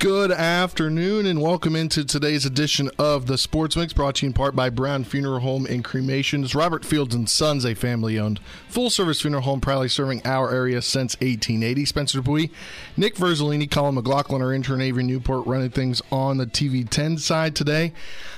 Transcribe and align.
Good 0.00 0.30
afternoon 0.30 1.26
and 1.26 1.42
welcome 1.42 1.74
into 1.74 2.04
today's 2.04 2.46
edition 2.46 2.88
of 3.00 3.26
the 3.26 3.36
Sports 3.36 3.74
Mix 3.74 3.92
brought 3.92 4.14
to 4.16 4.26
you 4.26 4.28
in 4.28 4.32
part 4.32 4.54
by 4.54 4.70
Brown 4.70 5.02
Funeral 5.02 5.40
Home 5.40 5.66
and 5.66 5.82
Cremations. 5.82 6.54
Robert 6.54 6.84
Fields 6.84 7.16
and 7.16 7.28
Sons, 7.28 7.64
a 7.64 7.74
family 7.74 8.16
owned 8.16 8.38
full 8.68 8.90
service 8.90 9.20
funeral 9.20 9.42
home 9.42 9.60
proudly 9.60 9.88
serving 9.88 10.22
our 10.24 10.54
area 10.54 10.82
since 10.82 11.16
1880. 11.16 11.84
Spencer 11.84 12.18
Dupuis, 12.18 12.50
Nick 12.96 13.16
Verzolini, 13.16 13.68
Colin 13.68 13.96
McLaughlin, 13.96 14.40
our 14.40 14.52
intern 14.52 14.80
Avery 14.80 15.02
Newport 15.02 15.44
running 15.48 15.70
things 15.70 16.00
on 16.12 16.36
the 16.36 16.46
TV 16.46 16.88
10 16.88 17.18
side 17.18 17.56
today. 17.56 17.92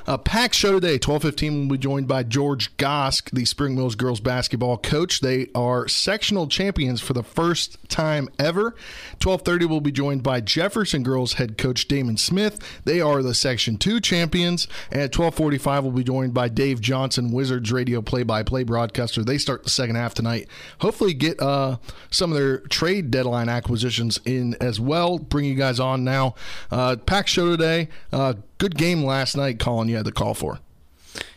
A 0.06 0.17
packed 0.17 0.55
show 0.55 0.73
today. 0.73 0.98
12:15 0.98 1.69
will 1.69 1.77
be 1.77 1.79
joined 1.79 2.09
by 2.09 2.23
George 2.23 2.75
Gosk, 2.79 3.31
the 3.33 3.45
Spring 3.45 3.77
Mills 3.77 3.97
girls 3.97 4.20
basketball 4.20 4.79
coach. 4.79 5.20
They 5.20 5.48
are 5.55 5.87
sectional 5.89 6.47
champions 6.47 7.03
for 7.03 7.12
the 7.12 7.23
first 7.23 7.77
time 7.91 8.31
ever. 8.39 8.75
12:30 9.20 9.67
will 9.67 9.83
be 9.83 9.92
joined 9.92 10.23
by 10.23 10.41
Jefferson 10.41 11.03
girls 11.03 11.34
head 11.34 11.50
coach 11.59 11.89
Damon 11.89 12.17
Smith. 12.17 12.59
They 12.85 13.01
are 13.01 13.23
the 13.23 13.35
Section 13.35 13.77
2 13.77 14.01
champions. 14.01 14.69
And 14.91 15.01
at 15.01 15.13
12:45 15.13 15.83
we'll 15.83 15.93
be 15.93 16.05
joined 16.05 16.35
by 16.35 16.49
Dave 16.49 16.81
Johnson, 16.81 17.31
Wizards 17.33 17.73
radio 17.73 18.03
play-by-play 18.03 18.65
broadcaster. 18.65 19.25
They 19.25 19.39
start 19.39 19.65
the 19.65 19.71
second 19.71 19.97
half 19.97 20.15
tonight. 20.15 20.49
Hopefully 20.81 21.15
get 21.15 21.41
uh, 21.41 21.79
some 22.11 22.33
of 22.33 22.39
their 22.39 22.59
trade 22.59 23.11
deadline 23.11 23.48
acquisitions 23.48 24.20
in 24.25 24.57
as 24.61 24.81
well. 24.81 25.19
Bring 25.19 25.45
you 25.45 25.55
guys 25.55 25.81
on 25.81 26.05
now. 26.05 26.34
Uh, 26.70 26.97
packed 26.97 27.29
show 27.29 27.51
today. 27.51 27.89
Uh, 28.12 28.35
good 28.59 28.77
game 28.77 29.05
last 29.05 29.37
night, 29.37 29.59
Colin. 29.59 29.89
You 29.89 29.97
had 29.97 30.07
the 30.07 30.12
call 30.12 30.35
for. 30.35 30.61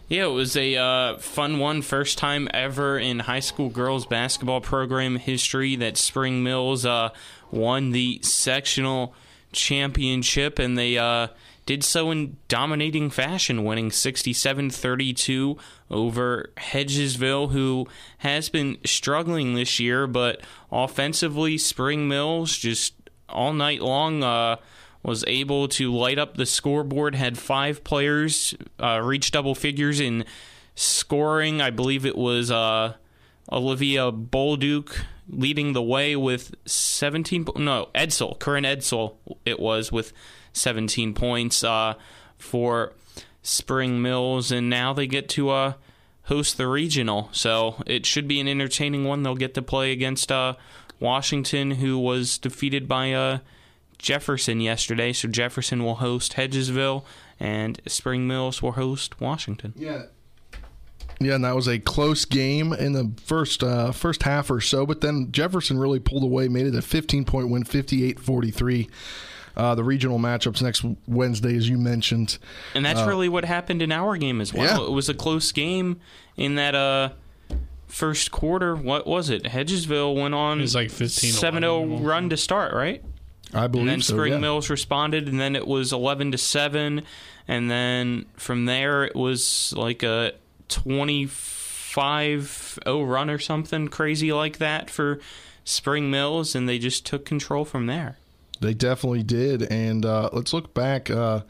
Yeah, 0.09 0.25
it 0.25 0.33
was 0.33 0.55
a 0.55 0.75
uh, 0.75 1.17
fun 1.17 1.59
one. 1.59 1.81
First 1.81 2.17
time 2.17 2.47
ever 2.53 2.99
in 2.99 3.19
high 3.19 3.39
school 3.39 3.69
girls 3.69 4.05
basketball 4.05 4.61
program 4.61 5.15
history 5.15 5.75
that 5.77 5.97
Spring 5.97 6.43
Mills 6.43 6.85
uh, 6.85 7.09
won 7.51 7.91
the 7.91 8.19
sectional 8.21 9.15
championship, 9.53 10.59
and 10.59 10.77
they 10.77 10.97
uh, 10.97 11.27
did 11.65 11.83
so 11.83 12.11
in 12.11 12.37
dominating 12.47 13.09
fashion, 13.09 13.63
winning 13.63 13.91
67 13.91 14.69
32 14.69 15.57
over 15.89 16.51
Hedgesville, 16.57 17.51
who 17.51 17.87
has 18.19 18.49
been 18.49 18.77
struggling 18.85 19.55
this 19.55 19.79
year, 19.79 20.07
but 20.07 20.41
offensively, 20.71 21.57
Spring 21.57 22.07
Mills 22.07 22.57
just 22.57 22.93
all 23.29 23.53
night 23.53 23.81
long 23.81 24.23
uh, 24.23 24.57
was 25.03 25.23
able 25.27 25.67
to 25.67 25.93
light 25.93 26.19
up 26.19 26.35
the 26.35 26.45
scoreboard, 26.45 27.15
had 27.15 27.37
five 27.37 27.83
players 27.83 28.53
uh, 28.79 28.99
reach 29.01 29.31
double 29.31 29.55
figures 29.55 29.99
in 29.99 30.25
scoring. 30.75 31.61
I 31.61 31.69
believe 31.69 32.05
it 32.05 32.17
was 32.17 32.51
uh, 32.51 32.95
Olivia 33.51 34.11
Bolduc 34.11 35.03
leading 35.29 35.73
the 35.73 35.81
way 35.81 36.15
with 36.15 36.53
17 36.65 37.47
no 37.55 37.89
Edsel 37.95 38.37
current 38.39 38.65
Edsel 38.65 39.15
it 39.45 39.59
was 39.59 39.91
with 39.91 40.13
17 40.53 41.13
points 41.13 41.63
uh, 41.63 41.95
for 42.37 42.93
Spring 43.41 44.01
Mills 44.01 44.51
and 44.51 44.69
now 44.69 44.93
they 44.93 45.07
get 45.07 45.27
to 45.29 45.49
uh, 45.49 45.73
host 46.23 46.57
the 46.57 46.67
regional. 46.67 47.29
So 47.31 47.83
it 47.85 48.05
should 48.05 48.27
be 48.27 48.39
an 48.39 48.47
entertaining 48.47 49.03
one. 49.03 49.23
They'll 49.23 49.35
get 49.35 49.53
to 49.55 49.61
play 49.61 49.91
against 49.91 50.31
uh, 50.31 50.55
Washington 50.99 51.71
who 51.71 51.97
was 51.97 52.37
defeated 52.37 52.87
by 52.87 53.11
uh, 53.11 53.39
Jefferson 53.97 54.61
yesterday. 54.61 55.11
So 55.11 55.27
Jefferson 55.27 55.83
will 55.83 55.95
host 55.95 56.33
Hedgesville 56.33 57.03
and 57.39 57.81
Spring 57.87 58.27
Mills 58.27 58.61
will 58.61 58.73
host 58.73 59.19
Washington. 59.19 59.73
Yeah 59.75 60.03
yeah, 61.25 61.35
and 61.35 61.43
that 61.45 61.55
was 61.55 61.67
a 61.67 61.79
close 61.79 62.25
game 62.25 62.73
in 62.73 62.93
the 62.93 63.11
first 63.21 63.63
uh, 63.63 63.91
first 63.91 64.23
half 64.23 64.49
or 64.49 64.61
so, 64.61 64.85
but 64.85 65.01
then 65.01 65.31
Jefferson 65.31 65.77
really 65.77 65.99
pulled 65.99 66.23
away, 66.23 66.47
made 66.47 66.65
it 66.65 66.75
a 66.75 66.81
15 66.81 67.25
point 67.25 67.49
win, 67.49 67.63
58 67.63 68.19
43. 68.19 68.89
Uh, 69.55 69.75
the 69.75 69.83
regional 69.83 70.17
matchups 70.17 70.63
next 70.63 70.83
Wednesday, 71.07 71.55
as 71.55 71.69
you 71.69 71.77
mentioned. 71.77 72.39
And 72.73 72.83
that's 72.83 73.01
uh, 73.01 73.07
really 73.07 73.29
what 73.29 73.45
happened 73.45 73.83
in 73.83 73.91
our 73.91 74.17
game 74.17 74.41
as 74.41 74.51
well. 74.51 74.81
Yeah. 74.81 74.87
It 74.87 74.91
was 74.91 75.09
a 75.09 75.13
close 75.13 75.51
game 75.51 76.01
in 76.35 76.55
that 76.55 76.73
uh, 76.73 77.09
first 77.85 78.31
quarter. 78.31 78.75
What 78.75 79.05
was 79.05 79.29
it? 79.29 79.43
Hedgesville 79.43 80.19
went 80.19 80.33
on 80.33 80.57
It 80.57 80.63
was 80.63 80.73
like 80.73 80.89
15 80.89 81.33
7 81.33 81.61
0 81.61 81.85
run 81.99 82.31
to 82.31 82.37
start, 82.37 82.73
right? 82.73 83.03
I 83.53 83.67
believe 83.67 83.83
And 83.83 83.89
then 83.89 84.01
so, 84.01 84.15
Spring 84.15 84.33
yeah. 84.33 84.39
Mills 84.39 84.69
responded, 84.71 85.29
and 85.29 85.39
then 85.39 85.55
it 85.55 85.67
was 85.67 85.93
11 85.93 86.31
to 86.31 86.37
7. 86.39 87.03
And 87.47 87.69
then 87.69 88.25
from 88.35 88.65
there, 88.65 89.03
it 89.03 89.15
was 89.15 89.73
like 89.77 90.01
a 90.01 90.33
25 90.73 92.79
0 92.83 93.03
run 93.03 93.29
or 93.29 93.39
something 93.39 93.87
crazy 93.87 94.33
like 94.33 94.57
that 94.57 94.89
for 94.89 95.19
Spring 95.63 96.11
Mills, 96.11 96.55
and 96.55 96.67
they 96.67 96.79
just 96.79 97.05
took 97.05 97.25
control 97.25 97.65
from 97.65 97.85
there. 97.85 98.17
They 98.59 98.73
definitely 98.73 99.23
did. 99.23 99.63
And 99.63 100.05
uh, 100.05 100.29
let's 100.33 100.53
look 100.53 100.73
back 100.73 101.09
uh, 101.09 101.41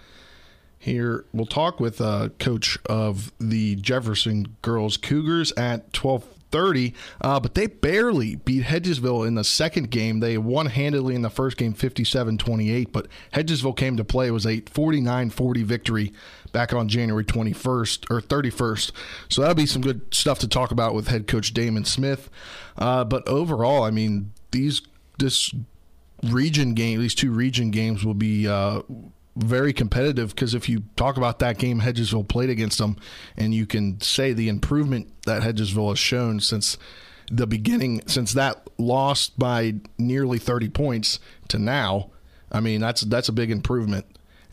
here. 0.78 1.26
We'll 1.34 1.46
talk 1.46 1.80
with 1.80 2.02
uh, 2.02 2.30
coach 2.40 2.78
of 2.88 3.32
the 3.40 3.76
Jefferson 3.76 4.56
girls 4.62 4.98
Cougars 4.98 5.52
at 5.54 5.94
twelve 5.94 6.24
thirty. 6.52 6.94
Uh, 7.22 7.40
but 7.40 7.56
they 7.56 7.68
barely 7.68 8.36
beat 8.36 8.64
Hedgesville 8.64 9.28
in 9.28 9.36
the 9.36 9.44
second 9.44 9.90
game. 9.90 10.20
They 10.20 10.38
won 10.38 10.68
handedly 10.68 11.16
in 11.16 11.24
the 11.24 11.32
first 11.32 11.58
game, 11.58 11.74
57-28. 11.74 12.92
But 12.92 13.08
Hedgesville 13.34 13.76
came 13.76 13.98
to 13.98 14.04
play. 14.04 14.28
It 14.28 14.32
was 14.32 14.46
a 14.46 14.62
49-40 14.62 15.64
victory 15.64 16.14
back 16.54 16.72
on 16.72 16.88
January 16.88 17.26
21st 17.26 18.10
or 18.10 18.22
31st. 18.22 18.92
So 19.28 19.42
that'll 19.42 19.56
be 19.56 19.66
some 19.66 19.82
good 19.82 20.14
stuff 20.14 20.40
to 20.40 20.48
talk 20.48 20.72
about 20.72 20.94
with 20.94 21.10
head 21.10 21.28
coach 21.28 21.54
Damon 21.54 21.84
Smith. 21.84 22.30
Uh, 22.78 23.04
but 23.04 23.28
overall, 23.28 23.84
I 23.84 23.92
mean, 23.92 24.32
these 24.52 24.82
this 25.20 25.54
region 26.24 26.74
game, 26.74 27.02
these 27.02 27.16
two 27.16 27.32
region 27.32 27.72
games 27.72 28.06
will 28.06 28.14
be 28.14 28.48
uh, 28.48 28.82
very 29.36 29.74
competitive 29.74 30.30
because 30.30 30.54
if 30.54 30.70
you 30.70 30.84
talk 30.96 31.18
about 31.18 31.40
that 31.40 31.58
game 31.58 31.82
Hedgesville 31.82 32.28
played 32.28 32.50
against 32.50 32.78
them, 32.78 32.98
and 33.36 33.54
you 33.54 33.66
can 33.66 34.00
say 34.00 34.32
the 34.32 34.48
improvement 34.48 35.12
that 35.26 35.42
Hedgesville 35.42 35.90
has 35.90 36.00
shown 36.00 36.40
since 36.40 36.78
the 37.32 37.48
beginning, 37.48 38.02
since 38.08 38.34
that 38.34 38.68
lost 38.78 39.38
by 39.40 39.76
nearly 39.98 40.38
30 40.38 40.70
points 40.70 41.20
to 41.48 41.58
now, 41.58 42.12
I 42.52 42.60
mean 42.60 42.80
that's 42.80 43.02
that's 43.02 43.30
a 43.30 43.34
big 43.34 43.52
improvement. 43.52 44.06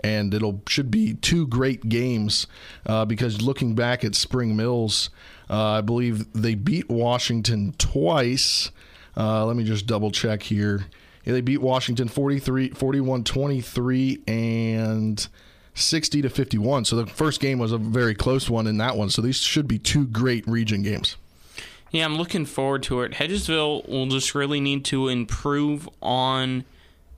And 0.03 0.33
it'll 0.33 0.63
should 0.69 0.91
be 0.91 1.15
two 1.15 1.47
great 1.47 1.89
games 1.89 2.47
uh, 2.87 3.05
because 3.05 3.43
looking 3.43 3.75
back 3.75 4.05
at 4.05 4.15
Spring 4.15 4.57
Mills, 4.57 5.11
uh, 5.49 5.63
I 5.63 5.81
believe 5.81 6.33
they 6.33 6.55
beat 6.55 6.89
Washington 6.89 7.75
twice. 7.79 8.71
Uh, 9.17 9.45
let 9.45 9.57
me 9.57 9.65
just 9.65 9.87
double 9.87 10.11
check 10.11 10.43
here. 10.43 10.87
Yeah, 11.25 11.35
they 11.35 11.41
beat 11.43 11.61
Washington 11.61 12.09
43, 12.09 12.71
41 12.71 13.25
23 13.25 14.23
and 14.27 15.29
60 15.75 16.23
to 16.23 16.31
51. 16.31 16.85
So 16.85 16.97
the 16.97 17.07
first 17.07 17.41
game 17.41 17.59
was 17.59 17.73
a 17.73 17.79
very 17.79 18.15
close 18.15 18.49
one 18.49 18.67
in 18.67 18.79
that 18.79 18.97
one. 18.97 19.11
So 19.11 19.21
these 19.23 19.37
should 19.37 19.69
be 19.69 19.79
two 19.79 20.07
great 20.07 20.47
region 20.47 20.83
games. 20.83 21.17
Yeah, 21.91 22.05
I'm 22.05 22.17
looking 22.17 22.47
forward 22.47 22.85
to 22.85 23.01
it. 23.01 23.13
Hedgesville 23.13 23.89
will 23.89 24.07
just 24.07 24.35
really 24.35 24.61
need 24.61 24.85
to 24.87 25.09
improve 25.09 25.89
on 26.01 26.65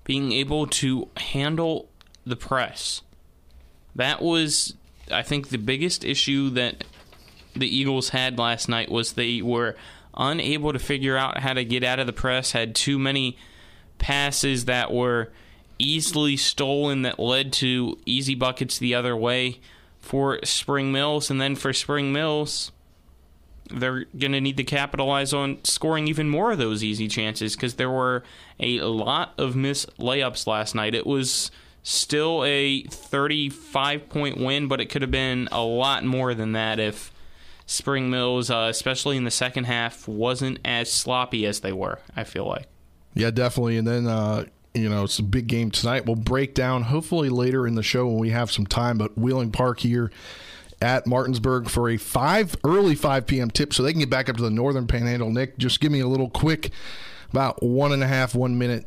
being 0.04 0.32
able 0.32 0.66
to 0.66 1.08
handle 1.16 1.88
the 2.24 2.36
press. 2.36 3.02
That 3.94 4.22
was, 4.22 4.74
I 5.10 5.22
think, 5.22 5.48
the 5.48 5.58
biggest 5.58 6.04
issue 6.04 6.50
that 6.50 6.84
the 7.54 7.66
Eagles 7.66 8.10
had 8.10 8.38
last 8.38 8.68
night 8.68 8.90
was 8.90 9.12
they 9.12 9.42
were 9.42 9.76
unable 10.14 10.72
to 10.72 10.78
figure 10.78 11.16
out 11.16 11.38
how 11.38 11.52
to 11.52 11.64
get 11.64 11.84
out 11.84 11.98
of 11.98 12.06
the 12.06 12.12
press, 12.12 12.52
had 12.52 12.74
too 12.74 12.98
many 12.98 13.36
passes 13.98 14.64
that 14.66 14.92
were 14.92 15.30
easily 15.78 16.36
stolen 16.36 17.02
that 17.02 17.18
led 17.18 17.52
to 17.52 17.98
easy 18.06 18.34
buckets 18.34 18.78
the 18.78 18.94
other 18.94 19.16
way 19.16 19.60
for 19.98 20.38
Spring 20.44 20.92
Mills. 20.92 21.30
And 21.30 21.40
then 21.40 21.56
for 21.56 21.72
Spring 21.72 22.12
Mills, 22.12 22.72
they're 23.70 24.04
going 24.18 24.32
to 24.32 24.40
need 24.40 24.56
to 24.58 24.64
capitalize 24.64 25.32
on 25.32 25.58
scoring 25.64 26.08
even 26.08 26.28
more 26.28 26.52
of 26.52 26.58
those 26.58 26.84
easy 26.84 27.08
chances 27.08 27.56
because 27.56 27.74
there 27.74 27.90
were 27.90 28.22
a 28.60 28.80
lot 28.80 29.32
of 29.38 29.56
missed 29.56 29.96
layups 29.98 30.46
last 30.46 30.74
night. 30.74 30.94
It 30.94 31.06
was 31.06 31.50
still 31.82 32.44
a 32.44 32.82
35 32.84 34.08
point 34.08 34.38
win, 34.38 34.68
but 34.68 34.80
it 34.80 34.86
could 34.86 35.02
have 35.02 35.10
been 35.10 35.48
a 35.52 35.62
lot 35.62 36.04
more 36.04 36.34
than 36.34 36.52
that 36.52 36.78
if 36.78 37.12
Spring 37.66 38.10
Mills, 38.10 38.50
uh, 38.50 38.66
especially 38.70 39.16
in 39.16 39.24
the 39.24 39.30
second 39.30 39.64
half, 39.64 40.06
wasn't 40.06 40.58
as 40.64 40.92
sloppy 40.92 41.46
as 41.46 41.60
they 41.60 41.72
were, 41.72 41.98
I 42.14 42.24
feel 42.24 42.46
like. 42.46 42.66
Yeah, 43.14 43.30
definitely. 43.30 43.76
And 43.76 43.86
then, 43.86 44.06
uh, 44.06 44.44
you 44.74 44.88
know, 44.88 45.04
it's 45.04 45.18
a 45.18 45.22
big 45.22 45.46
game 45.46 45.70
tonight. 45.70 46.06
We'll 46.06 46.16
break 46.16 46.54
down 46.54 46.82
hopefully 46.82 47.28
later 47.28 47.66
in 47.66 47.74
the 47.74 47.82
show 47.82 48.06
when 48.06 48.18
we 48.18 48.30
have 48.30 48.50
some 48.50 48.66
time, 48.66 48.98
but 48.98 49.16
Wheeling 49.18 49.52
Park 49.52 49.80
here 49.80 50.10
at 50.80 51.06
Martinsburg 51.06 51.68
for 51.68 51.88
a 51.88 51.96
five 51.96 52.56
early 52.64 52.94
5 52.94 53.26
p.m. 53.26 53.50
tip, 53.50 53.72
so 53.72 53.82
they 53.82 53.92
can 53.92 54.00
get 54.00 54.10
back 54.10 54.28
up 54.28 54.36
to 54.36 54.42
the 54.42 54.50
Northern 54.50 54.86
Panhandle. 54.86 55.30
Nick, 55.30 55.58
just 55.58 55.80
give 55.80 55.92
me 55.92 56.00
a 56.00 56.08
little 56.08 56.30
quick, 56.30 56.70
about 57.30 57.62
one 57.62 57.92
and 57.92 58.02
a 58.02 58.08
half, 58.08 58.34
one 58.34 58.58
minute 58.58 58.86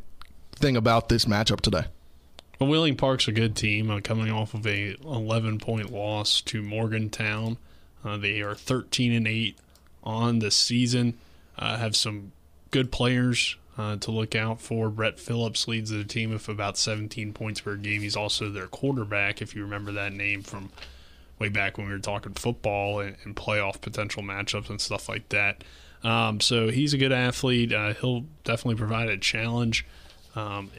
thing 0.55 0.75
about 0.75 1.09
this 1.09 1.25
matchup 1.25 1.61
today. 1.61 1.85
Well, 2.59 2.69
Wheeling 2.69 2.95
Park's 2.95 3.27
a 3.27 3.33
good 3.33 3.55
team, 3.55 3.91
uh, 3.91 3.99
coming 4.01 4.31
off 4.31 4.53
of 4.53 4.65
a 4.65 4.95
11 5.03 5.59
point 5.59 5.91
loss 5.91 6.41
to 6.41 6.61
Morgantown. 6.61 7.57
Uh, 8.03 8.17
they 8.17 8.41
are 8.41 8.55
13 8.55 9.11
and 9.11 9.27
8 9.27 9.57
on 10.03 10.39
the 10.39 10.51
season. 10.51 11.17
Uh, 11.57 11.77
have 11.77 11.95
some 11.95 12.31
good 12.71 12.91
players 12.91 13.57
uh, 13.77 13.97
to 13.97 14.11
look 14.11 14.35
out 14.35 14.61
for. 14.61 14.89
Brett 14.89 15.19
Phillips 15.19 15.67
leads 15.67 15.89
the 15.89 16.03
team 16.03 16.31
with 16.31 16.47
about 16.47 16.77
17 16.77 17.33
points 17.33 17.61
per 17.61 17.75
game. 17.75 18.01
He's 18.01 18.15
also 18.15 18.49
their 18.49 18.67
quarterback, 18.67 19.41
if 19.41 19.55
you 19.55 19.63
remember 19.63 19.91
that 19.93 20.13
name 20.13 20.41
from 20.41 20.69
way 21.39 21.49
back 21.49 21.77
when 21.77 21.87
we 21.87 21.93
were 21.93 21.99
talking 21.99 22.33
football 22.33 22.99
and, 22.99 23.17
and 23.25 23.35
playoff 23.35 23.81
potential 23.81 24.23
matchups 24.23 24.69
and 24.69 24.79
stuff 24.79 25.09
like 25.09 25.27
that. 25.29 25.63
Um, 26.03 26.39
so 26.39 26.69
he's 26.69 26.93
a 26.93 26.97
good 26.97 27.11
athlete. 27.11 27.73
Uh, 27.73 27.93
he'll 27.95 28.25
definitely 28.43 28.75
provide 28.75 29.09
a 29.09 29.17
challenge. 29.17 29.85
Um, 30.35 30.69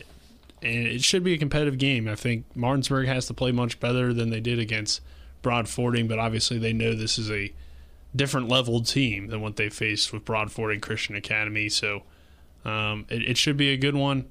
and 0.67 0.87
it 0.87 1.03
should 1.03 1.23
be 1.23 1.33
a 1.33 1.39
competitive 1.39 1.79
game. 1.79 2.09
I 2.09 2.17
think 2.17 2.45
Martinsburg 2.57 3.07
has 3.07 3.27
to 3.27 3.35
play 3.35 3.53
much 3.53 3.79
better 3.79 4.13
than 4.13 4.31
they 4.31 4.41
did 4.41 4.59
against 4.59 5.01
Broadfording, 5.43 6.09
but 6.09 6.19
obviously 6.19 6.59
they 6.59 6.73
know 6.73 6.95
this 6.95 7.19
is 7.19 7.31
a 7.31 7.53
different 8.15 8.49
level 8.49 8.81
team 8.81 9.29
than 9.29 9.41
what 9.41 9.57
they 9.57 9.69
faced 9.69 10.13
with 10.13 10.25
Broadfording 10.25 10.81
Christian 10.81 11.15
Academy. 11.15 11.69
So 11.69 12.03
um, 12.65 13.07
it, 13.09 13.23
it, 13.23 13.39
should 13.39 13.57
be 13.57 13.69
a 13.69 13.77
good 13.77 13.95
one. 13.95 14.27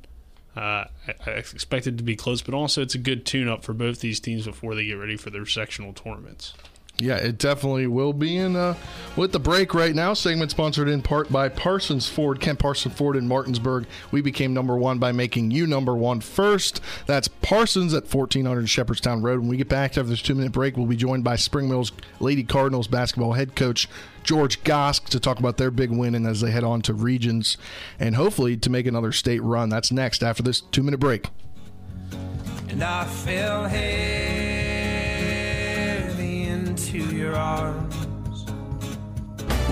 Uh, 0.58 0.86
I, 1.08 1.16
I, 1.26 1.30
expect 1.32 1.88
it 1.88 1.98
to 1.98 2.04
be 2.04 2.16
close, 2.16 2.42
but 2.42 2.54
also 2.54 2.82
it's 2.82 2.96
a 2.96 3.00
good 3.00 3.26
tune 3.26 3.48
up 3.48 3.64
for 3.64 3.74
both 3.74 4.02
these 4.02 4.20
teams 4.20 4.46
before 4.46 4.76
they 4.76 4.86
get 4.86 4.94
ready 4.94 5.16
for 5.16 5.30
their 5.30 5.46
sectional 5.46 5.94
tournaments. 5.94 6.54
Yeah, 6.98 7.18
it 7.18 7.38
definitely 7.38 7.88
will 7.88 8.14
be. 8.14 8.38
And 8.38 8.56
uh, 8.56 8.76
with 9.18 9.34
the 9.34 9.40
break 9.40 9.74
right 9.74 9.94
now, 9.94 10.14
segment 10.14 10.52
sponsored 10.52 10.88
in 10.88 11.02
part 11.02 11.30
by 11.30 11.50
Parsons 11.50 12.08
Ford, 12.08 12.40
Kent 12.40 12.60
Parsons 12.60 12.96
Ford 12.96 13.18
in 13.18 13.28
Martinsburg. 13.28 13.86
We 14.12 14.22
became 14.22 14.54
number 14.54 14.78
one 14.78 14.98
by 14.98 15.12
making 15.12 15.52
you 15.52 15.68
number 15.68 15.94
one 15.94 16.22
first. 16.22 16.80
That's 17.06 17.28
Parsons 17.28 17.94
at 17.94 18.04
1400 18.04 18.70
Shepherdstown 18.70 19.22
Road. 19.22 19.42
When 19.42 19.50
we 19.50 19.58
get 19.58 19.68
back 19.68 19.92
after 19.92 20.04
this 20.04 20.22
two 20.22 20.36
minute 20.36 20.54
break, 20.54 20.78
we'll 20.78 20.86
be 20.86 20.96
joined 20.96 21.26
by 21.26 21.36
Spring 21.36 21.68
Mills 21.68 21.92
Lady 22.22 22.44
Cardinals 22.44 22.88
basketball 22.88 23.34
head 23.34 23.56
coach 23.56 23.90
George 24.24 24.64
Gosk 24.64 25.10
to 25.10 25.20
talk 25.20 25.40
about 25.40 25.58
their 25.58 25.72
big 25.72 25.92
win 25.92 26.16
and 26.16 26.26
as 26.26 26.40
they 26.40 26.52
head 26.52 26.64
on 26.64 26.82
to 26.84 26.94
regions 26.94 27.58
and 28.00 28.16
hopefully 28.16 28.56
to 28.58 28.70
make 28.70 28.88
another 28.88 29.12
state 29.12 29.44
run. 29.44 29.68
That's 29.68 29.92
next 29.92 30.24
after 30.24 30.44
this 30.44 30.62
two 30.62 30.82
minute 30.82 31.00
break. 31.00 31.28
And 32.70 32.82
I 32.84 33.06
feel 33.06 33.66
into 36.76 37.16
your 37.16 37.34
arms 37.38 38.05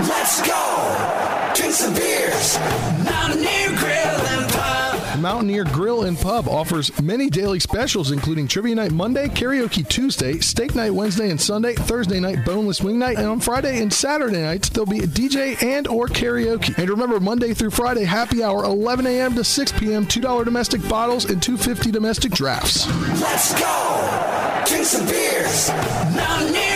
Let's 0.00 0.46
go! 0.46 1.52
Drink 1.54 1.72
some 1.72 1.94
beers! 1.94 2.58
Mountaineer 3.02 3.68
Grill 3.78 4.26
and 4.26 4.52
Pub! 4.52 5.20
Mountaineer 5.20 5.64
Grill 5.64 6.02
and 6.02 6.18
Pub 6.18 6.48
offers 6.48 7.00
many 7.00 7.30
daily 7.30 7.60
specials, 7.60 8.10
including 8.10 8.46
Trivia 8.46 8.74
Night 8.74 8.92
Monday, 8.92 9.28
Karaoke 9.28 9.88
Tuesday, 9.88 10.38
Steak 10.40 10.74
Night 10.74 10.90
Wednesday 10.90 11.30
and 11.30 11.40
Sunday, 11.40 11.72
Thursday 11.72 12.20
night 12.20 12.44
Boneless 12.44 12.82
Wing 12.82 12.98
Night, 12.98 13.16
and 13.16 13.26
on 13.26 13.40
Friday 13.40 13.80
and 13.80 13.90
Saturday 13.90 14.42
nights 14.42 14.68
there'll 14.68 14.84
be 14.84 14.98
a 14.98 15.06
DJ 15.06 15.62
and 15.62 15.88
or 15.88 16.08
karaoke. 16.08 16.76
And 16.76 16.90
remember, 16.90 17.18
Monday 17.18 17.54
through 17.54 17.70
Friday, 17.70 18.04
happy 18.04 18.42
hour, 18.42 18.64
11 18.64 19.06
a.m. 19.06 19.34
to 19.36 19.44
6 19.44 19.72
p.m., 19.72 20.04
$2 20.04 20.44
domestic 20.44 20.86
bottles 20.90 21.24
and 21.24 21.42
250 21.42 21.90
domestic 21.90 22.32
drafts. 22.32 22.86
Let's 23.18 23.58
go! 23.58 24.62
Drink 24.66 24.84
some 24.84 25.06
beers! 25.06 25.70
Mountaineer 26.14 26.75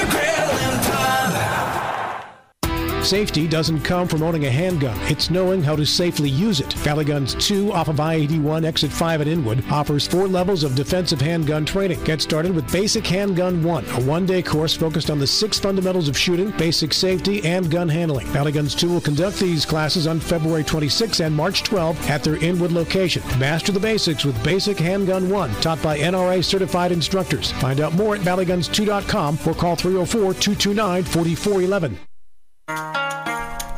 Safety 3.02 3.48
doesn't 3.48 3.80
come 3.80 4.06
from 4.06 4.22
owning 4.22 4.44
a 4.44 4.50
handgun. 4.50 4.96
It's 5.10 5.30
knowing 5.30 5.62
how 5.62 5.74
to 5.74 5.86
safely 5.86 6.28
use 6.28 6.60
it. 6.60 6.74
Valley 6.74 7.06
Guns 7.06 7.34
2 7.34 7.72
off 7.72 7.88
of 7.88 7.98
I-81 7.98 8.64
Exit 8.64 8.92
5 8.92 9.22
at 9.22 9.26
Inwood 9.26 9.64
offers 9.70 10.06
four 10.06 10.28
levels 10.28 10.64
of 10.64 10.74
defensive 10.74 11.18
handgun 11.20 11.64
training. 11.64 12.04
Get 12.04 12.20
started 12.20 12.54
with 12.54 12.70
Basic 12.70 13.06
Handgun 13.06 13.64
1, 13.64 13.84
a 13.84 14.02
one-day 14.02 14.42
course 14.42 14.74
focused 14.74 15.08
on 15.10 15.18
the 15.18 15.26
six 15.26 15.58
fundamentals 15.58 16.08
of 16.08 16.18
shooting, 16.18 16.50
basic 16.52 16.92
safety, 16.92 17.42
and 17.44 17.70
gun 17.70 17.88
handling. 17.88 18.26
Valley 18.28 18.52
Guns 18.52 18.74
2 18.74 18.90
will 18.90 19.00
conduct 19.00 19.40
these 19.40 19.64
classes 19.64 20.06
on 20.06 20.20
February 20.20 20.62
26 20.62 21.20
and 21.20 21.34
March 21.34 21.62
12 21.62 22.10
at 22.10 22.22
their 22.22 22.36
Inwood 22.36 22.72
location. 22.72 23.22
Master 23.38 23.72
the 23.72 23.80
basics 23.80 24.26
with 24.26 24.44
Basic 24.44 24.78
Handgun 24.78 25.30
1, 25.30 25.50
taught 25.62 25.82
by 25.82 25.98
NRA 25.98 26.44
certified 26.44 26.92
instructors. 26.92 27.52
Find 27.52 27.80
out 27.80 27.94
more 27.94 28.14
at 28.14 28.20
valleyguns2.com 28.20 29.38
or 29.46 29.54
call 29.54 29.76
304-229-4411. 29.76 31.96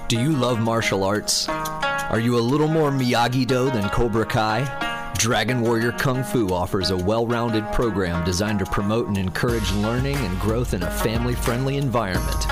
Do 0.08 0.20
you 0.20 0.32
love 0.32 0.60
martial 0.60 1.04
arts? 1.04 1.48
Are 1.48 2.20
you 2.20 2.38
a 2.38 2.40
little 2.40 2.68
more 2.68 2.90
Miyagi 2.90 3.46
Do 3.46 3.70
than 3.70 3.88
Cobra 3.88 4.26
Kai? 4.26 5.12
Dragon 5.16 5.62
Warrior 5.62 5.92
Kung 5.92 6.22
Fu 6.22 6.48
offers 6.52 6.90
a 6.90 6.96
well 6.96 7.26
rounded 7.26 7.64
program 7.72 8.24
designed 8.24 8.58
to 8.58 8.66
promote 8.66 9.06
and 9.06 9.16
encourage 9.16 9.72
learning 9.72 10.16
and 10.16 10.38
growth 10.40 10.74
in 10.74 10.82
a 10.82 10.90
family 10.90 11.34
friendly 11.34 11.78
environment. 11.78 12.46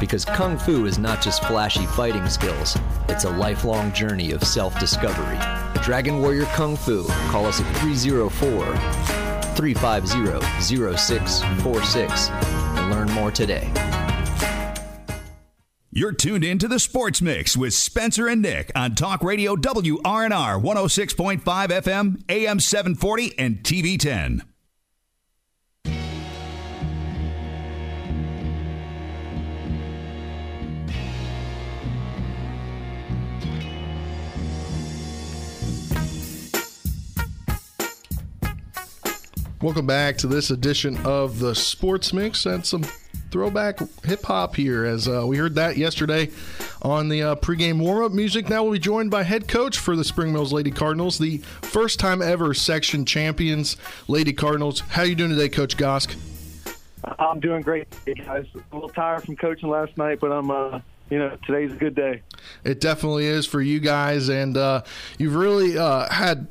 Because 0.00 0.24
Kung 0.24 0.58
Fu 0.58 0.86
is 0.86 0.98
not 0.98 1.22
just 1.22 1.44
flashy 1.44 1.86
fighting 1.86 2.28
skills, 2.28 2.76
it's 3.08 3.24
a 3.24 3.30
lifelong 3.30 3.92
journey 3.92 4.32
of 4.32 4.42
self 4.42 4.76
discovery. 4.80 5.38
Dragon 5.82 6.20
Warrior 6.20 6.46
Kung 6.46 6.74
Fu, 6.74 7.06
call 7.30 7.46
us 7.46 7.60
at 7.60 7.76
304 7.78 8.64
350 9.54 10.40
0646 10.60 12.30
and 12.30 12.90
learn 12.90 13.10
more 13.12 13.30
today. 13.30 13.70
You're 15.96 16.12
tuned 16.12 16.44
in 16.44 16.58
to 16.58 16.68
the 16.68 16.78
Sports 16.78 17.22
Mix 17.22 17.56
with 17.56 17.72
Spencer 17.72 18.28
and 18.28 18.42
Nick 18.42 18.70
on 18.74 18.94
Talk 18.94 19.24
Radio 19.24 19.56
WRNR 19.56 20.62
106.5 20.62 21.40
FM, 21.40 22.22
AM 22.28 22.60
740, 22.60 23.38
and 23.38 23.62
TV 23.62 23.98
10. 23.98 24.42
Welcome 39.62 39.86
back 39.86 40.18
to 40.18 40.26
this 40.26 40.50
edition 40.50 40.98
of 41.06 41.38
the 41.38 41.54
Sports 41.54 42.12
Mix 42.12 42.44
and 42.44 42.66
some 42.66 42.84
throwback 43.36 43.78
hip 44.02 44.22
hop 44.22 44.56
here, 44.56 44.86
as 44.86 45.06
uh, 45.06 45.22
we 45.26 45.36
heard 45.36 45.56
that 45.56 45.76
yesterday 45.76 46.30
on 46.80 47.10
the 47.10 47.22
uh, 47.22 47.34
pregame 47.34 47.78
warm 47.78 48.02
up 48.02 48.10
music. 48.10 48.48
Now 48.48 48.62
we'll 48.62 48.72
be 48.72 48.78
joined 48.78 49.10
by 49.10 49.24
head 49.24 49.46
coach 49.46 49.76
for 49.76 49.94
the 49.94 50.04
Spring 50.04 50.32
Mills 50.32 50.54
Lady 50.54 50.70
Cardinals, 50.70 51.18
the 51.18 51.36
first 51.60 52.00
time 52.00 52.22
ever 52.22 52.54
section 52.54 53.04
champions, 53.04 53.76
Lady 54.08 54.32
Cardinals. 54.32 54.80
How 54.80 55.02
are 55.02 55.04
you 55.06 55.14
doing 55.14 55.28
today, 55.28 55.50
Coach 55.50 55.76
Gosk? 55.76 56.16
I'm 57.18 57.38
doing 57.38 57.60
great, 57.60 57.86
guys. 58.24 58.46
A 58.54 58.74
little 58.74 58.88
tired 58.88 59.24
from 59.24 59.36
coaching 59.36 59.68
last 59.68 59.98
night, 59.98 60.18
but 60.18 60.32
I'm. 60.32 60.50
Uh, 60.50 60.80
you 61.08 61.20
know, 61.20 61.38
today's 61.46 61.72
a 61.72 61.76
good 61.76 61.94
day. 61.94 62.22
It 62.64 62.80
definitely 62.80 63.26
is 63.26 63.46
for 63.46 63.60
you 63.60 63.78
guys, 63.78 64.28
and 64.28 64.56
uh, 64.56 64.82
you've 65.18 65.36
really 65.36 65.78
uh, 65.78 66.12
had 66.12 66.48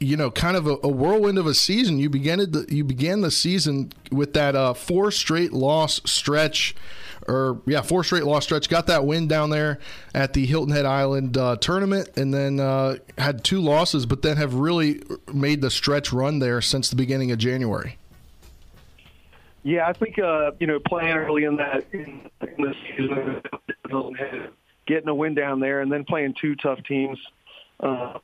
you 0.00 0.16
know, 0.16 0.30
kind 0.30 0.56
of 0.56 0.66
a, 0.66 0.76
a, 0.82 0.88
whirlwind 0.88 1.36
of 1.36 1.46
a 1.46 1.52
season. 1.52 1.98
You 1.98 2.08
began 2.08 2.38
the, 2.38 2.66
you 2.70 2.84
began 2.84 3.20
the 3.20 3.30
season 3.30 3.92
with 4.10 4.32
that 4.32 4.56
uh, 4.56 4.72
four 4.72 5.10
straight 5.10 5.52
loss 5.52 6.00
stretch, 6.06 6.74
or 7.28 7.60
yeah, 7.66 7.82
four 7.82 8.02
straight 8.02 8.24
loss 8.24 8.44
stretch. 8.44 8.70
Got 8.70 8.86
that 8.86 9.04
win 9.04 9.28
down 9.28 9.50
there 9.50 9.78
at 10.14 10.32
the 10.32 10.46
Hilton 10.46 10.74
Head 10.74 10.86
Island 10.86 11.36
uh, 11.36 11.56
tournament, 11.56 12.08
and 12.16 12.32
then 12.32 12.60
uh, 12.60 12.96
had 13.18 13.44
two 13.44 13.60
losses, 13.60 14.06
but 14.06 14.22
then 14.22 14.38
have 14.38 14.54
really 14.54 15.02
made 15.32 15.60
the 15.60 15.70
stretch 15.70 16.14
run 16.14 16.38
there 16.38 16.62
since 16.62 16.88
the 16.88 16.96
beginning 16.96 17.30
of 17.30 17.38
January. 17.38 17.98
Yeah, 19.62 19.86
I 19.86 19.92
think 19.92 20.18
uh, 20.18 20.52
you 20.58 20.66
know 20.66 20.80
playing 20.80 21.14
early 21.14 21.44
in 21.44 21.56
that 21.56 21.84
in, 21.92 22.22
the 22.40 22.74
season, 22.96 23.42
getting 24.86 25.08
a 25.10 25.14
win 25.14 25.34
down 25.34 25.60
there, 25.60 25.82
and 25.82 25.92
then 25.92 26.04
playing 26.04 26.34
two 26.40 26.56
tough 26.56 26.82
teams. 26.84 27.18
Uh, 27.80 28.18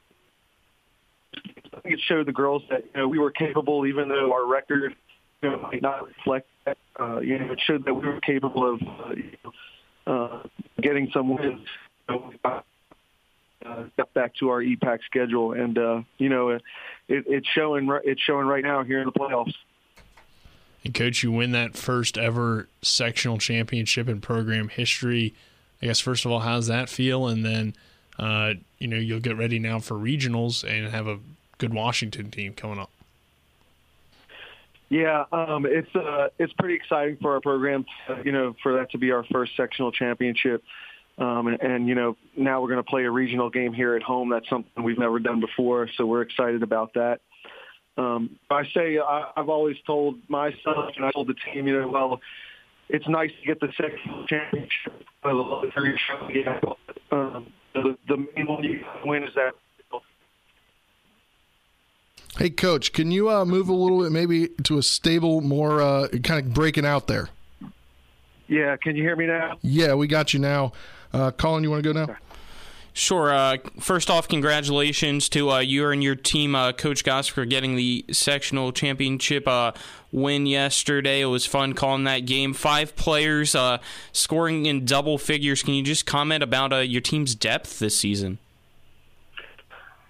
I 1.77 1.81
think 1.81 1.95
it 1.95 2.01
showed 2.07 2.27
the 2.27 2.33
girls 2.33 2.63
that 2.71 2.85
you 2.85 3.01
know 3.01 3.09
we 3.09 3.19
were 3.19 3.31
capable, 3.31 3.87
even 3.87 4.09
though 4.09 4.33
our 4.33 4.47
record 4.47 4.97
you 5.43 5.51
know, 5.51 5.59
might 5.59 5.83
not 5.83 6.07
reflect 6.07 6.49
that. 6.65 6.79
Uh, 6.99 7.21
you 7.21 7.39
know, 7.39 7.53
it 7.53 7.61
showed 7.67 7.85
that 7.85 7.95
we 7.95 8.07
were 8.07 8.21
capable 8.21 8.75
of 8.75 8.83
uh, 8.83 9.15
you 9.15 9.33
know, 9.45 10.13
uh, 10.13 10.43
getting 10.81 11.11
some 11.13 11.29
wins. 11.29 11.67
You 12.09 12.33
know, 12.45 12.63
uh, 13.65 14.05
back 14.15 14.35
to 14.37 14.49
our 14.49 14.63
EPAC 14.63 15.01
schedule, 15.05 15.53
and 15.53 15.77
uh, 15.77 16.03
you 16.19 16.29
know, 16.29 16.51
it, 16.51 16.63
it's 17.09 17.49
showing. 17.49 17.89
It's 18.05 18.23
showing 18.23 18.47
right 18.47 18.65
now 18.65 18.83
here 18.83 19.01
in 19.01 19.07
the 19.07 19.13
playoffs. 19.13 19.55
And 20.85 20.95
coach, 20.95 21.23
you 21.23 21.33
win 21.33 21.51
that 21.51 21.77
first 21.77 22.17
ever 22.17 22.69
sectional 22.81 23.39
championship 23.39 24.09
in 24.09 24.21
program 24.21 24.69
history. 24.69 25.35
I 25.83 25.87
guess 25.87 25.99
first 25.99 26.25
of 26.25 26.31
all, 26.31 26.41
how's 26.41 26.69
that 26.69 26.89
feel? 26.89 27.27
And 27.27 27.45
then, 27.45 27.75
uh, 28.21 28.55
you 28.79 28.87
know, 28.87 28.97
you'll 28.97 29.21
get 29.21 29.37
ready 29.37 29.59
now 29.59 29.81
for 29.81 29.95
regionals 29.95 30.63
and 30.63 30.89
have 30.89 31.09
a 31.09 31.19
good 31.59 31.75
Washington 31.75 32.31
team 32.31 32.55
coming 32.55 32.79
up. 32.79 32.91
Yeah, 34.89 35.25
um, 35.33 35.67
it's 35.67 35.93
uh, 35.97 36.29
it's 36.39 36.53
pretty 36.53 36.75
exciting 36.75 37.17
for 37.21 37.35
our 37.35 37.41
program, 37.41 37.85
uh, 38.09 38.23
you 38.25 38.31
know, 38.31 38.55
for 38.63 38.75
that 38.75 38.93
to 38.93 38.99
be 38.99 39.11
our 39.11 39.25
first 39.33 39.57
sectional 39.57 39.91
championship. 39.91 40.63
Um, 41.19 41.47
and, 41.47 41.61
and, 41.63 41.89
you 41.89 41.95
know, 41.95 42.15
now 42.37 42.61
we're 42.61 42.69
going 42.69 42.85
to 42.85 42.89
play 42.89 43.05
a 43.05 43.11
regional 43.11 43.49
game 43.49 43.73
here 43.73 43.97
at 43.97 44.03
home. 44.03 44.29
That's 44.29 44.47
something 44.51 44.85
we've 44.85 44.99
never 44.99 45.19
done 45.19 45.41
before, 45.41 45.89
so 45.97 46.05
we're 46.05 46.21
excited 46.21 46.63
about 46.63 46.93
that. 46.93 47.21
Um, 47.97 48.39
I 48.51 48.65
say 48.75 48.99
I, 48.99 49.31
I've 49.35 49.49
always 49.49 49.79
told 49.87 50.17
myself 50.29 50.93
and 50.95 51.07
I 51.07 51.13
told 51.13 51.29
the 51.29 51.35
team, 51.35 51.67
you 51.67 51.81
know, 51.81 51.89
well, 51.89 52.21
it's 52.91 53.09
nice 53.09 53.31
to 53.41 53.47
get 53.47 53.61
the 53.61 53.73
sectional 53.81 54.27
championship. 54.27 54.93
Um, 55.25 57.47
the, 57.73 57.97
the 58.07 58.27
main 58.37 58.47
one 58.47 58.63
you 58.63 58.85
win 59.05 59.25
is 59.25 59.35
that 59.35 59.53
Hey, 62.39 62.51
coach, 62.51 62.93
can 62.93 63.11
you 63.11 63.31
uh, 63.31 63.47
move 63.47 63.71
a 63.71 63.73
little 63.73 64.03
bit, 64.03 64.13
maybe 64.13 64.49
to 64.65 64.77
a 64.77 64.83
stable, 64.83 65.41
more 65.41 65.81
uh, 65.81 66.09
kind 66.23 66.45
of 66.45 66.53
breaking 66.53 66.85
out 66.85 67.07
there? 67.07 67.31
Yeah, 68.47 68.77
can 68.77 68.95
you 68.95 69.03
hear 69.03 69.17
me 69.17 69.27
now? 69.27 69.57
Yeah, 69.63 69.95
we 69.95 70.07
got 70.07 70.35
you 70.35 70.41
now. 70.41 70.73
Uh, 71.13 71.31
Colin, 71.31 71.65
you 71.65 71.71
want 71.71 71.83
to 71.83 71.93
go 71.93 72.07
now? 72.07 72.17
Sure. 72.93 73.31
Uh, 73.35 73.57
first 73.81 74.09
off, 74.09 74.29
congratulations 74.29 75.29
to 75.31 75.51
uh, 75.51 75.59
you 75.59 75.89
and 75.91 76.03
your 76.03 76.15
team, 76.15 76.55
uh, 76.55 76.73
Coach 76.73 77.05
Gosk, 77.05 77.31
for 77.31 77.45
getting 77.45 77.75
the 77.77 78.05
sectional 78.11 78.73
championship 78.73 79.47
uh, 79.47 79.73
win 80.13 80.47
yesterday. 80.47 81.21
It 81.21 81.27
was 81.27 81.45
fun 81.45 81.75
calling 81.75 82.05
that 82.05 82.21
game. 82.21 82.55
Five 82.55 82.97
players 82.97 83.55
uh, 83.55 83.79
scoring 84.13 84.65
in 84.65 84.85
double 84.85 85.19
figures. 85.19 85.63
Can 85.63 85.75
you 85.75 85.83
just 85.83 86.07
comment 86.07 86.43
about 86.43 86.73
uh, 86.73 86.79
your 86.79 87.03
team's 87.03 87.35
depth 87.35 87.79
this 87.79 87.99
season? 87.99 88.39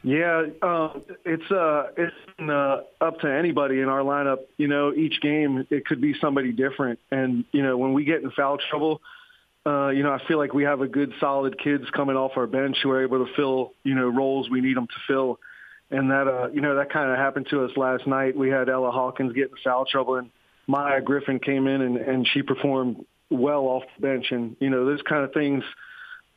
Yeah, 0.06 0.44
um, 0.62 1.02
it's 1.24 1.50
uh, 1.50 1.88
it's 1.96 2.14
uh, 2.38 2.82
up 3.00 3.18
to 3.22 3.26
anybody 3.26 3.80
in 3.80 3.88
our 3.88 4.02
lineup. 4.02 4.38
You 4.56 4.68
know, 4.68 4.94
each 4.94 5.20
game 5.20 5.66
it 5.68 5.84
could 5.84 6.00
be 6.00 6.14
somebody 6.20 6.52
different, 6.52 7.00
and 7.10 7.44
you 7.50 7.64
know 7.64 7.76
when 7.76 7.92
we 7.92 8.04
get 8.04 8.22
in 8.22 8.30
foul 8.30 8.56
trouble, 8.70 9.00
uh, 9.66 9.88
you 9.88 10.04
know 10.04 10.12
I 10.12 10.24
feel 10.28 10.38
like 10.38 10.54
we 10.54 10.62
have 10.62 10.80
a 10.80 10.86
good 10.86 11.12
solid 11.18 11.58
kids 11.58 11.90
coming 11.90 12.14
off 12.14 12.36
our 12.36 12.46
bench 12.46 12.76
who 12.84 12.90
are 12.92 13.02
able 13.02 13.26
to 13.26 13.34
fill 13.34 13.72
you 13.82 13.96
know 13.96 14.06
roles 14.06 14.48
we 14.48 14.60
need 14.60 14.76
them 14.76 14.86
to 14.86 15.00
fill, 15.08 15.40
and 15.90 16.08
that 16.12 16.28
uh, 16.28 16.50
you 16.52 16.60
know 16.60 16.76
that 16.76 16.92
kind 16.92 17.10
of 17.10 17.18
happened 17.18 17.48
to 17.50 17.64
us 17.64 17.72
last 17.76 18.06
night. 18.06 18.36
We 18.36 18.48
had 18.48 18.68
Ella 18.68 18.92
Hawkins 18.92 19.32
get 19.32 19.50
in 19.50 19.56
foul 19.64 19.86
trouble, 19.86 20.14
and 20.14 20.30
Maya 20.68 21.00
Griffin 21.00 21.40
came 21.40 21.66
in 21.66 21.80
and, 21.80 21.96
and 21.96 22.28
she 22.32 22.42
performed 22.42 23.04
well 23.28 23.62
off 23.62 23.82
the 23.96 24.02
bench, 24.06 24.26
and 24.30 24.56
you 24.60 24.70
know 24.70 24.86
those 24.86 25.02
kind 25.02 25.24
of 25.24 25.32
things 25.32 25.64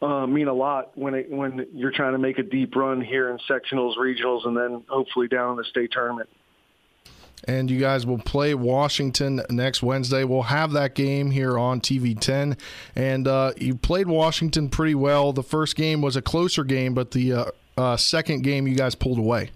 mean 0.01 0.47
a 0.47 0.53
lot 0.53 0.97
when 0.97 1.13
it, 1.13 1.29
when 1.29 1.67
you're 1.73 1.91
trying 1.91 2.13
to 2.13 2.17
make 2.17 2.39
a 2.39 2.43
deep 2.43 2.75
run 2.75 3.01
here 3.01 3.29
in 3.29 3.37
sectionals, 3.49 3.97
regionals, 3.97 4.47
and 4.47 4.55
then 4.55 4.83
hopefully 4.87 5.27
down 5.27 5.51
in 5.51 5.57
the 5.57 5.65
state 5.65 5.91
tournament. 5.91 6.29
And 7.45 7.71
you 7.71 7.79
guys 7.79 8.05
will 8.05 8.19
play 8.19 8.53
Washington 8.53 9.41
next 9.49 9.81
Wednesday. 9.81 10.23
We'll 10.25 10.43
have 10.43 10.73
that 10.73 10.93
game 10.93 11.31
here 11.31 11.57
on 11.57 11.79
TV 11.79 12.19
10. 12.19 12.57
And 12.95 13.27
uh, 13.27 13.53
you 13.57 13.75
played 13.75 14.07
Washington 14.07 14.69
pretty 14.69 14.95
well. 14.95 15.31
The 15.31 15.43
first 15.43 15.75
game 15.75 16.01
was 16.01 16.15
a 16.15 16.21
closer 16.21 16.63
game, 16.63 16.93
but 16.93 17.11
the 17.11 17.33
uh, 17.33 17.45
uh 17.77 17.97
second 17.97 18.41
game 18.41 18.67
you 18.67 18.75
guys 18.75 18.93
pulled 18.93 19.17
away. 19.17 19.51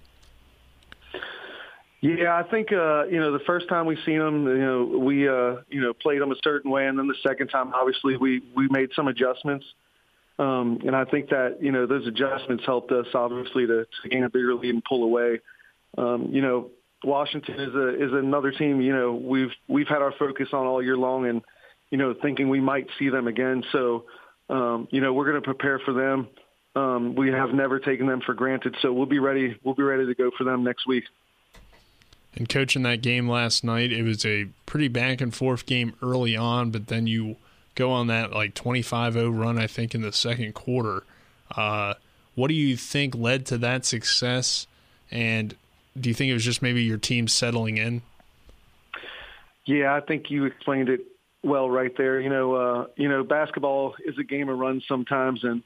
Yeah, 2.04 2.36
I 2.36 2.44
think 2.44 2.74
uh, 2.74 3.06
you 3.06 3.18
know 3.18 3.32
the 3.32 3.44
first 3.46 3.70
time 3.70 3.86
we 3.86 3.98
seen 4.06 4.20
them, 4.20 4.46
you 4.46 4.58
know, 4.58 4.84
we 4.84 5.28
uh, 5.28 5.62
you 5.70 5.80
know 5.80 5.94
played 5.94 6.20
them 6.20 6.34
a 6.34 6.36
certain 6.44 6.70
way, 6.70 6.86
and 6.86 7.00
then 7.00 7.08
the 7.08 7.16
second 7.26 7.48
time, 7.48 7.74
obviously, 7.74 8.18
we 8.18 8.42
we 8.54 8.68
made 8.68 8.90
some 8.94 9.08
adjustments. 9.08 9.66
Um, 10.40 10.80
and 10.86 10.96
I 10.96 11.06
think 11.06 11.30
that, 11.30 11.62
you 11.62 11.72
know, 11.72 11.86
those 11.86 12.08
adjustments 12.08 12.64
helped 12.66 12.92
us 12.92 13.08
obviously 13.14 13.68
to, 13.68 13.86
to 13.86 14.10
gain 14.10 14.24
a 14.24 14.30
bigger 14.30 14.56
lead 14.56 14.74
and 14.74 14.84
pull 14.84 15.04
away. 15.04 15.40
Um, 15.98 16.30
you 16.32 16.42
know, 16.42 16.72
Washington 17.04 17.60
is 17.60 17.76
a, 17.76 18.04
is 18.04 18.12
another 18.14 18.52
team, 18.52 18.82
you 18.82 18.94
know, 18.94 19.14
we've, 19.14 19.52
we've 19.68 19.88
had 19.88 20.02
our 20.02 20.14
focus 20.14 20.50
on 20.54 20.66
all 20.66 20.82
year 20.82 20.98
long 20.98 21.28
and, 21.28 21.42
you 21.92 21.98
know, 21.98 22.16
thinking 22.20 22.50
we 22.50 22.60
might 22.60 22.88
see 22.98 23.10
them 23.10 23.28
again. 23.28 23.64
So, 23.72 24.06
um, 24.50 24.88
you 24.90 25.02
know, 25.02 25.14
we're 25.14 25.30
going 25.30 25.42
to 25.42 25.46
prepare 25.46 25.80
for 25.80 25.94
them. 25.94 26.28
Um, 26.76 27.14
we 27.14 27.30
have 27.30 27.54
never 27.54 27.80
taken 27.80 28.08
them 28.08 28.22
for 28.22 28.34
granted. 28.34 28.76
So 28.82 28.92
we'll 28.92 29.06
be 29.06 29.20
ready. 29.20 29.56
We'll 29.64 29.76
be 29.76 29.84
ready 29.84 30.08
to 30.08 30.16
go 30.16 30.32
for 30.36 30.44
them 30.44 30.64
next 30.64 30.88
week. 30.88 31.04
And 32.36 32.50
coaching 32.50 32.82
that 32.84 33.04
game 33.04 33.30
last 33.30 33.64
night, 33.64 33.92
it 33.92 34.02
was 34.02 34.26
a 34.26 34.48
pretty 34.66 34.88
back 34.88 35.22
and 35.22 35.34
forth 35.34 35.68
game 35.68 35.94
early 36.02 36.36
on, 36.36 36.72
but 36.72 36.88
then 36.88 37.06
you 37.06 37.36
go 37.76 37.92
on 37.92 38.08
that 38.08 38.32
like 38.32 38.54
25-0 38.54 39.38
run 39.38 39.58
I 39.58 39.68
think 39.68 39.96
in 39.96 40.02
the 40.02 40.12
second 40.12 40.54
quarter. 40.54 41.04
Uh, 41.56 41.96
what 42.36 42.48
do 42.48 42.54
you 42.54 42.76
think 42.76 43.16
led 43.16 43.46
to 43.48 43.58
that 43.60 43.86
success 43.86 44.68
and 45.12 45.56
do 46.00 46.10
you 46.10 46.16
think 46.16 46.32
it 46.32 46.34
was 46.34 46.44
just 46.44 46.62
maybe 46.62 46.84
your 46.84 46.98
team 46.98 47.28
settling 47.28 47.78
in? 47.78 48.02
Yeah, 49.66 49.94
I 49.94 50.02
think 50.02 50.30
you 50.30 50.46
explained 50.46 50.90
it 50.90 51.02
well 51.44 51.70
right 51.70 51.96
there. 51.96 52.20
You 52.20 52.30
know, 52.30 52.56
uh, 52.56 52.88
you 52.96 53.10
know, 53.10 53.24
basketball 53.24 53.96
is 54.04 54.18
a 54.18 54.24
game 54.24 54.50
of 54.50 54.58
runs 54.58 54.84
sometimes, 54.88 55.44
and 55.44 55.64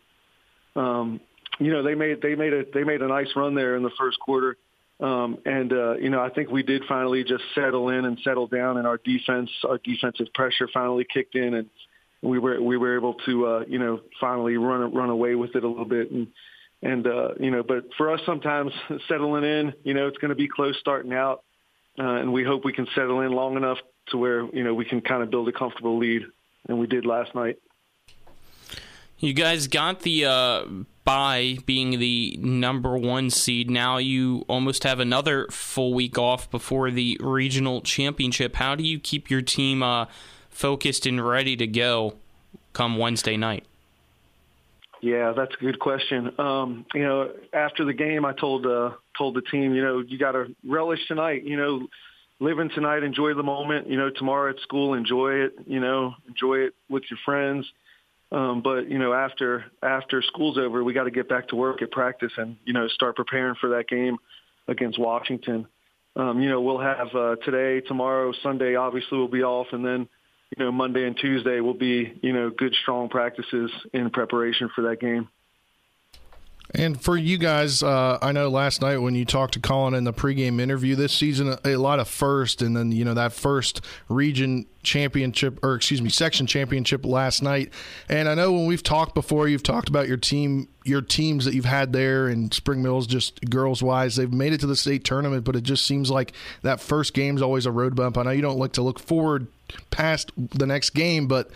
um, 0.76 1.20
you 1.60 1.72
know 1.72 1.82
they 1.82 1.96
made 1.96 2.22
they 2.22 2.36
made 2.36 2.54
a 2.54 2.66
they 2.74 2.84
made 2.84 3.02
a 3.02 3.08
nice 3.08 3.30
run 3.36 3.56
there 3.56 3.76
in 3.76 3.84
the 3.84 3.92
first 3.98 4.20
quarter, 4.20 4.58
um, 5.00 5.38
and 5.46 5.72
uh, 5.74 5.94
you 5.96 6.10
know 6.10 6.22
I 6.22 6.30
think 6.30 6.52
we 6.52 6.62
did 6.62 6.84
finally 6.88 7.24
just 7.24 7.44
settle 7.56 7.90
in 7.90 8.06
and 8.06 8.20
settle 8.24 8.48
down, 8.48 8.78
and 8.78 8.86
our 8.86 8.98
defense, 8.98 9.50
our 9.68 9.80
defensive 9.80 10.28
pressure 10.34 10.70
finally 10.72 11.06
kicked 11.12 11.36
in, 11.36 11.54
and 11.54 11.70
we 12.22 12.40
were 12.40 12.62
we 12.62 12.78
were 12.78 12.98
able 12.98 13.16
to 13.26 13.48
uh, 13.48 13.64
you 13.68 13.80
know 13.80 14.02
finally 14.20 14.58
run 14.58 14.94
run 14.94 15.10
away 15.10 15.36
with 15.36 15.56
it 15.56 15.64
a 15.64 15.68
little 15.68 15.86
bit 15.86 16.12
and 16.12 16.28
and 16.82 17.08
uh, 17.08 17.30
you 17.40 17.52
know 17.52 17.64
but 17.64 17.86
for 17.98 18.12
us 18.12 18.20
sometimes 18.26 18.72
settling 19.08 19.44
in 19.44 19.74
you 19.84 19.94
know 19.94 20.08
it's 20.08 20.18
going 20.18 20.30
to 20.30 20.36
be 20.36 20.48
close 20.48 20.78
starting 20.80 21.14
out 21.14 21.44
uh, 22.00 22.04
and 22.04 22.32
we 22.32 22.44
hope 22.44 22.64
we 22.64 22.74
can 22.74 22.88
settle 22.96 23.22
in 23.22 23.32
long 23.32 23.58
enough 23.58 23.78
to 24.10 24.18
where 24.18 24.46
you 24.56 24.64
know 24.64 24.74
we 24.74 24.86
can 24.86 25.02
kind 25.02 25.24
of 25.24 25.30
build 25.30 25.48
a 25.48 25.52
comfortable 25.52 25.98
lead 25.98 26.24
and 26.68 26.80
we 26.80 26.88
did 26.88 27.06
last 27.06 27.34
night. 27.34 27.58
You 29.20 29.34
guys 29.34 29.68
got 29.68 30.02
the 30.02 30.26
uh, 30.26 30.66
bye 31.04 31.58
being 31.66 31.98
the 31.98 32.38
number 32.40 32.96
one 32.98 33.32
seed. 33.32 33.70
Now 33.70 33.98
you 33.98 34.46
almost 34.48 34.84
have 34.84 35.00
another 35.00 35.48
full 35.50 35.94
week 35.96 36.20
off 36.20 36.52
before 36.52 36.92
the 36.92 37.18
regional 37.20 37.82
championship. 37.82 38.58
How 38.58 38.76
do 38.76 38.84
you 38.84 39.00
keep 39.00 39.32
your 39.32 39.42
team? 39.42 39.82
Uh, 39.82 40.06
focused 40.58 41.06
and 41.06 41.26
ready 41.26 41.56
to 41.56 41.68
go 41.68 42.16
come 42.74 42.98
Wednesday 42.98 43.38
night? 43.38 43.66
Yeah, 45.02 45.34
that's 45.38 45.54
a 45.54 45.64
good 45.64 45.80
question. 45.80 46.32
Um, 46.40 46.86
you 46.96 47.04
know, 47.04 47.32
after 47.54 47.86
the 47.86 47.94
game, 47.94 48.26
I 48.26 48.34
told 48.34 48.66
uh, 48.66 48.92
told 49.16 49.36
the 49.36 49.44
team, 49.44 49.76
you 49.76 49.84
know, 49.84 50.00
you 50.00 50.18
got 50.18 50.32
to 50.32 50.48
relish 50.68 51.00
tonight. 51.08 51.44
You 51.44 51.56
know, 51.56 51.88
live 52.40 52.58
in 52.58 52.70
tonight, 52.70 53.04
enjoy 53.04 53.36
the 53.36 53.44
moment. 53.44 53.88
You 53.88 53.98
know, 53.98 54.10
tomorrow 54.10 54.50
at 54.50 54.60
school, 54.62 54.96
enjoy 54.96 55.34
it. 55.34 55.54
You 55.68 55.80
know, 55.80 56.16
enjoy 56.28 56.60
it 56.66 56.74
with 56.90 57.04
your 57.12 57.20
friends. 57.24 57.68
Um, 58.32 58.62
but 58.64 58.90
you 58.90 58.98
know, 58.98 59.14
after 59.14 59.66
after 59.84 60.24
school's 60.24 60.58
over, 60.58 60.84
we 60.84 60.94
got 60.94 61.04
to 61.04 61.12
get 61.12 61.30
back 61.30 61.50
to 61.50 61.56
work 61.56 61.84
at 61.84 61.92
practice 61.92 62.32
and 62.36 62.58
you 62.66 62.74
know 62.74 62.88
start 62.88 63.16
preparing 63.16 63.56
for 63.62 63.70
that 63.70 63.88
game 63.88 64.18
against 64.68 64.98
Washington. 64.98 65.68
Um, 66.16 66.42
you 66.42 66.50
know, 66.50 66.62
we'll 66.62 66.80
have 66.80 67.14
uh, 67.14 67.36
today, 67.46 67.86
tomorrow, 67.88 68.34
Sunday. 68.42 68.76
Obviously, 68.76 69.20
we'll 69.20 69.28
be 69.28 69.44
off, 69.44 69.68
and 69.72 69.86
then 69.86 70.10
you 70.56 70.64
know, 70.64 70.72
Monday 70.72 71.06
and 71.06 71.18
Tuesday 71.18 71.60
will 71.60 71.74
be, 71.74 72.18
you 72.22 72.34
know, 72.34 72.50
good, 72.50 72.74
strong 72.82 73.10
practices 73.10 73.72
in 73.94 74.10
preparation 74.10 74.70
for 74.74 74.84
that 74.84 75.00
game. 75.00 75.28
And 76.72 77.00
for 77.02 77.16
you 77.16 77.38
guys, 77.38 77.82
uh, 77.82 78.18
I 78.22 78.34
know 78.34 78.50
last 78.50 78.82
night 78.82 78.98
when 78.98 79.16
you 79.16 79.24
talked 79.24 79.54
to 79.54 79.60
Colin 79.60 79.94
in 79.94 80.04
the 80.04 80.12
pregame 80.12 80.60
interview 80.60 80.96
this 80.96 81.14
season, 81.14 81.58
a, 81.64 81.78
lot 81.78 82.00
of 82.00 82.10
first, 82.10 82.62
and 82.62 82.76
then 82.76 82.92
you 82.92 83.06
know 83.06 83.14
that 83.14 83.32
first 83.32 83.80
region 84.10 84.66
championship, 84.84 85.60
or 85.64 85.76
excuse 85.76 86.02
me, 86.02 86.10
section 86.10 86.46
championship 86.46 87.06
last 87.06 87.42
night. 87.42 87.72
And 88.10 88.28
I 88.28 88.36
know 88.36 88.52
when 88.52 88.66
we've 88.66 88.84
talked 88.84 89.16
before, 89.16 89.48
you've 89.48 89.64
talked 89.64 89.88
about 89.88 90.10
your 90.10 90.18
team, 90.18 90.68
your 90.84 91.02
teams 91.02 91.46
that 91.46 91.54
you've 91.54 91.64
had 91.64 91.94
there, 91.94 92.28
and 92.28 92.54
Spring 92.54 92.84
Mills, 92.84 93.08
just 93.08 93.40
girls 93.50 93.82
wise, 93.82 94.18
they've 94.18 94.32
made 94.32 94.52
it 94.52 94.60
to 94.60 94.68
the 94.68 94.76
state 94.76 95.06
tournament, 95.06 95.46
but 95.46 95.56
it 95.56 95.64
just 95.64 95.86
seems 95.86 96.12
like 96.12 96.34
that 96.64 96.82
first 96.82 97.14
game 97.14 97.38
is 97.38 97.42
always 97.42 97.66
a 97.66 97.72
road 97.72 97.96
bump. 97.96 98.18
I 98.18 98.24
know 98.24 98.32
you 98.32 98.42
don't 98.42 98.60
like 98.60 98.74
to 98.74 98.82
look 98.82 99.00
forward 99.00 99.48
past 99.90 100.32
the 100.36 100.66
next 100.66 100.92
game, 100.92 101.28
but 101.28 101.50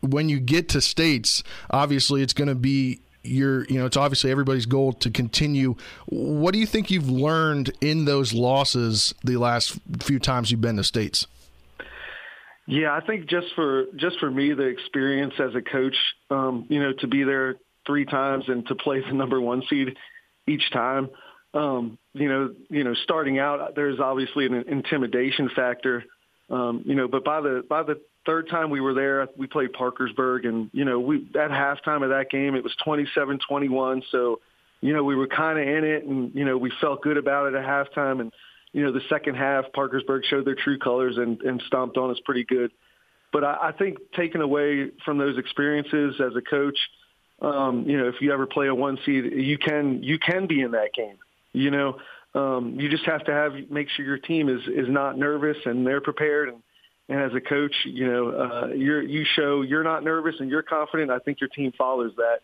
when 0.00 0.28
you 0.28 0.40
get 0.40 0.68
to 0.70 0.80
states, 0.80 1.42
obviously 1.70 2.22
it's 2.22 2.32
going 2.32 2.48
to 2.48 2.54
be 2.54 3.00
you're 3.22 3.64
you 3.64 3.78
know 3.78 3.84
it's 3.84 3.98
obviously 3.98 4.30
everybody's 4.30 4.66
goal 4.66 4.92
to 4.94 5.10
continue. 5.10 5.74
What 6.06 6.52
do 6.52 6.58
you 6.58 6.66
think 6.66 6.90
you've 6.90 7.10
learned 7.10 7.72
in 7.80 8.06
those 8.06 8.32
losses 8.32 9.14
the 9.22 9.36
last 9.36 9.78
few 10.02 10.18
times 10.18 10.50
you've 10.50 10.60
been 10.60 10.76
to 10.76 10.84
states? 10.84 11.26
Yeah, 12.66 12.94
I 12.94 13.04
think 13.04 13.28
just 13.28 13.48
for 13.54 13.86
just 13.96 14.18
for 14.20 14.30
me, 14.30 14.54
the 14.54 14.66
experience 14.66 15.34
as 15.38 15.54
a 15.54 15.60
coach, 15.60 15.96
um, 16.30 16.66
you 16.68 16.80
know, 16.80 16.92
to 17.00 17.06
be 17.06 17.24
there 17.24 17.56
three 17.86 18.04
times 18.04 18.44
and 18.48 18.66
to 18.68 18.74
play 18.74 19.00
the 19.00 19.12
number 19.12 19.40
one 19.40 19.62
seed 19.68 19.96
each 20.46 20.70
time, 20.72 21.10
um, 21.52 21.98
you 22.14 22.28
know, 22.28 22.54
you 22.68 22.84
know, 22.84 22.94
starting 22.94 23.38
out, 23.38 23.74
there's 23.74 23.98
obviously 23.98 24.46
an 24.46 24.54
intimidation 24.68 25.50
factor, 25.54 26.04
um, 26.50 26.82
you 26.84 26.94
know, 26.94 27.08
but 27.08 27.24
by 27.24 27.40
the 27.40 27.64
by 27.68 27.82
the 27.82 28.00
third 28.26 28.48
time 28.48 28.70
we 28.70 28.80
were 28.80 28.94
there, 28.94 29.28
we 29.36 29.46
played 29.46 29.72
Parkersburg, 29.72 30.44
and 30.44 30.70
you 30.72 30.84
know, 30.84 31.00
we 31.00 31.26
at 31.34 31.50
halftime 31.50 32.02
of 32.02 32.10
that 32.10 32.30
game, 32.30 32.54
it 32.54 32.64
was 32.64 32.74
27-21, 32.86 34.02
so 34.10 34.40
you 34.80 34.94
know, 34.94 35.04
we 35.04 35.14
were 35.14 35.26
kind 35.26 35.58
of 35.58 35.66
in 35.66 35.84
it, 35.84 36.04
and 36.04 36.34
you 36.34 36.44
know, 36.44 36.56
we 36.56 36.72
felt 36.80 37.02
good 37.02 37.16
about 37.16 37.52
it 37.52 37.54
at 37.54 37.64
halftime, 37.64 38.20
and 38.20 38.32
you 38.72 38.84
know, 38.84 38.92
the 38.92 39.02
second 39.08 39.34
half, 39.34 39.64
Parkersburg 39.72 40.24
showed 40.28 40.44
their 40.44 40.54
true 40.54 40.78
colors 40.78 41.16
and, 41.16 41.40
and 41.42 41.62
stomped 41.66 41.96
on 41.96 42.10
us 42.10 42.18
pretty 42.24 42.44
good. 42.44 42.70
But 43.32 43.44
I, 43.44 43.68
I 43.68 43.72
think 43.72 43.98
taking 44.16 44.40
away 44.40 44.90
from 45.04 45.18
those 45.18 45.38
experiences 45.38 46.20
as 46.20 46.36
a 46.36 46.40
coach, 46.40 46.78
um, 47.42 47.84
you 47.88 47.98
know, 47.98 48.08
if 48.08 48.16
you 48.20 48.32
ever 48.32 48.46
play 48.46 48.68
a 48.68 48.74
one 48.74 48.98
seed, 49.04 49.32
you 49.32 49.58
can 49.58 50.02
you 50.02 50.18
can 50.18 50.46
be 50.46 50.60
in 50.60 50.72
that 50.72 50.92
game. 50.94 51.16
You 51.52 51.70
know, 51.70 51.98
um, 52.34 52.76
you 52.78 52.88
just 52.88 53.04
have 53.06 53.24
to 53.24 53.32
have 53.32 53.52
make 53.70 53.88
sure 53.90 54.04
your 54.04 54.18
team 54.18 54.48
is 54.48 54.62
is 54.68 54.88
not 54.88 55.18
nervous 55.18 55.56
and 55.64 55.86
they're 55.86 56.00
prepared. 56.00 56.48
And, 56.50 56.62
and 57.08 57.20
as 57.20 57.34
a 57.34 57.40
coach, 57.40 57.74
you 57.84 58.06
know, 58.06 58.30
uh, 58.30 58.66
you're 58.68 59.02
you 59.02 59.24
show 59.34 59.62
you're 59.62 59.82
not 59.82 60.04
nervous 60.04 60.36
and 60.38 60.48
you're 60.48 60.62
confident. 60.62 61.10
I 61.10 61.18
think 61.18 61.40
your 61.40 61.48
team 61.48 61.72
follows 61.76 62.12
that. 62.16 62.40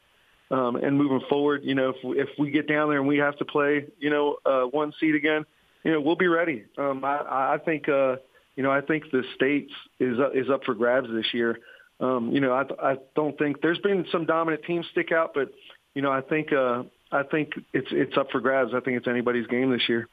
Um, 0.48 0.76
and 0.76 0.96
moving 0.96 1.26
forward, 1.28 1.62
you 1.64 1.74
know, 1.74 1.90
if 1.90 1.96
if 2.02 2.28
we 2.38 2.50
get 2.50 2.68
down 2.68 2.88
there 2.88 2.98
and 2.98 3.08
we 3.08 3.18
have 3.18 3.36
to 3.38 3.44
play, 3.44 3.86
you 3.98 4.10
know, 4.10 4.36
uh, 4.44 4.62
one 4.62 4.92
seed 4.98 5.14
again, 5.14 5.44
you 5.84 5.92
know, 5.92 6.00
we'll 6.00 6.16
be 6.16 6.28
ready. 6.28 6.64
Um, 6.78 7.04
I, 7.04 7.54
I 7.54 7.58
think, 7.64 7.88
uh, 7.88 8.16
you 8.56 8.62
know, 8.62 8.70
I 8.72 8.80
think 8.80 9.10
the 9.12 9.22
states 9.36 9.72
is 10.00 10.18
is 10.34 10.50
up 10.50 10.64
for 10.64 10.74
grabs 10.74 11.08
this 11.10 11.32
year. 11.32 11.58
Um, 12.00 12.30
you 12.32 12.40
know, 12.40 12.52
I, 12.52 12.92
I 12.92 12.96
don't 13.14 13.38
think 13.38 13.60
there's 13.62 13.78
been 13.78 14.04
some 14.12 14.26
dominant 14.26 14.64
teams 14.64 14.86
stick 14.90 15.12
out, 15.12 15.32
but 15.34 15.50
you 15.94 16.02
know, 16.02 16.12
I 16.12 16.20
think 16.20 16.52
uh, 16.52 16.82
I 17.12 17.22
think 17.22 17.52
it's 17.72 17.88
it's 17.90 18.16
up 18.16 18.30
for 18.30 18.40
grabs. 18.40 18.74
I 18.74 18.80
think 18.80 18.96
it's 18.96 19.08
anybody's 19.08 19.46
game 19.46 19.70
this 19.70 19.88
year. 19.88 20.08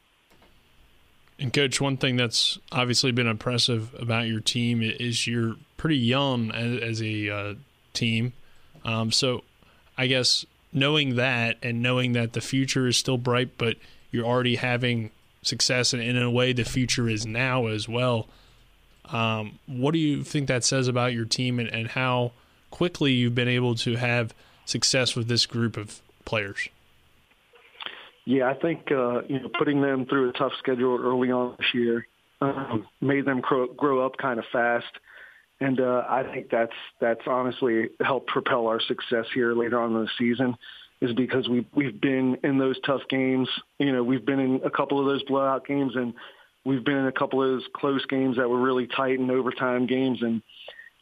And 1.39 1.51
coach, 1.51 1.81
one 1.81 1.97
thing 1.97 2.15
that's 2.15 2.59
obviously 2.71 3.11
been 3.11 3.27
impressive 3.27 3.93
about 3.99 4.27
your 4.27 4.39
team 4.39 4.81
is 4.83 5.25
you're 5.25 5.55
pretty 5.77 5.97
young 5.97 6.51
as, 6.51 6.81
as 6.81 7.01
a 7.01 7.29
uh, 7.29 7.53
team. 7.93 8.33
Um, 8.85 9.11
so, 9.11 9.43
I 9.97 10.07
guess 10.07 10.45
knowing 10.71 11.15
that 11.15 11.57
and 11.63 11.81
knowing 11.81 12.13
that 12.13 12.33
the 12.33 12.41
future 12.41 12.87
is 12.87 12.97
still 12.97 13.17
bright, 13.17 13.57
but 13.57 13.77
you're 14.11 14.25
already 14.25 14.55
having 14.55 15.11
success, 15.41 15.93
and 15.93 16.01
in 16.01 16.17
a 16.17 16.29
way, 16.29 16.53
the 16.53 16.63
future 16.63 17.09
is 17.09 17.25
now 17.25 17.67
as 17.67 17.89
well. 17.89 18.27
Um, 19.05 19.59
what 19.65 19.91
do 19.93 19.99
you 19.99 20.23
think 20.23 20.47
that 20.47 20.63
says 20.63 20.87
about 20.87 21.13
your 21.13 21.25
team 21.25 21.59
and, 21.59 21.67
and 21.69 21.89
how 21.89 22.31
quickly 22.71 23.11
you've 23.11 23.35
been 23.35 23.47
able 23.47 23.75
to 23.75 23.95
have 23.95 24.33
success 24.65 25.15
with 25.15 25.27
this 25.27 25.45
group 25.45 25.77
of 25.77 26.01
players? 26.25 26.69
Yeah, 28.25 28.49
I 28.49 28.53
think 28.53 28.91
uh, 28.91 29.23
you 29.23 29.41
know 29.41 29.49
putting 29.57 29.81
them 29.81 30.05
through 30.05 30.29
a 30.29 30.33
tough 30.33 30.53
schedule 30.59 30.97
early 31.01 31.31
on 31.31 31.55
this 31.57 31.67
year 31.73 32.07
um, 32.41 32.87
made 33.01 33.25
them 33.25 33.41
grow, 33.41 33.67
grow 33.67 34.05
up 34.05 34.17
kind 34.17 34.39
of 34.39 34.45
fast, 34.51 34.85
and 35.59 35.79
uh, 35.79 36.03
I 36.09 36.23
think 36.23 36.49
that's 36.49 36.73
that's 36.99 37.21
honestly 37.27 37.89
helped 38.01 38.27
propel 38.27 38.67
our 38.67 38.79
success 38.81 39.25
here 39.33 39.53
later 39.53 39.79
on 39.79 39.95
in 39.95 40.01
the 40.01 40.09
season 40.17 40.55
is 41.03 41.13
because 41.13 41.49
we've 41.49 41.65
we've 41.75 41.99
been 41.99 42.37
in 42.43 42.57
those 42.57 42.79
tough 42.85 43.01
games. 43.09 43.49
You 43.77 43.91
know, 43.91 44.03
we've 44.03 44.25
been 44.25 44.39
in 44.39 44.61
a 44.63 44.69
couple 44.69 44.99
of 44.99 45.05
those 45.05 45.21
blowout 45.23 45.67
games, 45.67 45.95
and 45.95 46.13
we've 46.65 46.83
been 46.83 46.97
in 46.97 47.07
a 47.07 47.11
couple 47.11 47.43
of 47.43 47.49
those 47.49 47.67
close 47.75 48.05
games 48.05 48.37
that 48.37 48.49
were 48.49 48.59
really 48.59 48.87
tight 48.87 49.19
and 49.19 49.29
overtime 49.29 49.85
games. 49.85 50.21
And 50.21 50.41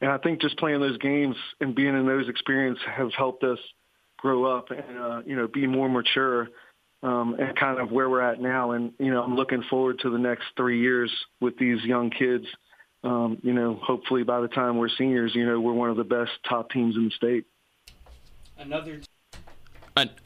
and 0.01 0.11
I 0.11 0.17
think 0.17 0.41
just 0.41 0.57
playing 0.57 0.81
those 0.81 0.97
games 0.97 1.35
and 1.59 1.75
being 1.75 1.95
in 1.95 2.07
those 2.07 2.27
experiences 2.27 2.83
have 2.85 3.13
helped 3.13 3.43
us 3.43 3.59
grow 4.17 4.45
up 4.45 4.71
and 4.71 4.97
uh, 4.97 5.21
you 5.25 5.35
know 5.35 5.47
be 5.47 5.67
more 5.67 5.87
mature. 5.87 6.49
Um, 7.03 7.35
and 7.39 7.57
kind 7.57 7.79
of 7.79 7.91
where 7.91 8.07
we're 8.07 8.21
at 8.21 8.39
now, 8.39 8.71
and 8.71 8.93
you 8.99 9.11
know, 9.11 9.23
I'm 9.23 9.35
looking 9.35 9.63
forward 9.71 9.99
to 10.03 10.11
the 10.11 10.19
next 10.19 10.43
three 10.55 10.81
years 10.81 11.11
with 11.39 11.57
these 11.57 11.83
young 11.83 12.11
kids. 12.11 12.45
Um, 13.03 13.39
you 13.41 13.53
know, 13.53 13.79
hopefully 13.81 14.21
by 14.21 14.41
the 14.41 14.47
time 14.47 14.77
we're 14.77 14.89
seniors, 14.95 15.33
you 15.33 15.43
know, 15.43 15.59
we're 15.59 15.73
one 15.73 15.89
of 15.89 15.97
the 15.97 16.03
best 16.03 16.29
top 16.47 16.69
teams 16.69 16.95
in 16.95 17.05
the 17.05 17.11
state. 17.11 17.45
Another 18.59 19.01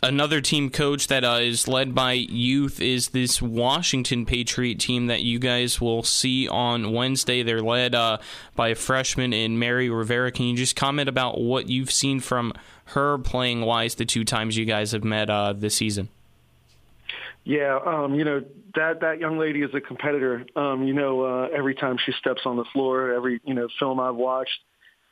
another 0.03 0.41
team 0.41 0.69
coach 0.69 1.07
that 1.07 1.23
uh, 1.23 1.39
is 1.41 1.67
led 1.67 1.95
by 1.95 2.13
youth 2.13 2.79
is 2.79 3.09
this 3.09 3.41
Washington 3.41 4.25
Patriot 4.25 4.79
team 4.79 5.07
that 5.07 5.23
you 5.23 5.39
guys 5.39 5.81
will 5.81 6.03
see 6.03 6.47
on 6.47 6.93
Wednesday. 6.93 7.43
They're 7.43 7.61
led 7.61 7.95
uh, 7.95 8.19
by 8.55 8.69
a 8.69 8.75
freshman 8.75 9.33
in 9.33 9.57
Mary 9.57 9.89
Rivera. 9.89 10.31
Can 10.31 10.45
you 10.45 10.55
just 10.55 10.75
comment 10.75 11.09
about 11.09 11.39
what 11.39 11.69
you've 11.69 11.91
seen 11.91 12.19
from 12.19 12.53
her 12.89 13.17
playing 13.17 13.61
wise 13.61 13.95
the 13.95 14.05
two 14.05 14.23
times 14.23 14.57
you 14.57 14.65
guys 14.65 14.91
have 14.91 15.03
met 15.03 15.29
uh, 15.29 15.53
this 15.53 15.75
season? 15.75 16.09
Yeah, 17.45 17.77
um, 17.85 18.15
you 18.15 18.25
know 18.25 18.43
that 18.73 19.01
that 19.01 19.19
young 19.19 19.37
lady 19.37 19.61
is 19.61 19.69
a 19.75 19.79
competitor. 19.79 20.45
Um, 20.55 20.83
you 20.83 20.93
know, 20.93 21.21
uh, 21.21 21.47
every 21.55 21.75
time 21.75 21.97
she 22.03 22.11
steps 22.19 22.41
on 22.43 22.57
the 22.57 22.65
floor, 22.73 23.13
every 23.13 23.39
you 23.45 23.53
know 23.53 23.67
film 23.77 23.99
I've 23.99 24.15
watched, 24.15 24.59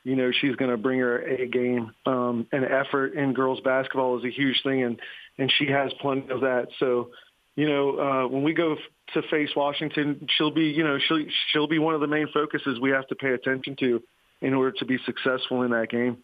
you 0.02 0.16
know 0.16 0.32
she's 0.40 0.56
going 0.56 0.72
to 0.72 0.76
bring 0.76 0.98
her 0.98 1.22
A 1.22 1.46
game. 1.46 1.92
Um, 2.04 2.48
and 2.50 2.64
effort 2.64 3.14
in 3.14 3.34
girls 3.34 3.60
basketball 3.60 4.18
is 4.18 4.24
a 4.24 4.30
huge 4.30 4.60
thing, 4.64 4.82
and 4.82 5.00
and 5.38 5.52
she 5.58 5.66
has 5.66 5.92
plenty 6.00 6.28
of 6.28 6.40
that. 6.40 6.66
So, 6.80 7.10
you 7.54 7.68
know, 7.68 7.98
uh, 8.00 8.26
when 8.26 8.42
we 8.42 8.52
go 8.52 8.76
to 9.14 9.22
face 9.30 9.50
Washington, 9.54 10.26
she'll 10.36 10.50
be 10.50 10.64
you 10.64 10.82
know 10.82 10.98
she'll 11.06 11.24
she'll 11.52 11.68
be 11.68 11.78
one 11.78 11.94
of 11.94 12.00
the 12.00 12.08
main 12.08 12.26
focuses 12.34 12.80
we 12.80 12.90
have 12.90 13.06
to 13.08 13.14
pay 13.14 13.30
attention 13.30 13.76
to 13.76 14.02
in 14.40 14.54
order 14.54 14.72
to 14.72 14.84
be 14.84 14.98
successful 15.06 15.62
in 15.62 15.70
that 15.70 15.88
game. 15.88 16.23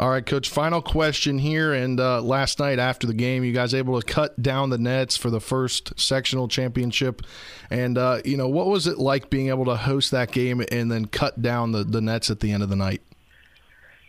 All 0.00 0.08
right, 0.08 0.24
coach. 0.24 0.48
Final 0.48 0.80
question 0.80 1.38
here. 1.38 1.74
And 1.74 2.00
uh, 2.00 2.22
last 2.22 2.58
night 2.58 2.78
after 2.78 3.06
the 3.06 3.12
game, 3.12 3.44
you 3.44 3.52
guys 3.52 3.74
able 3.74 4.00
to 4.00 4.06
cut 4.06 4.40
down 4.40 4.70
the 4.70 4.78
nets 4.78 5.14
for 5.14 5.28
the 5.28 5.40
first 5.40 5.92
sectional 6.00 6.48
championship. 6.48 7.20
And 7.68 7.98
uh, 7.98 8.22
you 8.24 8.38
know, 8.38 8.48
what 8.48 8.68
was 8.68 8.86
it 8.86 8.96
like 8.96 9.28
being 9.28 9.48
able 9.48 9.66
to 9.66 9.76
host 9.76 10.10
that 10.12 10.32
game 10.32 10.64
and 10.72 10.90
then 10.90 11.04
cut 11.04 11.42
down 11.42 11.72
the, 11.72 11.84
the 11.84 12.00
nets 12.00 12.30
at 12.30 12.40
the 12.40 12.50
end 12.50 12.62
of 12.62 12.70
the 12.70 12.76
night? 12.76 13.02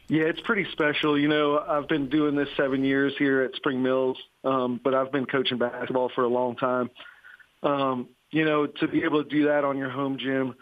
Yeah, 0.07 0.23
it's 0.23 0.39
pretty 0.39 0.65
special. 0.71 1.19
You 1.19 1.27
know, 1.27 1.59
I've 1.59 1.89
been 1.89 2.07
doing 2.07 2.35
this 2.35 2.47
seven 2.55 2.85
years 2.85 3.13
here 3.19 3.41
at 3.41 3.53
Spring 3.55 3.83
Mills, 3.83 4.17
um, 4.45 4.79
but 4.81 4.95
I've 4.95 5.11
been 5.11 5.25
coaching 5.25 5.57
basketball 5.57 6.09
for 6.15 6.23
a 6.23 6.29
long 6.29 6.55
time. 6.55 6.89
Um, 7.63 8.07
you 8.29 8.45
know, 8.45 8.65
to 8.65 8.87
be 8.87 9.03
able 9.03 9.25
to 9.25 9.29
do 9.29 9.47
that 9.47 9.65
on 9.65 9.77
your 9.77 9.89
home 9.89 10.17
gym 10.17 10.55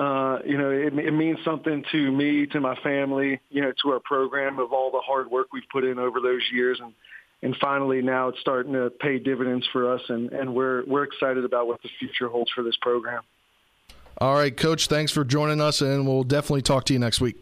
uh, 0.00 0.38
you 0.46 0.56
know, 0.56 0.70
it, 0.70 0.98
it 0.98 1.12
means 1.12 1.38
something 1.44 1.84
to 1.92 2.10
me, 2.10 2.46
to 2.46 2.58
my 2.58 2.74
family, 2.76 3.38
you 3.50 3.60
know, 3.60 3.70
to 3.82 3.90
our 3.90 4.00
program 4.00 4.58
of 4.58 4.72
all 4.72 4.90
the 4.90 5.00
hard 5.00 5.30
work 5.30 5.48
we've 5.52 5.68
put 5.70 5.84
in 5.84 5.98
over 5.98 6.20
those 6.20 6.40
years. 6.50 6.80
And, 6.82 6.94
and 7.42 7.54
finally 7.60 8.00
now 8.00 8.28
it's 8.28 8.40
starting 8.40 8.72
to 8.72 8.88
pay 8.88 9.18
dividends 9.18 9.68
for 9.70 9.92
us 9.92 10.00
and, 10.08 10.32
and 10.32 10.54
we're, 10.54 10.84
we're 10.86 11.02
excited 11.02 11.44
about 11.44 11.66
what 11.66 11.82
the 11.82 11.90
future 11.98 12.28
holds 12.28 12.50
for 12.50 12.62
this 12.62 12.76
program. 12.80 13.22
All 14.16 14.34
right, 14.34 14.56
coach, 14.56 14.86
thanks 14.86 15.12
for 15.12 15.22
joining 15.22 15.60
us 15.60 15.82
and 15.82 16.06
we'll 16.06 16.24
definitely 16.24 16.62
talk 16.62 16.84
to 16.86 16.94
you 16.94 16.98
next 16.98 17.20
week. 17.20 17.36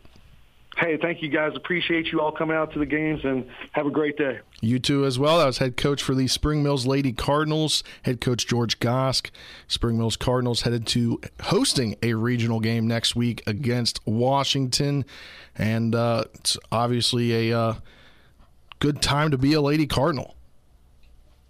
Hey, 0.78 0.96
thank 0.96 1.22
you 1.22 1.28
guys. 1.28 1.54
Appreciate 1.56 2.12
you 2.12 2.20
all 2.20 2.30
coming 2.30 2.56
out 2.56 2.72
to 2.72 2.78
the 2.78 2.86
games 2.86 3.24
and 3.24 3.44
have 3.72 3.86
a 3.86 3.90
great 3.90 4.16
day. 4.16 4.38
You 4.60 4.78
too 4.78 5.04
as 5.04 5.18
well. 5.18 5.38
That 5.38 5.46
was 5.46 5.58
head 5.58 5.76
coach 5.76 6.00
for 6.00 6.14
the 6.14 6.28
Spring 6.28 6.62
Mills 6.62 6.86
Lady 6.86 7.12
Cardinals, 7.12 7.82
head 8.02 8.20
coach 8.20 8.46
George 8.46 8.78
Gosk. 8.78 9.30
Spring 9.66 9.98
Mills 9.98 10.16
Cardinals 10.16 10.62
headed 10.62 10.86
to 10.88 11.20
hosting 11.42 11.96
a 12.00 12.14
regional 12.14 12.60
game 12.60 12.86
next 12.86 13.16
week 13.16 13.42
against 13.44 14.06
Washington, 14.06 15.04
and 15.56 15.96
uh, 15.96 16.24
it's 16.34 16.56
obviously 16.70 17.50
a 17.50 17.58
uh, 17.58 17.74
good 18.78 19.02
time 19.02 19.32
to 19.32 19.38
be 19.38 19.54
a 19.54 19.60
Lady 19.60 19.86
Cardinal. 19.86 20.36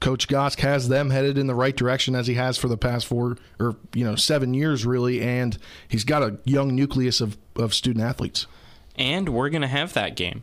Coach 0.01 0.27
Gosk 0.27 0.61
has 0.61 0.89
them 0.89 1.11
headed 1.11 1.37
in 1.37 1.49
the 1.49 1.55
right 1.55 1.77
direction 1.77 2.15
as 2.15 2.29
he 2.29 2.35
has 2.35 2.57
for 2.57 2.69
the 2.69 2.79
past 2.79 3.05
four 3.05 3.37
or 3.61 3.77
you 3.93 4.05
know 4.05 4.17
seven 4.17 4.55
years 4.55 4.87
really, 4.87 5.21
and 5.21 5.59
he's 5.87 6.05
got 6.05 6.23
a 6.23 6.39
young 6.45 6.75
nucleus 6.75 7.21
of, 7.21 7.37
of 7.57 7.75
student 7.75 8.03
athletes 8.03 8.47
and 8.99 9.29
we're 9.29 9.51
going 9.51 9.63
to 9.63 9.69
have 9.69 9.93
that 9.95 10.17
game. 10.17 10.43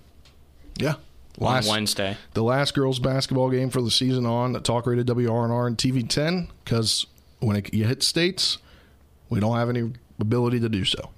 Yeah. 0.77 0.95
Last, 1.37 1.67
on 1.67 1.75
Wednesday. 1.75 2.17
The 2.33 2.43
last 2.43 2.73
girls 2.73 2.99
basketball 2.99 3.49
game 3.49 3.69
for 3.69 3.81
the 3.81 3.91
season 3.91 4.25
on 4.25 4.53
Talk 4.63 4.87
Radio 4.87 5.03
WRNR 5.03 5.67
and 5.67 5.77
TV 5.77 6.07
10 6.07 6.47
because 6.63 7.05
when 7.39 7.57
it, 7.57 7.73
you 7.73 7.85
hit 7.85 8.03
states, 8.03 8.57
we 9.29 9.39
don't 9.39 9.57
have 9.57 9.69
any 9.69 9.93
ability 10.19 10.59
to 10.61 10.69
do 10.69 10.85
so. 10.85 11.09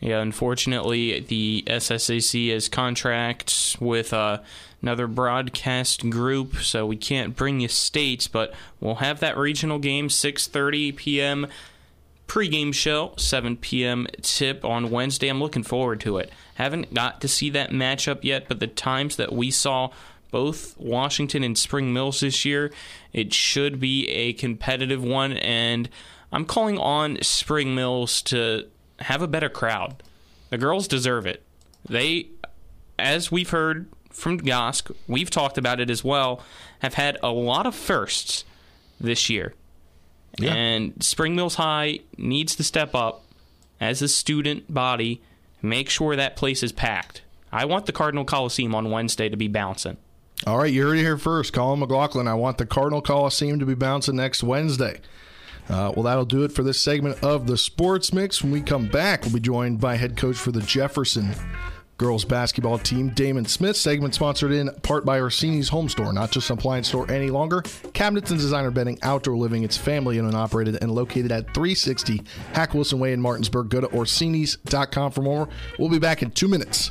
Yeah, 0.00 0.20
unfortunately, 0.20 1.20
the 1.20 1.62
SSAC 1.68 2.52
has 2.52 2.68
contracts 2.68 3.80
with 3.80 4.12
uh, 4.12 4.40
another 4.80 5.06
broadcast 5.06 6.10
group, 6.10 6.56
so 6.56 6.84
we 6.84 6.96
can't 6.96 7.36
bring 7.36 7.60
you 7.60 7.68
states, 7.68 8.26
but 8.26 8.52
we'll 8.80 8.96
have 8.96 9.20
that 9.20 9.38
regional 9.38 9.78
game 9.78 10.08
6:30 10.08 10.96
p.m 10.96 11.46
pregame 12.32 12.72
show, 12.72 13.12
7 13.18 13.58
p.m. 13.58 14.06
tip 14.22 14.64
on 14.64 14.90
Wednesday. 14.90 15.28
I'm 15.28 15.38
looking 15.38 15.62
forward 15.62 16.00
to 16.00 16.16
it. 16.16 16.32
Haven't 16.54 16.94
got 16.94 17.20
to 17.20 17.28
see 17.28 17.50
that 17.50 17.72
matchup 17.72 18.20
yet, 18.24 18.48
but 18.48 18.58
the 18.58 18.66
times 18.66 19.16
that 19.16 19.34
we 19.34 19.50
saw 19.50 19.90
both 20.30 20.74
Washington 20.78 21.44
and 21.44 21.58
Spring 21.58 21.92
Mills 21.92 22.20
this 22.20 22.46
year, 22.46 22.72
it 23.12 23.34
should 23.34 23.78
be 23.78 24.08
a 24.08 24.32
competitive 24.32 25.04
one. 25.04 25.34
And 25.34 25.90
I'm 26.32 26.46
calling 26.46 26.78
on 26.78 27.18
Spring 27.20 27.74
Mills 27.74 28.22
to 28.22 28.66
have 29.00 29.20
a 29.20 29.28
better 29.28 29.50
crowd. 29.50 30.02
The 30.48 30.56
girls 30.56 30.88
deserve 30.88 31.26
it. 31.26 31.42
They, 31.86 32.28
as 32.98 33.30
we've 33.30 33.50
heard 33.50 33.90
from 34.08 34.40
Gosk, 34.40 34.90
we've 35.06 35.28
talked 35.28 35.58
about 35.58 35.80
it 35.80 35.90
as 35.90 36.02
well, 36.02 36.42
have 36.78 36.94
had 36.94 37.18
a 37.22 37.30
lot 37.30 37.66
of 37.66 37.74
firsts 37.74 38.46
this 38.98 39.28
year. 39.28 39.52
Yeah. 40.38 40.54
And 40.54 41.02
Spring 41.02 41.36
Mills 41.36 41.56
High 41.56 42.00
needs 42.16 42.56
to 42.56 42.64
step 42.64 42.94
up 42.94 43.24
as 43.80 44.00
a 44.00 44.08
student 44.08 44.72
body, 44.72 45.20
make 45.60 45.90
sure 45.90 46.16
that 46.16 46.36
place 46.36 46.62
is 46.62 46.72
packed. 46.72 47.22
I 47.50 47.64
want 47.66 47.86
the 47.86 47.92
Cardinal 47.92 48.24
Coliseum 48.24 48.74
on 48.74 48.90
Wednesday 48.90 49.28
to 49.28 49.36
be 49.36 49.48
bouncing. 49.48 49.98
All 50.46 50.58
right, 50.58 50.72
you 50.72 50.86
heard 50.86 50.98
it 50.98 51.02
here 51.02 51.18
first. 51.18 51.52
Colin 51.52 51.80
McLaughlin. 51.80 52.26
I 52.26 52.34
want 52.34 52.58
the 52.58 52.66
Cardinal 52.66 53.02
Coliseum 53.02 53.60
to 53.60 53.66
be 53.66 53.74
bouncing 53.74 54.16
next 54.16 54.42
Wednesday. 54.42 55.00
Uh, 55.68 55.92
well, 55.94 56.02
that'll 56.02 56.24
do 56.24 56.42
it 56.42 56.50
for 56.50 56.62
this 56.64 56.80
segment 56.80 57.22
of 57.22 57.46
the 57.46 57.56
Sports 57.56 58.12
Mix. 58.12 58.42
When 58.42 58.50
we 58.50 58.60
come 58.60 58.88
back, 58.88 59.22
we'll 59.22 59.34
be 59.34 59.40
joined 59.40 59.80
by 59.80 59.96
head 59.96 60.16
coach 60.16 60.36
for 60.36 60.50
the 60.50 60.60
Jefferson 60.62 61.34
girls 62.02 62.24
basketball 62.24 62.78
team, 62.78 63.10
Damon 63.10 63.44
Smith. 63.44 63.76
Segment 63.76 64.12
sponsored 64.12 64.50
in 64.50 64.68
part 64.82 65.04
by 65.04 65.20
Orsini's 65.20 65.68
Home 65.68 65.88
Store, 65.88 66.12
not 66.12 66.32
just 66.32 66.50
an 66.50 66.58
appliance 66.58 66.88
store 66.88 67.08
any 67.08 67.30
longer. 67.30 67.62
Cabinets 67.92 68.32
and 68.32 68.40
designer 68.40 68.72
bedding, 68.72 68.98
outdoor 69.02 69.36
living. 69.36 69.62
It's 69.62 69.76
family 69.76 70.18
owned 70.18 70.26
and 70.26 70.36
operated 70.36 70.78
and 70.82 70.90
located 70.90 71.30
at 71.30 71.54
360 71.54 72.22
Hack 72.54 72.74
Wilson 72.74 72.98
Way 72.98 73.12
in 73.12 73.20
Martinsburg. 73.20 73.68
Go 73.68 73.80
to 73.80 73.86
Orsini's.com 73.86 75.12
for 75.12 75.22
more. 75.22 75.48
We'll 75.78 75.90
be 75.90 76.00
back 76.00 76.22
in 76.22 76.32
two 76.32 76.48
minutes. 76.48 76.90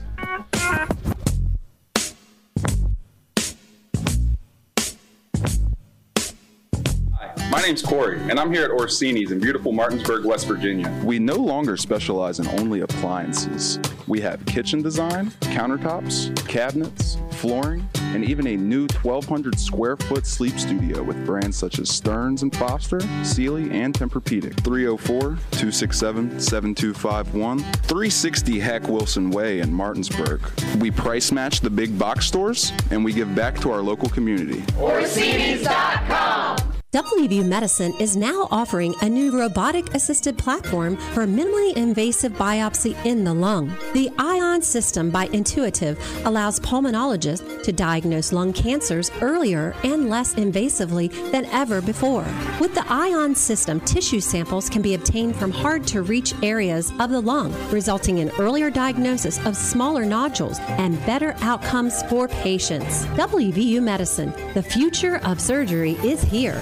My 7.61 7.67
name's 7.67 7.83
Corey, 7.83 8.19
and 8.27 8.39
I'm 8.39 8.51
here 8.51 8.65
at 8.65 8.71
Orsini's 8.71 9.29
in 9.29 9.39
beautiful 9.39 9.71
Martinsburg, 9.71 10.25
West 10.25 10.47
Virginia. 10.47 10.91
We 11.05 11.19
no 11.19 11.35
longer 11.35 11.77
specialize 11.77 12.39
in 12.39 12.47
only 12.59 12.81
appliances. 12.81 13.77
We 14.07 14.19
have 14.21 14.43
kitchen 14.47 14.81
design, 14.81 15.29
countertops, 15.41 16.35
cabinets, 16.47 17.17
flooring, 17.33 17.87
and 18.15 18.25
even 18.25 18.47
a 18.47 18.57
new 18.57 18.87
1,200 19.03 19.59
square 19.59 19.95
foot 19.95 20.25
sleep 20.25 20.57
studio 20.57 21.03
with 21.03 21.23
brands 21.23 21.55
such 21.55 21.77
as 21.77 21.87
Stearns 21.87 22.41
and 22.41 22.51
Foster, 22.55 22.99
Sealy, 23.23 23.69
and 23.69 23.93
Tempur-Pedic. 23.93 24.55
304-267-7251, 24.63 27.61
360 27.61 28.59
Hack 28.59 28.87
Wilson 28.87 29.29
Way 29.29 29.59
in 29.59 29.71
Martinsburg. 29.71 30.41
We 30.79 30.89
price 30.89 31.31
match 31.31 31.61
the 31.61 31.69
big 31.69 31.99
box 31.99 32.25
stores, 32.25 32.73
and 32.89 33.05
we 33.05 33.13
give 33.13 33.35
back 33.35 33.59
to 33.59 33.69
our 33.69 33.83
local 33.83 34.09
community. 34.09 34.63
Orsini's.com. 34.79 36.50
WVU 36.91 37.45
Medicine 37.45 37.93
is 38.01 38.17
now 38.17 38.49
offering 38.51 38.93
a 38.99 39.07
new 39.07 39.39
robotic 39.39 39.95
assisted 39.95 40.37
platform 40.37 40.97
for 41.13 41.25
minimally 41.25 41.73
invasive 41.77 42.33
biopsy 42.33 42.97
in 43.05 43.23
the 43.23 43.33
lung. 43.33 43.73
The 43.93 44.11
ION 44.19 44.61
system 44.61 45.09
by 45.09 45.27
Intuitive 45.27 45.97
allows 46.25 46.59
pulmonologists 46.59 47.63
to 47.63 47.71
diagnose 47.71 48.33
lung 48.33 48.51
cancers 48.51 49.09
earlier 49.21 49.73
and 49.85 50.09
less 50.09 50.35
invasively 50.35 51.09
than 51.31 51.45
ever 51.45 51.79
before. 51.79 52.25
With 52.59 52.75
the 52.75 52.85
ION 52.91 53.35
system, 53.35 53.79
tissue 53.79 54.19
samples 54.19 54.67
can 54.67 54.81
be 54.81 54.93
obtained 54.93 55.37
from 55.37 55.51
hard 55.51 55.87
to 55.87 56.01
reach 56.01 56.33
areas 56.43 56.91
of 56.99 57.09
the 57.09 57.21
lung, 57.21 57.53
resulting 57.71 58.17
in 58.17 58.31
earlier 58.31 58.69
diagnosis 58.69 59.39
of 59.45 59.55
smaller 59.55 60.03
nodules 60.03 60.59
and 60.59 60.99
better 61.05 61.35
outcomes 61.39 62.03
for 62.09 62.27
patients. 62.27 63.05
WVU 63.15 63.81
Medicine, 63.81 64.33
the 64.55 64.61
future 64.61 65.21
of 65.23 65.39
surgery 65.39 65.91
is 66.03 66.21
here. 66.21 66.61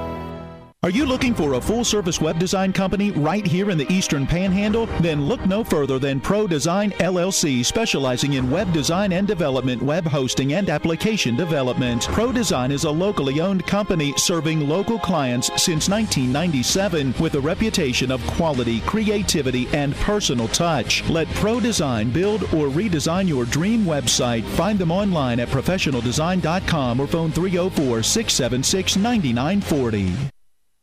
Are 0.83 0.89
you 0.89 1.05
looking 1.05 1.35
for 1.35 1.53
a 1.53 1.61
full 1.61 1.83
service 1.83 2.19
web 2.19 2.39
design 2.39 2.73
company 2.73 3.11
right 3.11 3.45
here 3.45 3.69
in 3.69 3.77
the 3.77 3.85
Eastern 3.93 4.25
Panhandle? 4.25 4.87
Then 4.99 5.25
look 5.25 5.45
no 5.45 5.63
further 5.63 5.99
than 5.99 6.19
Pro 6.19 6.47
Design 6.47 6.89
LLC, 6.93 7.63
specializing 7.63 8.33
in 8.33 8.49
web 8.49 8.73
design 8.73 9.13
and 9.13 9.27
development, 9.27 9.79
web 9.83 10.07
hosting, 10.07 10.53
and 10.53 10.71
application 10.71 11.35
development. 11.35 12.07
Pro 12.07 12.31
Design 12.31 12.71
is 12.71 12.85
a 12.85 12.89
locally 12.89 13.41
owned 13.41 13.63
company 13.67 14.11
serving 14.17 14.67
local 14.67 14.97
clients 14.97 15.49
since 15.49 15.87
1997 15.87 17.13
with 17.19 17.35
a 17.35 17.39
reputation 17.39 18.09
of 18.09 18.25
quality, 18.25 18.79
creativity, 18.79 19.67
and 19.73 19.93
personal 19.97 20.47
touch. 20.47 21.07
Let 21.11 21.27
Pro 21.35 21.59
Design 21.59 22.09
build 22.09 22.45
or 22.45 22.69
redesign 22.69 23.27
your 23.27 23.45
dream 23.45 23.85
website. 23.85 24.43
Find 24.55 24.79
them 24.79 24.91
online 24.91 25.39
at 25.39 25.49
professionaldesign.com 25.49 26.99
or 26.99 27.05
phone 27.05 27.31
304 27.31 28.01
676 28.01 28.95
9940. 28.95 30.31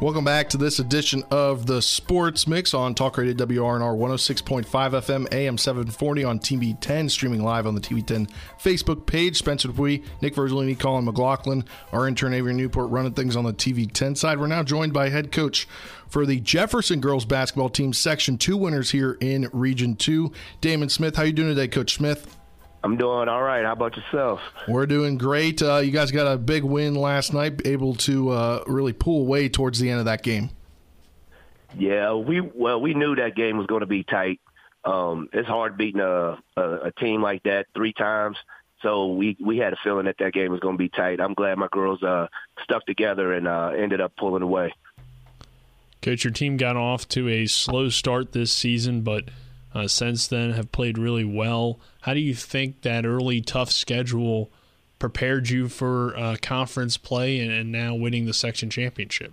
Welcome 0.00 0.24
back 0.24 0.48
to 0.48 0.56
this 0.56 0.78
edition 0.78 1.24
of 1.30 1.66
the 1.66 1.82
Sports 1.82 2.46
Mix 2.46 2.72
on 2.72 2.94
Talk 2.94 3.18
Radio 3.18 3.34
WRNR 3.34 3.98
106.5 3.98 4.64
FM, 4.64 5.30
AM 5.30 5.58
740 5.58 6.24
on 6.24 6.38
TV 6.38 6.74
10, 6.80 7.10
streaming 7.10 7.44
live 7.44 7.66
on 7.66 7.74
the 7.74 7.82
TV 7.82 8.04
10 8.04 8.26
Facebook 8.58 9.04
page. 9.04 9.36
Spencer 9.36 9.68
Dupuy, 9.68 10.02
Nick 10.22 10.34
Virgilini, 10.34 10.78
Colin 10.78 11.04
McLaughlin, 11.04 11.66
our 11.92 12.08
intern 12.08 12.32
Avery 12.32 12.54
Newport 12.54 12.88
running 12.88 13.12
things 13.12 13.36
on 13.36 13.44
the 13.44 13.52
TV 13.52 13.92
10 13.92 14.14
side. 14.14 14.40
We're 14.40 14.46
now 14.46 14.62
joined 14.62 14.94
by 14.94 15.10
head 15.10 15.32
coach 15.32 15.68
for 16.08 16.24
the 16.24 16.40
Jefferson 16.40 17.02
girls 17.02 17.26
basketball 17.26 17.68
team, 17.68 17.92
Section 17.92 18.38
2 18.38 18.56
winners 18.56 18.92
here 18.92 19.18
in 19.20 19.50
Region 19.52 19.96
2, 19.96 20.32
Damon 20.62 20.88
Smith. 20.88 21.16
How 21.16 21.24
you 21.24 21.34
doing 21.34 21.50
today, 21.50 21.68
Coach 21.68 21.92
Smith? 21.92 22.39
I'm 22.82 22.96
doing 22.96 23.28
all 23.28 23.42
right. 23.42 23.64
How 23.64 23.72
about 23.72 23.96
yourself? 23.96 24.40
We're 24.66 24.86
doing 24.86 25.18
great. 25.18 25.62
Uh, 25.62 25.78
you 25.78 25.90
guys 25.90 26.10
got 26.10 26.32
a 26.32 26.38
big 26.38 26.64
win 26.64 26.94
last 26.94 27.34
night, 27.34 27.60
able 27.66 27.94
to 27.96 28.30
uh, 28.30 28.64
really 28.66 28.92
pull 28.92 29.20
away 29.20 29.48
towards 29.48 29.78
the 29.78 29.90
end 29.90 29.98
of 29.98 30.06
that 30.06 30.22
game. 30.22 30.50
Yeah, 31.78 32.14
we 32.14 32.40
well 32.40 32.80
we 32.80 32.94
knew 32.94 33.14
that 33.16 33.36
game 33.36 33.58
was 33.58 33.66
going 33.66 33.80
to 33.80 33.86
be 33.86 34.02
tight. 34.02 34.40
Um, 34.84 35.28
it's 35.32 35.46
hard 35.46 35.76
beating 35.76 36.00
a, 36.00 36.38
a 36.56 36.62
a 36.62 36.92
team 36.92 37.22
like 37.22 37.42
that 37.44 37.66
three 37.74 37.92
times. 37.92 38.36
So 38.82 39.08
we 39.08 39.36
we 39.38 39.58
had 39.58 39.74
a 39.74 39.76
feeling 39.84 40.06
that 40.06 40.16
that 40.18 40.32
game 40.32 40.50
was 40.50 40.60
going 40.60 40.74
to 40.74 40.78
be 40.78 40.88
tight. 40.88 41.20
I'm 41.20 41.34
glad 41.34 41.58
my 41.58 41.68
girls 41.70 42.02
uh, 42.02 42.28
stuck 42.64 42.86
together 42.86 43.32
and 43.34 43.46
uh, 43.46 43.72
ended 43.76 44.00
up 44.00 44.16
pulling 44.16 44.42
away. 44.42 44.72
Coach, 46.00 46.24
your 46.24 46.32
team 46.32 46.56
got 46.56 46.76
off 46.76 47.06
to 47.08 47.28
a 47.28 47.46
slow 47.46 47.90
start 47.90 48.32
this 48.32 48.50
season, 48.50 49.02
but 49.02 49.24
uh, 49.74 49.88
since 49.88 50.26
then 50.26 50.52
have 50.52 50.72
played 50.72 50.98
really 50.98 51.24
well. 51.24 51.78
How 52.02 52.14
do 52.14 52.20
you 52.20 52.34
think 52.34 52.82
that 52.82 53.04
early 53.04 53.40
tough 53.40 53.70
schedule 53.70 54.50
prepared 54.98 55.48
you 55.48 55.68
for 55.68 56.16
uh, 56.16 56.36
conference 56.42 56.96
play 56.96 57.40
and, 57.40 57.50
and, 57.50 57.72
now 57.72 57.94
winning 57.94 58.26
the 58.26 58.34
section 58.34 58.70
championship? 58.70 59.32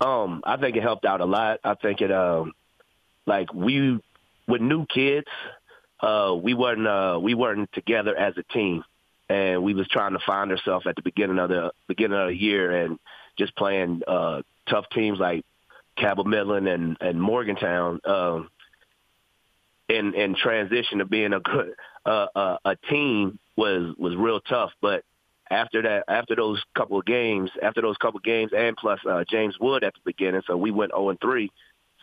Um, 0.00 0.42
I 0.44 0.56
think 0.56 0.76
it 0.76 0.82
helped 0.82 1.04
out 1.04 1.20
a 1.20 1.24
lot. 1.24 1.60
I 1.64 1.74
think 1.74 2.00
it, 2.00 2.12
um, 2.12 2.52
like 3.26 3.52
we 3.52 4.00
with 4.46 4.60
new 4.60 4.86
kids, 4.86 5.28
uh, 6.00 6.34
we 6.40 6.54
weren't 6.54 6.86
uh, 6.86 7.18
we 7.20 7.34
weren't 7.34 7.72
together 7.72 8.16
as 8.16 8.34
a 8.36 8.42
team, 8.52 8.84
and 9.28 9.62
we 9.62 9.74
was 9.74 9.86
trying 9.88 10.12
to 10.12 10.18
find 10.24 10.50
ourselves 10.50 10.86
at 10.86 10.96
the 10.96 11.02
beginning 11.02 11.38
of 11.38 11.48
the 11.48 11.72
beginning 11.86 12.18
of 12.18 12.28
the 12.28 12.36
year, 12.36 12.84
and 12.84 12.98
just 13.38 13.54
playing 13.56 14.02
uh, 14.06 14.42
tough 14.68 14.86
teams 14.92 15.18
like 15.18 15.44
Cabell 15.96 16.24
Midland 16.24 16.68
and 16.68 16.96
and 17.00 17.20
Morgantown. 17.20 18.00
Um, 18.04 18.48
in 19.92 20.14
in 20.14 20.34
transition 20.34 20.98
to 20.98 21.04
being 21.04 21.32
a 21.32 21.40
good 21.40 21.74
uh, 22.04 22.26
uh, 22.34 22.56
a 22.64 22.76
team 22.90 23.38
was 23.56 23.94
was 23.98 24.14
real 24.16 24.40
tough. 24.40 24.70
But 24.80 25.04
after 25.50 25.82
that, 25.82 26.04
after 26.08 26.34
those 26.34 26.62
couple 26.76 26.98
of 26.98 27.04
games, 27.04 27.50
after 27.62 27.82
those 27.82 27.96
couple 27.98 28.18
of 28.18 28.24
games, 28.24 28.52
and 28.56 28.76
plus 28.76 29.00
uh, 29.08 29.24
James 29.28 29.56
Wood 29.60 29.84
at 29.84 29.94
the 29.94 30.00
beginning, 30.04 30.42
so 30.46 30.56
we 30.56 30.70
went 30.70 30.92
zero 30.92 31.10
and 31.10 31.20
three. 31.20 31.50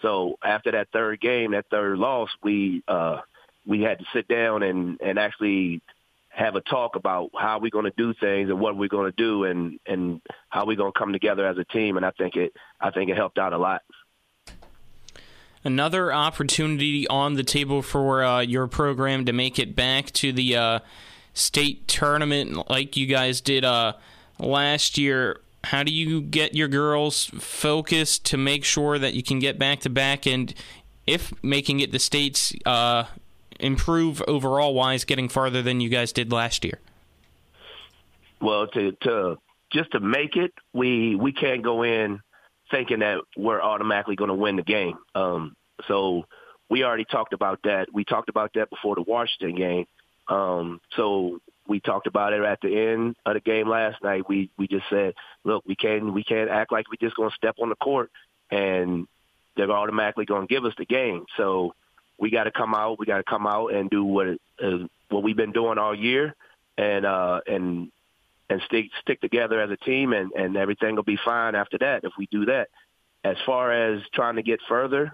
So 0.01 0.37
after 0.43 0.71
that 0.71 0.89
third 0.93 1.19
game, 1.19 1.51
that 1.51 1.65
third 1.69 1.97
loss, 1.97 2.29
we 2.43 2.83
uh, 2.87 3.21
we 3.65 3.81
had 3.81 3.99
to 3.99 4.05
sit 4.13 4.27
down 4.27 4.63
and 4.63 4.99
and 5.01 5.19
actually 5.19 5.81
have 6.29 6.55
a 6.55 6.61
talk 6.61 6.95
about 6.95 7.31
how 7.37 7.59
we're 7.59 7.71
going 7.71 7.85
to 7.85 7.93
do 7.97 8.13
things 8.13 8.49
and 8.49 8.59
what 8.59 8.77
we're 8.77 8.87
going 8.87 9.11
to 9.11 9.17
do 9.17 9.43
and 9.43 9.79
and 9.85 10.21
how 10.47 10.65
we're 10.65 10.77
going 10.77 10.93
to 10.93 10.97
come 10.97 11.11
together 11.11 11.45
as 11.45 11.57
a 11.57 11.65
team. 11.65 11.97
And 11.97 12.05
I 12.05 12.11
think 12.11 12.35
it 12.35 12.53
I 12.79 12.91
think 12.91 13.09
it 13.09 13.17
helped 13.17 13.37
out 13.37 13.53
a 13.53 13.57
lot. 13.57 13.81
Another 15.63 16.13
opportunity 16.13 17.07
on 17.07 17.33
the 17.33 17.43
table 17.43 17.81
for 17.81 18.23
uh, 18.23 18.39
your 18.39 18.67
program 18.67 19.25
to 19.25 19.33
make 19.33 19.59
it 19.59 19.75
back 19.75 20.11
to 20.11 20.31
the 20.31 20.55
uh, 20.55 20.79
state 21.33 21.87
tournament 21.87 22.69
like 22.69 22.95
you 22.95 23.05
guys 23.05 23.41
did 23.41 23.65
uh, 23.65 23.93
last 24.39 24.97
year. 24.97 25.41
How 25.65 25.83
do 25.83 25.91
you 25.91 26.21
get 26.21 26.55
your 26.55 26.69
girls 26.69 27.25
focused 27.25 28.25
to 28.27 28.37
make 28.37 28.63
sure 28.63 28.97
that 28.97 29.13
you 29.13 29.21
can 29.21 29.39
get 29.39 29.59
back 29.59 29.81
to 29.81 29.89
back 29.89 30.25
and 30.25 30.53
if 31.05 31.33
making 31.43 31.81
it 31.81 31.91
the 31.91 31.99
states 31.99 32.53
uh, 32.65 33.05
improve 33.59 34.21
overall 34.27 34.73
wise, 34.73 35.03
getting 35.03 35.27
farther 35.27 35.61
than 35.61 35.81
you 35.81 35.89
guys 35.89 36.13
did 36.13 36.31
last 36.31 36.63
year? 36.63 36.79
Well, 38.41 38.67
to 38.67 38.93
to 39.01 39.37
just 39.71 39.91
to 39.91 39.99
make 39.99 40.35
it, 40.37 40.53
we 40.71 41.15
we 41.15 41.33
can't 41.33 41.61
go 41.61 41.83
in 41.83 42.21
thinking 42.71 42.99
that 42.99 43.21
we're 43.37 43.61
automatically 43.61 44.15
going 44.15 44.29
to 44.29 44.35
win 44.35 44.55
the 44.55 44.63
game. 44.63 44.97
Um, 45.15 45.55
so 45.87 46.25
we 46.69 46.83
already 46.83 47.05
talked 47.05 47.33
about 47.33 47.59
that. 47.63 47.87
We 47.93 48.03
talked 48.03 48.29
about 48.29 48.51
that 48.55 48.69
before 48.69 48.95
the 48.95 49.01
Washington 49.01 49.55
game. 49.55 49.85
Um, 50.27 50.79
so 50.95 51.39
we 51.67 51.79
talked 51.79 52.07
about 52.07 52.33
it 52.33 52.43
at 52.43 52.61
the 52.61 52.75
end 52.75 53.15
of 53.25 53.33
the 53.33 53.39
game 53.39 53.67
last 53.67 54.03
night. 54.03 54.27
We 54.27 54.49
we 54.57 54.67
just 54.67 54.85
said, 54.89 55.13
look, 55.43 55.63
we 55.65 55.75
can't 55.75 56.13
we 56.13 56.23
can't 56.23 56.49
act 56.49 56.71
like 56.71 56.85
we're 56.89 57.07
just 57.07 57.15
going 57.15 57.29
to 57.29 57.35
step 57.35 57.55
on 57.61 57.69
the 57.69 57.75
court 57.75 58.11
and 58.51 59.07
they're 59.55 59.71
automatically 59.71 60.25
going 60.25 60.47
to 60.47 60.53
give 60.53 60.65
us 60.65 60.73
the 60.77 60.85
game. 60.85 61.25
So 61.37 61.73
we 62.17 62.29
got 62.29 62.45
to 62.45 62.51
come 62.51 62.73
out. 62.73 62.99
We 62.99 63.05
got 63.05 63.17
to 63.17 63.23
come 63.23 63.47
out 63.47 63.73
and 63.73 63.89
do 63.89 64.03
what 64.03 64.27
uh, 64.61 64.87
what 65.09 65.23
we've 65.23 65.35
been 65.35 65.51
doing 65.51 65.77
all 65.77 65.95
year, 65.95 66.35
and 66.77 67.05
uh, 67.05 67.41
and 67.47 67.91
and 68.49 68.61
stick 68.63 68.85
stick 69.01 69.21
together 69.21 69.61
as 69.61 69.69
a 69.69 69.77
team, 69.77 70.13
and 70.13 70.31
and 70.33 70.57
everything 70.57 70.95
will 70.95 71.03
be 71.03 71.19
fine 71.23 71.55
after 71.55 71.77
that 71.79 72.03
if 72.03 72.13
we 72.17 72.27
do 72.27 72.45
that. 72.45 72.69
As 73.23 73.35
far 73.45 73.71
as 73.71 74.01
trying 74.13 74.37
to 74.37 74.43
get 74.43 74.59
further, 74.67 75.13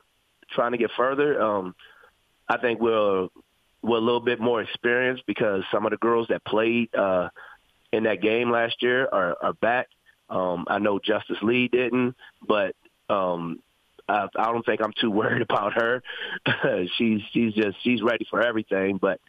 trying 0.51 0.71
to 0.73 0.77
get 0.77 0.91
further, 0.95 1.41
um, 1.41 1.75
I 2.47 2.57
think 2.57 2.79
we're 2.79 3.27
we're 3.81 3.97
a 3.97 4.01
little 4.01 4.21
bit 4.21 4.39
more 4.39 4.61
experienced 4.61 5.23
because 5.27 5.63
some 5.71 5.85
of 5.85 5.91
the 5.91 5.97
girls 5.97 6.27
that 6.29 6.43
played 6.43 6.93
uh, 6.95 7.29
in 7.91 8.03
that 8.03 8.21
game 8.21 8.51
last 8.51 8.81
year 8.81 9.07
are, 9.11 9.37
are 9.41 9.53
back. 9.53 9.87
Um, 10.29 10.65
I 10.67 10.79
know 10.79 10.99
Justice 10.99 11.37
Lee 11.43 11.67
didn't, 11.67 12.15
but 12.47 12.75
um, 13.09 13.59
I, 14.09 14.27
I 14.35 14.45
don't 14.45 14.65
think 14.65 14.81
I'm 14.81 14.93
too 14.99 15.11
worried 15.21 15.41
about 15.41 15.73
her. 15.73 16.01
she's 16.97 17.21
she's 17.31 17.53
just 17.53 17.77
she's 17.83 18.01
ready 18.01 18.25
for 18.29 18.41
everything. 18.41 18.97
But 18.97 19.19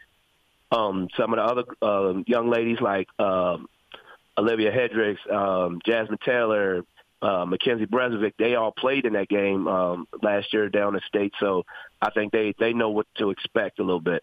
um, 0.70 1.08
some 1.16 1.32
of 1.32 1.36
the 1.36 1.44
other 1.44 1.64
uh, 1.82 2.22
young 2.26 2.48
ladies 2.48 2.80
like 2.80 3.08
um, 3.18 3.68
Olivia 4.38 4.70
Hedricks, 4.70 5.32
um, 5.32 5.80
Jasmine 5.84 6.18
Taylor, 6.24 6.82
uh, 7.22 7.44
Mackenzie 7.46 7.86
Brezovic, 7.86 8.32
they 8.38 8.54
all 8.54 8.72
played 8.72 9.06
in 9.06 9.14
that 9.14 9.28
game 9.28 9.66
um, 9.66 10.06
last 10.22 10.52
year 10.52 10.68
down 10.68 10.94
the 10.94 11.00
state. 11.06 11.32
So 11.40 11.64
I 12.00 12.10
think 12.10 12.32
they 12.32 12.54
they 12.58 12.72
know 12.72 12.90
what 12.90 13.06
to 13.18 13.30
expect 13.30 13.78
a 13.78 13.82
little 13.82 14.00
bit. 14.00 14.22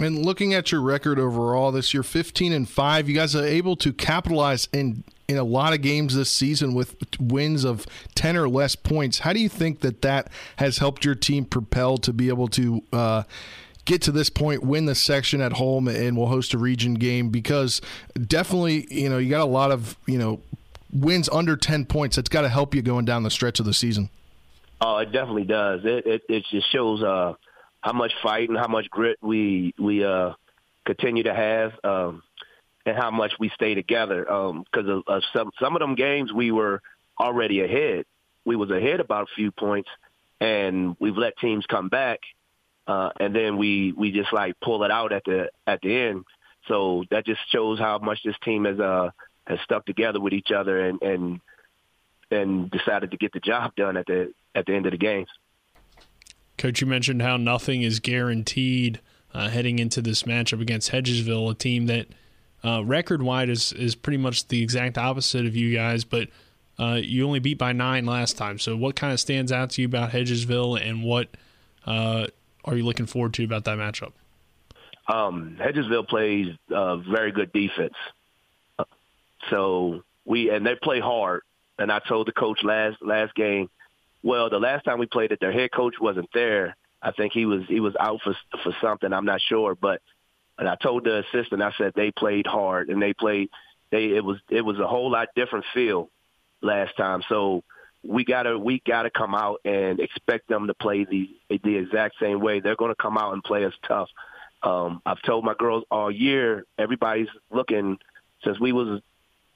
And 0.00 0.24
looking 0.24 0.54
at 0.54 0.70
your 0.70 0.80
record 0.80 1.18
overall 1.18 1.72
this 1.72 1.92
year, 1.92 2.04
15 2.04 2.52
and 2.52 2.68
5, 2.68 3.08
you 3.08 3.16
guys 3.16 3.34
are 3.34 3.44
able 3.44 3.74
to 3.76 3.92
capitalize 3.92 4.68
in 4.72 5.02
in 5.26 5.36
a 5.36 5.44
lot 5.44 5.74
of 5.74 5.82
games 5.82 6.14
this 6.14 6.30
season 6.30 6.72
with 6.72 6.96
wins 7.20 7.64
of 7.64 7.86
10 8.14 8.36
or 8.36 8.48
less 8.48 8.74
points. 8.74 9.18
How 9.18 9.34
do 9.34 9.40
you 9.40 9.48
think 9.48 9.80
that 9.80 10.00
that 10.00 10.30
has 10.56 10.78
helped 10.78 11.04
your 11.04 11.14
team 11.14 11.44
propel 11.44 11.98
to 11.98 12.14
be 12.14 12.28
able 12.28 12.48
to 12.48 12.82
uh, 12.94 13.24
get 13.88 14.02
to 14.02 14.12
this 14.12 14.30
point, 14.30 14.62
win 14.62 14.84
the 14.84 14.94
section 14.94 15.40
at 15.40 15.54
home, 15.54 15.88
and 15.88 16.16
we'll 16.16 16.26
host 16.26 16.54
a 16.54 16.58
region 16.58 16.94
game? 16.94 17.30
Because 17.30 17.80
definitely, 18.26 18.86
you 18.94 19.08
know, 19.08 19.18
you 19.18 19.30
got 19.30 19.40
a 19.40 19.50
lot 19.50 19.72
of, 19.72 19.96
you 20.06 20.18
know, 20.18 20.40
wins 20.92 21.28
under 21.30 21.56
10 21.56 21.86
points. 21.86 22.16
That's 22.16 22.28
got 22.28 22.42
to 22.42 22.48
help 22.48 22.74
you 22.74 22.82
going 22.82 23.04
down 23.04 23.22
the 23.22 23.30
stretch 23.30 23.58
of 23.58 23.66
the 23.66 23.74
season. 23.74 24.10
Oh, 24.80 24.98
it 24.98 25.10
definitely 25.10 25.44
does. 25.44 25.80
It 25.84 26.06
it, 26.06 26.22
it 26.28 26.44
just 26.52 26.70
shows 26.70 27.02
uh, 27.02 27.34
how 27.80 27.92
much 27.92 28.12
fight 28.22 28.48
and 28.48 28.56
how 28.56 28.68
much 28.68 28.88
grit 28.90 29.18
we 29.20 29.74
we 29.76 30.04
uh, 30.04 30.34
continue 30.86 31.24
to 31.24 31.34
have. 31.34 31.72
Um, 31.82 32.22
and 32.88 32.96
how 32.96 33.10
much 33.10 33.32
we 33.38 33.50
stay 33.50 33.74
together. 33.74 34.22
Because 34.22 34.88
um, 34.88 34.88
of, 34.88 35.02
of 35.06 35.22
some 35.32 35.50
some 35.60 35.76
of 35.76 35.80
them 35.80 35.94
games, 35.94 36.32
we 36.32 36.50
were 36.50 36.80
already 37.20 37.60
ahead. 37.60 38.06
We 38.44 38.56
was 38.56 38.70
ahead 38.70 39.00
about 39.00 39.24
a 39.24 39.34
few 39.34 39.50
points, 39.50 39.90
and 40.40 40.96
we've 40.98 41.16
let 41.16 41.36
teams 41.38 41.66
come 41.66 41.88
back, 41.88 42.20
uh, 42.88 43.10
and 43.20 43.36
then 43.36 43.58
we 43.58 43.92
we 43.92 44.10
just 44.10 44.32
like 44.32 44.54
pull 44.60 44.82
it 44.82 44.90
out 44.90 45.12
at 45.12 45.22
the 45.24 45.50
at 45.66 45.80
the 45.82 45.94
end. 45.94 46.24
So 46.66 47.04
that 47.10 47.26
just 47.26 47.40
shows 47.52 47.78
how 47.78 47.98
much 47.98 48.20
this 48.24 48.36
team 48.42 48.64
has 48.64 48.80
uh 48.80 49.10
has 49.46 49.60
stuck 49.60 49.86
together 49.86 50.20
with 50.20 50.32
each 50.32 50.50
other 50.50 50.88
and 50.88 51.00
and 51.02 51.40
and 52.30 52.70
decided 52.70 53.10
to 53.10 53.16
get 53.16 53.32
the 53.32 53.40
job 53.40 53.74
done 53.76 53.96
at 53.96 54.06
the 54.06 54.32
at 54.54 54.66
the 54.66 54.74
end 54.74 54.86
of 54.86 54.92
the 54.92 54.98
games. 54.98 55.28
Coach, 56.56 56.80
you 56.80 56.86
mentioned 56.86 57.22
how 57.22 57.36
nothing 57.36 57.82
is 57.82 58.00
guaranteed 58.00 59.00
uh, 59.32 59.48
heading 59.48 59.78
into 59.78 60.00
this 60.00 60.24
matchup 60.24 60.60
against 60.60 60.90
Hedgesville, 60.90 61.50
a 61.50 61.54
team 61.54 61.86
that 61.86 62.08
uh, 62.64 62.82
record 62.84 63.22
wide 63.22 63.50
is 63.50 63.72
is 63.74 63.94
pretty 63.94 64.16
much 64.16 64.48
the 64.48 64.62
exact 64.62 64.96
opposite 64.96 65.46
of 65.46 65.54
you 65.54 65.74
guys, 65.74 66.04
but 66.04 66.28
uh, 66.78 66.98
you 67.02 67.26
only 67.26 67.38
beat 67.38 67.58
by 67.58 67.72
nine 67.72 68.06
last 68.06 68.38
time. 68.38 68.58
So, 68.58 68.76
what 68.76 68.96
kind 68.96 69.12
of 69.12 69.20
stands 69.20 69.52
out 69.52 69.70
to 69.70 69.82
you 69.82 69.86
about 69.86 70.10
Hedgesville, 70.10 70.80
and 70.80 71.04
what 71.04 71.28
uh, 71.86 72.28
are 72.64 72.76
you 72.76 72.84
looking 72.84 73.06
forward 73.06 73.34
to 73.34 73.44
about 73.44 73.64
that 73.64 73.78
matchup? 73.78 74.12
Um, 75.06 75.56
Hedgesville 75.58 76.06
plays 76.06 76.54
uh, 76.74 76.96
very 76.98 77.32
good 77.32 77.52
defense, 77.52 77.94
so 79.48 80.02
we 80.24 80.50
and 80.50 80.66
they 80.66 80.74
play 80.74 81.00
hard. 81.00 81.42
And 81.78 81.92
I 81.92 82.00
told 82.00 82.26
the 82.26 82.32
coach 82.32 82.62
last 82.62 82.96
last 83.00 83.34
game, 83.34 83.70
well, 84.22 84.50
the 84.50 84.58
last 84.58 84.84
time 84.84 84.98
we 84.98 85.06
played 85.06 85.32
it, 85.32 85.40
their 85.40 85.52
head 85.52 85.70
coach 85.72 85.94
wasn't 86.00 86.28
there. 86.34 86.76
I 87.00 87.12
think 87.12 87.32
he 87.32 87.46
was 87.46 87.62
he 87.68 87.80
was 87.80 87.94
out 87.98 88.20
for 88.22 88.36
for 88.62 88.74
something. 88.80 89.12
I'm 89.12 89.24
not 89.24 89.40
sure, 89.40 89.74
but 89.74 90.02
and 90.58 90.68
I 90.68 90.74
told 90.74 91.04
the 91.04 91.18
assistant, 91.20 91.62
I 91.62 91.72
said 91.78 91.92
they 91.94 92.10
played 92.10 92.46
hard 92.46 92.90
and 92.90 93.00
they 93.00 93.12
played. 93.12 93.48
They 93.90 94.06
it 94.06 94.24
was 94.24 94.38
it 94.50 94.62
was 94.62 94.78
a 94.78 94.86
whole 94.86 95.10
lot 95.10 95.28
different 95.34 95.64
feel 95.72 96.10
last 96.60 96.96
time. 96.96 97.22
So 97.28 97.62
we 98.08 98.24
gotta 98.24 98.58
we 98.58 98.80
gotta 98.86 99.10
come 99.10 99.34
out 99.34 99.60
and 99.64 100.00
expect 100.00 100.48
them 100.48 100.66
to 100.66 100.74
play 100.74 101.04
the 101.04 101.28
the 101.62 101.76
exact 101.76 102.16
same 102.20 102.40
way. 102.40 102.60
They're 102.60 102.74
to 102.74 102.94
come 102.94 103.18
out 103.18 103.34
and 103.34 103.44
play 103.44 103.64
us 103.64 103.74
tough. 103.86 104.08
Um, 104.62 105.02
I've 105.04 105.20
told 105.22 105.44
my 105.44 105.54
girls 105.56 105.84
all 105.90 106.10
year. 106.10 106.64
Everybody's 106.78 107.28
looking 107.50 107.98
since 108.44 108.58
we 108.58 108.72
was 108.72 109.02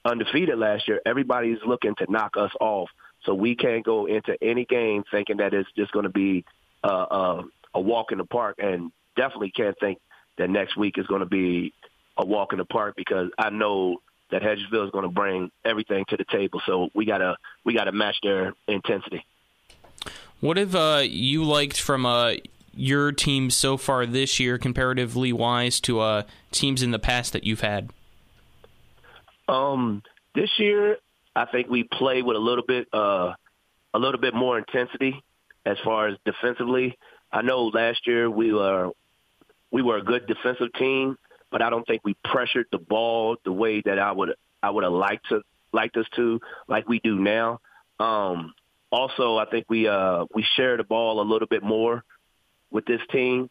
undefeated 0.04 0.58
last 0.58 0.86
year. 0.86 1.00
Everybody's 1.06 1.58
looking 1.66 1.94
to 1.96 2.06
knock 2.10 2.36
us 2.36 2.52
off. 2.60 2.90
So 3.24 3.34
we 3.34 3.56
can't 3.56 3.84
go 3.84 4.06
into 4.06 4.36
any 4.42 4.64
game 4.64 5.04
thinking 5.10 5.38
that 5.38 5.54
it's 5.54 5.70
just 5.76 5.92
going 5.92 6.04
to 6.04 6.10
be 6.10 6.44
uh, 6.84 6.86
uh, 6.86 7.42
a 7.74 7.80
walk 7.80 8.12
in 8.12 8.18
the 8.18 8.24
park, 8.24 8.56
and 8.58 8.92
definitely 9.16 9.50
can't 9.50 9.78
think 9.80 9.98
that 10.38 10.50
next 10.50 10.76
week 10.76 10.98
is 10.98 11.06
going 11.06 11.20
to 11.20 11.26
be 11.26 11.72
a 12.18 12.26
walk 12.26 12.52
in 12.52 12.58
the 12.58 12.64
park 12.64 12.96
because 12.96 13.30
I 13.38 13.50
know 13.50 14.02
that 14.32 14.42
Hedgesville 14.42 14.86
is 14.86 14.90
going 14.90 15.04
to 15.04 15.10
bring 15.10 15.50
everything 15.64 16.04
to 16.08 16.16
the 16.16 16.24
table. 16.24 16.60
So 16.66 16.88
we 16.94 17.04
gotta 17.04 17.36
we 17.64 17.74
gotta 17.74 17.92
match 17.92 18.16
their 18.22 18.54
intensity. 18.66 19.24
What 20.40 20.56
have 20.56 20.74
uh, 20.74 21.02
you 21.04 21.44
liked 21.44 21.80
from 21.80 22.04
uh, 22.04 22.34
your 22.74 23.12
team 23.12 23.50
so 23.50 23.76
far 23.76 24.04
this 24.06 24.40
year, 24.40 24.58
comparatively 24.58 25.32
wise 25.32 25.78
to 25.80 26.00
uh, 26.00 26.22
teams 26.50 26.82
in 26.82 26.90
the 26.90 26.98
past 26.98 27.32
that 27.34 27.44
you've 27.44 27.60
had? 27.60 27.90
Um, 29.46 30.02
this 30.34 30.50
year, 30.58 30.96
I 31.36 31.44
think 31.44 31.68
we 31.68 31.84
play 31.84 32.22
with 32.22 32.36
a 32.36 32.40
little 32.40 32.64
bit 32.66 32.88
uh, 32.92 33.34
a 33.94 33.98
little 33.98 34.20
bit 34.20 34.34
more 34.34 34.58
intensity 34.58 35.22
as 35.64 35.76
far 35.84 36.08
as 36.08 36.16
defensively. 36.24 36.98
I 37.30 37.42
know 37.42 37.66
last 37.66 38.06
year 38.06 38.28
we 38.30 38.52
were 38.52 38.90
we 39.70 39.82
were 39.82 39.98
a 39.98 40.02
good 40.02 40.26
defensive 40.26 40.72
team, 40.74 41.16
but 41.52 41.62
I 41.62 41.70
don't 41.70 41.86
think 41.86 42.02
we 42.02 42.16
pressured 42.24 42.66
the 42.72 42.78
ball 42.78 43.36
the 43.44 43.52
way 43.52 43.82
that 43.82 43.98
I 43.98 44.10
would 44.10 44.34
I 44.62 44.70
would 44.70 44.84
have 44.84 44.92
liked 44.92 45.28
to 45.28 45.42
liked 45.72 45.96
us 45.96 46.06
to, 46.16 46.40
like 46.68 46.88
we 46.88 46.98
do 47.00 47.18
now. 47.18 47.60
Um, 48.00 48.54
also, 48.90 49.36
I 49.36 49.44
think 49.46 49.66
we 49.68 49.86
uh, 49.86 50.24
we 50.34 50.44
share 50.56 50.76
the 50.76 50.84
ball 50.84 51.20
a 51.20 51.26
little 51.30 51.48
bit 51.48 51.62
more 51.62 52.02
with 52.70 52.86
this 52.86 53.00
team, 53.10 53.48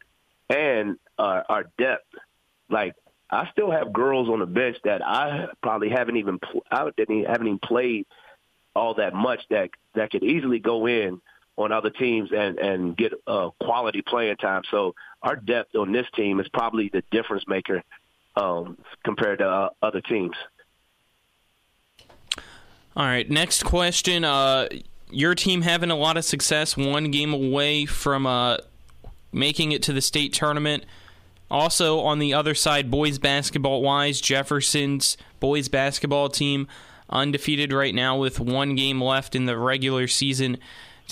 and 0.49 0.97
uh, 1.17 1.43
our 1.47 1.65
depth. 1.77 2.07
Like 2.69 2.95
I 3.29 3.49
still 3.51 3.71
have 3.71 3.93
girls 3.93 4.29
on 4.29 4.39
the 4.39 4.45
bench 4.45 4.77
that 4.83 5.05
I 5.05 5.47
probably 5.61 5.89
haven't 5.89 6.17
even 6.17 6.39
I 6.69 6.89
didn't 6.95 7.25
haven't 7.25 7.47
even 7.47 7.59
played 7.59 8.05
all 8.75 8.95
that 8.95 9.13
much 9.13 9.41
that 9.49 9.69
that 9.95 10.11
could 10.11 10.23
easily 10.23 10.59
go 10.59 10.87
in 10.87 11.21
on 11.57 11.71
other 11.71 11.89
teams 11.89 12.29
and 12.35 12.59
and 12.59 12.97
get 12.97 13.13
uh, 13.27 13.49
quality 13.61 14.01
playing 14.01 14.37
time. 14.37 14.63
So 14.71 14.95
our 15.23 15.35
depth 15.35 15.75
on 15.75 15.91
this 15.91 16.07
team 16.15 16.39
is 16.39 16.47
probably 16.49 16.89
the 16.89 17.03
difference 17.11 17.47
maker 17.47 17.83
um, 18.35 18.77
compared 19.03 19.39
to 19.39 19.47
uh, 19.47 19.69
other 19.81 20.01
teams. 20.01 20.35
All 22.95 23.05
right, 23.05 23.29
next 23.29 23.63
question. 23.63 24.25
Uh, 24.25 24.67
your 25.09 25.35
team 25.35 25.61
having 25.61 25.91
a 25.91 25.95
lot 25.95 26.17
of 26.17 26.25
success, 26.25 26.75
one 26.75 27.11
game 27.11 27.33
away 27.33 27.85
from 27.85 28.25
uh, 28.25 28.57
making 29.31 29.71
it 29.71 29.83
to 29.83 29.93
the 29.93 30.01
state 30.01 30.33
tournament. 30.33 30.85
Also, 31.49 31.99
on 31.99 32.19
the 32.19 32.33
other 32.33 32.55
side, 32.55 32.89
boys 32.89 33.19
basketball 33.19 33.81
wise, 33.81 34.21
Jefferson's 34.21 35.17
boys 35.39 35.67
basketball 35.67 36.29
team 36.29 36.67
undefeated 37.09 37.73
right 37.73 37.93
now 37.93 38.17
with 38.17 38.39
one 38.39 38.75
game 38.75 39.01
left 39.01 39.35
in 39.35 39.45
the 39.45 39.57
regular 39.57 40.07
season 40.07 40.57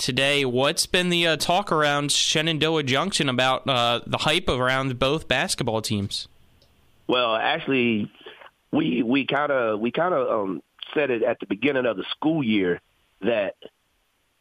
today. 0.00 0.44
What's 0.44 0.86
been 0.86 1.10
the 1.10 1.26
uh, 1.26 1.36
talk 1.36 1.70
around 1.70 2.10
Shenandoah 2.10 2.82
Junction 2.82 3.28
about 3.28 3.68
uh, 3.68 4.00
the 4.06 4.18
hype 4.18 4.48
around 4.48 4.98
both 4.98 5.28
basketball 5.28 5.82
teams? 5.82 6.26
Well, 7.06 7.36
actually, 7.36 8.10
we 8.72 9.02
we 9.02 9.26
kind 9.26 9.52
of 9.52 9.78
we 9.78 9.92
kind 9.92 10.14
of 10.14 10.28
um, 10.28 10.62
said 10.94 11.10
it 11.10 11.22
at 11.22 11.38
the 11.38 11.46
beginning 11.46 11.86
of 11.86 11.96
the 11.96 12.04
school 12.10 12.42
year 12.42 12.80
that 13.20 13.54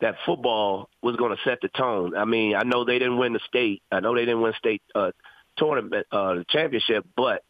that 0.02 0.15
football 0.26 0.89
was 1.02 1.17
going 1.17 1.36
to 1.36 1.41
set 1.43 1.60
the 1.62 1.67
tone. 1.67 2.15
I 2.15 2.26
mean, 2.26 2.56
I 2.56 2.63
know 2.63 2.86
they 2.86 2.98
didn't 2.98 3.17
win 3.17 3.34
the 3.34 3.41
state. 3.48 3.84
I 3.91 4.00
know 4.00 4.15
they 4.15 4.26
didn't 4.26 4.41
win 4.41 4.54
state 4.58 4.82
uh, 4.95 5.12
tournament 5.58 6.08
uh, 6.12 6.36
the 6.36 6.45
championship, 6.50 7.06
but 7.15 7.43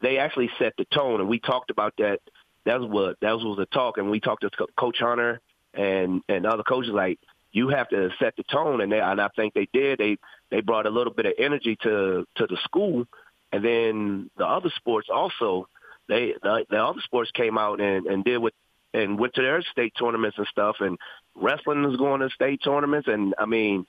they 0.00 0.18
actually 0.18 0.50
set 0.58 0.74
the 0.76 0.84
tone, 0.84 1.20
and 1.20 1.28
we 1.28 1.38
talked 1.38 1.70
about 1.70 1.94
that. 1.98 2.20
That 2.64 2.80
was 2.80 2.90
what 2.90 3.20
that 3.20 3.32
was 3.32 3.56
the 3.56 3.66
talk, 3.66 3.98
and 3.98 4.10
we 4.10 4.20
talked 4.20 4.42
to 4.42 4.50
Coach 4.76 4.98
Hunter 4.98 5.40
and 5.74 6.22
and 6.28 6.46
other 6.46 6.62
coaches 6.62 6.92
like 6.92 7.18
you 7.52 7.68
have 7.68 7.88
to 7.90 8.10
set 8.18 8.34
the 8.36 8.42
tone, 8.44 8.80
and 8.80 8.90
they 8.90 9.00
and 9.00 9.20
I 9.20 9.28
think 9.28 9.54
they 9.54 9.68
did. 9.72 9.98
They 9.98 10.16
they 10.50 10.60
brought 10.60 10.86
a 10.86 10.90
little 10.90 11.12
bit 11.12 11.26
of 11.26 11.34
energy 11.38 11.76
to 11.82 12.26
to 12.36 12.46
the 12.46 12.56
school, 12.64 13.06
and 13.52 13.64
then 13.64 14.30
the 14.36 14.46
other 14.46 14.70
sports 14.76 15.08
also. 15.12 15.68
They 16.08 16.34
the, 16.42 16.64
the 16.68 16.82
other 16.82 17.00
sports 17.04 17.30
came 17.30 17.58
out 17.58 17.80
and 17.80 18.06
and 18.06 18.24
did 18.24 18.38
what 18.38 18.54
and 18.94 19.18
went 19.18 19.34
to 19.34 19.42
their 19.42 19.62
state 19.62 19.94
tournaments 19.98 20.38
and 20.38 20.46
stuff, 20.48 20.76
and 20.80 20.98
wrestling 21.34 21.84
is 21.84 21.96
going 21.96 22.20
to 22.20 22.30
state 22.30 22.60
tournaments, 22.64 23.08
and 23.08 23.34
I 23.38 23.46
mean 23.46 23.86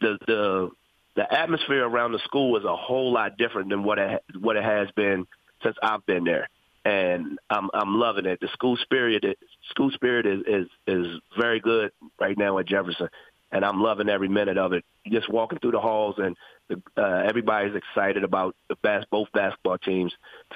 the 0.00 0.18
the 0.26 0.70
the 1.16 1.32
atmosphere 1.32 1.84
around 1.86 2.12
the 2.12 2.18
school 2.20 2.56
is 2.58 2.64
a 2.64 2.76
whole 2.76 3.12
lot 3.12 3.38
different 3.38 3.70
than 3.70 3.82
what 3.82 3.98
it 3.98 4.22
what 4.38 4.56
it 4.56 4.64
has 4.64 4.90
been 4.92 5.26
since 5.62 5.76
I've 5.82 6.04
been 6.06 6.24
there, 6.24 6.48
and 6.86 7.38
I'm 7.50 7.68
I'm 7.74 7.98
loving 7.98 8.26
it. 8.26 8.38
The 8.40 8.46
school 8.52 8.76
spirit 8.76 9.24
school 9.70 9.90
spirit 9.90 10.24
is 10.24 10.42
is 10.46 10.68
is 10.86 11.20
very 11.36 11.58
good 11.58 11.90
right 12.20 12.38
now 12.38 12.58
at 12.58 12.66
Jefferson, 12.66 13.08
and 13.50 13.64
I'm 13.64 13.82
loving 13.82 14.08
every 14.08 14.28
minute 14.28 14.56
of 14.56 14.72
it. 14.72 14.84
Just 15.08 15.28
walking 15.28 15.58
through 15.58 15.72
the 15.72 15.80
halls 15.80 16.14
and 16.18 16.36
the, 16.68 16.80
uh, 16.96 17.24
everybody's 17.28 17.74
excited 17.74 18.22
about 18.22 18.54
the 18.68 18.76
bas- 18.82 19.04
both 19.10 19.32
basketball 19.32 19.78
teams. 19.78 20.12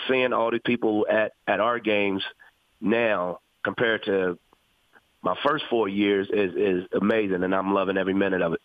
Seeing 0.08 0.32
all 0.32 0.52
the 0.52 0.60
people 0.60 1.04
at 1.10 1.32
at 1.48 1.58
our 1.58 1.80
games 1.80 2.22
now 2.80 3.40
compared 3.64 4.04
to 4.04 4.38
my 5.22 5.36
first 5.44 5.64
four 5.68 5.88
years 5.88 6.28
is 6.32 6.54
is 6.54 6.86
amazing, 6.92 7.42
and 7.42 7.52
I'm 7.52 7.74
loving 7.74 7.96
every 7.96 8.14
minute 8.14 8.40
of 8.40 8.52
it. 8.52 8.60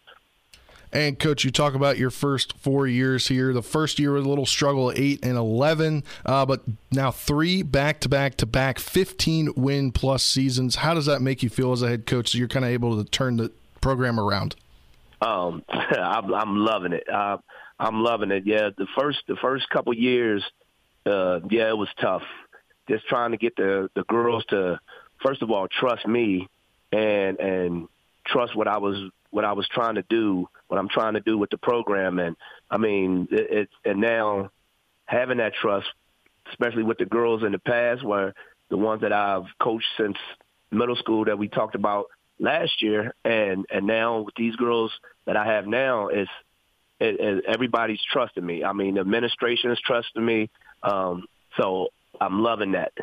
And 0.91 1.19
coach, 1.19 1.43
you 1.43 1.52
talk 1.52 1.74
about 1.74 1.98
your 1.98 2.10
first 2.10 2.58
four 2.58 2.88
years 2.88 3.28
here. 3.28 3.54
The 3.54 3.62
first 3.62 4.00
year 4.00 4.13
was 4.13 4.26
a 4.26 4.30
little 4.30 4.45
struggle, 4.45 4.93
eight 4.95 5.26
and 5.26 5.38
eleven, 5.38 6.04
uh, 6.26 6.45
but 6.45 6.62
now 6.91 7.12
three 7.12 7.63
back 7.63 8.00
to 8.02 8.10
back 8.10 8.36
to 8.38 8.45
back, 8.45 8.80
fifteen 8.80 9.52
win 9.56 9.91
plus 9.91 10.24
seasons. 10.24 10.78
How 10.78 10.93
does 10.93 11.06
that 11.06 11.21
make 11.21 11.43
you 11.43 11.50
feel 11.50 11.71
as 11.71 11.82
a 11.82 11.88
head 11.88 12.06
coach? 12.06 12.32
So 12.32 12.38
you're 12.38 12.48
kind 12.48 12.65
of 12.65 12.71
able 12.71 13.04
to 13.04 13.10
turn 13.10 13.38
the 13.38 13.52
program 13.82 14.19
around. 14.19 14.56
Um, 15.21 15.63
I'm, 15.69 16.34
I'm 16.34 16.58
loving 16.58 16.93
it. 16.93 17.08
Uh, 17.10 17.38
I'm 17.80 18.02
loving 18.02 18.32
it. 18.32 18.43
Yeah, 18.45 18.69
the 18.78 18.88
first 18.98 19.19
the 19.28 19.36
first 19.36 19.69
couple 19.69 19.93
years, 19.93 20.43
uh, 21.06 21.39
yeah, 21.50 21.69
it 21.69 21.78
was 21.78 21.89
tough. 22.00 22.24
Just 22.88 23.08
trying 23.08 23.32
to 23.32 23.38
get 23.38 23.56
the 23.56 23.89
the 23.95 24.04
girls 24.04 24.45
to 24.50 24.80
first 25.24 25.41
of 25.41 25.52
all 25.52 25.67
trust 25.67 26.08
me 26.08 26.48
and 26.91 27.39
and 27.39 27.88
trust 28.26 28.56
what 28.56 28.67
I 28.67 28.78
was 28.78 29.12
what 29.32 29.45
I 29.45 29.54
was 29.54 29.67
trying 29.67 29.95
to 29.95 30.04
do, 30.10 30.48
what 30.67 30.80
I'm 30.80 30.89
trying 30.89 31.13
to 31.13 31.19
do 31.19 31.38
with 31.38 31.49
the 31.49 31.58
program. 31.58 32.19
And 32.19 32.36
I 32.69 32.78
mean, 32.78 33.28
it, 33.32 33.51
it 33.51 33.69
and 33.84 34.01
now 34.01 34.51
having 35.06 35.38
that 35.38 35.54
trust, 35.54 35.88
especially 36.49 36.84
with 36.84 36.97
the 36.97 37.06
girls 37.06 37.43
in 37.43 37.51
the 37.51 37.60
past, 37.60 38.04
were 38.04 38.34
the 38.69 38.78
ones 38.78 39.01
that 39.01 39.13
I've 39.13 39.45
coached 39.60 39.88
since 39.97 40.17
middle 40.71 40.95
school 40.95 41.25
that 41.25 41.38
we 41.38 41.47
talked 41.47 41.75
about 41.75 42.06
last 42.39 42.82
year, 42.82 43.13
and 43.23 43.65
and 43.69 43.88
now 43.88 44.21
with 44.21 44.36
these 44.36 44.56
girls 44.56 44.91
that 45.25 45.38
I 45.38 45.45
have 45.45 45.67
now, 45.67 46.10
is 46.10 46.28
it, 46.99 47.19
it, 47.19 47.45
everybody's 47.47 48.01
trusting 48.12 48.45
me. 48.45 48.63
I 48.63 48.73
mean, 48.73 48.95
the 48.95 49.01
administration 49.01 49.71
is 49.71 49.80
trusting 49.80 50.23
me, 50.23 50.49
um, 50.84 51.25
so 51.58 51.89
I'm 52.19 52.41
loving 52.41 52.73
that. 52.73 52.93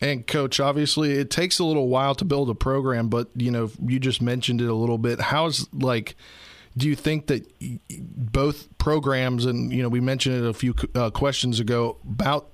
And 0.00 0.26
coach, 0.26 0.60
obviously 0.60 1.12
it 1.12 1.30
takes 1.30 1.58
a 1.58 1.64
little 1.64 1.88
while 1.88 2.14
to 2.14 2.24
build 2.24 2.48
a 2.48 2.54
program, 2.54 3.08
but 3.08 3.28
you 3.34 3.50
know, 3.50 3.70
you 3.84 3.98
just 3.98 4.22
mentioned 4.22 4.60
it 4.60 4.68
a 4.68 4.74
little 4.74 4.98
bit. 4.98 5.20
How's 5.20 5.68
like 5.72 6.16
do 6.76 6.88
you 6.88 6.94
think 6.94 7.26
that 7.26 7.46
both 8.00 8.68
programs 8.78 9.44
and 9.44 9.72
you 9.72 9.82
know 9.82 9.88
we 9.88 10.00
mentioned 10.00 10.36
it 10.36 10.48
a 10.48 10.54
few 10.54 10.74
uh, 10.94 11.10
questions 11.10 11.58
ago 11.58 11.96
about 12.08 12.50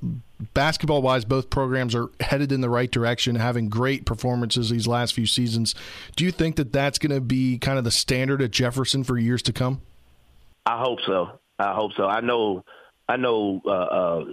basketball 0.55 1.03
wise 1.03 1.25
both 1.25 1.51
programs 1.51 1.95
are 1.95 2.09
headed 2.21 2.51
in 2.51 2.61
the 2.61 2.69
right 2.69 2.91
direction 2.91 3.37
having 3.37 3.69
great 3.69 4.05
performances 4.07 4.71
these 4.71 4.87
last 4.87 5.15
few 5.15 5.27
seasons. 5.27 5.75
Do 6.17 6.25
you 6.25 6.33
think 6.33 6.57
that 6.57 6.73
that's 6.73 6.99
going 6.99 7.15
to 7.15 7.21
be 7.21 7.59
kind 7.59 7.79
of 7.79 7.85
the 7.85 7.91
standard 7.91 8.43
at 8.43 8.51
jefferson 8.51 9.05
for 9.05 9.19
years 9.19 9.43
to 9.43 9.53
come? 9.53 9.83
I 10.65 10.81
hope 10.83 10.99
so. 11.07 11.39
I 11.59 11.75
hope 11.75 11.93
so. 11.97 12.07
I 12.07 12.21
know 12.21 12.65
i 13.09 13.17
know 13.17 13.61
uh, 13.65 13.71
uh, 13.71 14.25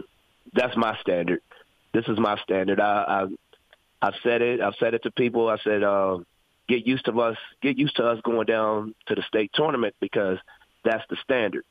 that's 0.54 0.76
my 0.76 0.98
standard 1.02 1.42
this 1.94 2.06
is 2.08 2.18
my 2.18 2.38
standard. 2.44 2.80
I, 2.80 3.04
I 3.08 3.28
I've 4.08 4.16
said 4.22 4.42
it. 4.42 4.60
I've 4.60 4.76
said 4.80 4.94
it 4.94 5.04
to 5.04 5.12
people. 5.12 5.48
I 5.48 5.58
said, 5.64 5.82
uh, 5.82 6.18
get 6.68 6.86
used 6.86 7.06
to 7.06 7.22
us. 7.22 7.38
Get 7.62 7.78
used 7.78 7.96
to 7.98 8.06
us 8.06 8.20
going 8.22 8.48
down 8.48 8.96
to 9.08 9.16
the 9.16 9.22
state 9.22 9.52
tournament 9.54 9.96
because 10.02 10.38
that's 10.84 11.04
the 11.10 11.16
standard. 11.24 11.64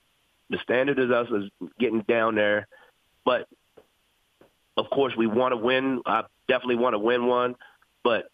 The 0.48 0.58
standard 0.62 0.98
is 0.98 1.10
us 1.10 1.28
is 1.30 1.50
getting 1.78 2.00
down 2.00 2.34
there, 2.34 2.68
but 3.24 3.48
of 4.76 4.88
course 4.90 5.14
we 5.16 5.26
want 5.26 5.52
to 5.52 5.56
win. 5.56 6.02
I 6.06 6.24
definitely 6.48 6.76
want 6.76 6.94
to 6.94 6.98
win 6.98 7.26
one, 7.26 7.54
but 8.02 8.30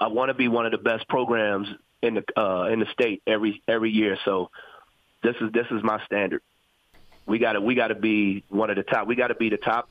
I 0.00 0.08
want 0.08 0.28
to 0.30 0.34
be 0.34 0.48
one 0.48 0.66
of 0.66 0.72
the 0.72 0.78
best 0.78 1.08
programs 1.08 1.68
in 2.02 2.14
the 2.14 2.40
uh, 2.40 2.64
in 2.66 2.80
the 2.80 2.86
state 2.92 3.22
every 3.26 3.62
every 3.68 3.90
year. 3.90 4.18
So 4.24 4.50
this 5.22 5.36
is 5.40 5.52
this 5.52 5.66
is 5.70 5.82
my 5.82 6.04
standard. 6.04 6.42
We 7.26 7.38
got 7.38 7.54
to 7.54 7.60
we 7.60 7.74
got 7.74 7.88
to 7.88 7.94
be 7.94 8.44
one 8.48 8.70
of 8.70 8.76
the 8.76 8.82
top. 8.82 9.06
We 9.06 9.16
got 9.16 9.28
to 9.28 9.34
be 9.34 9.50
the 9.50 9.58
top 9.58 9.90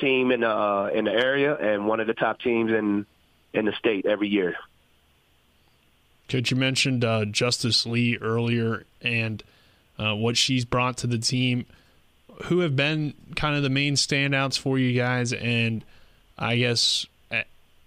team 0.00 0.30
in 0.30 0.40
the 0.40 0.50
uh, 0.50 0.90
in 0.94 1.04
the 1.04 1.12
area 1.12 1.54
and 1.54 1.86
one 1.86 2.00
of 2.00 2.06
the 2.06 2.14
top 2.14 2.40
teams 2.40 2.70
in 2.70 3.06
in 3.52 3.64
the 3.64 3.72
state 3.72 4.06
every 4.06 4.28
year. 4.28 4.56
Coach, 6.28 6.50
you 6.50 6.56
mentioned 6.56 7.04
uh, 7.04 7.24
Justice 7.24 7.86
Lee 7.86 8.18
earlier 8.18 8.84
and 9.00 9.42
uh, 9.98 10.14
what 10.14 10.36
she's 10.36 10.64
brought 10.64 10.98
to 10.98 11.06
the 11.06 11.18
team. 11.18 11.66
Who 12.44 12.60
have 12.60 12.76
been 12.76 13.14
kind 13.34 13.56
of 13.56 13.62
the 13.62 13.70
main 13.70 13.94
standouts 13.94 14.56
for 14.58 14.78
you 14.78 14.96
guys, 14.96 15.32
and 15.32 15.84
I 16.38 16.56
guess 16.56 17.06
uh, 17.32 17.42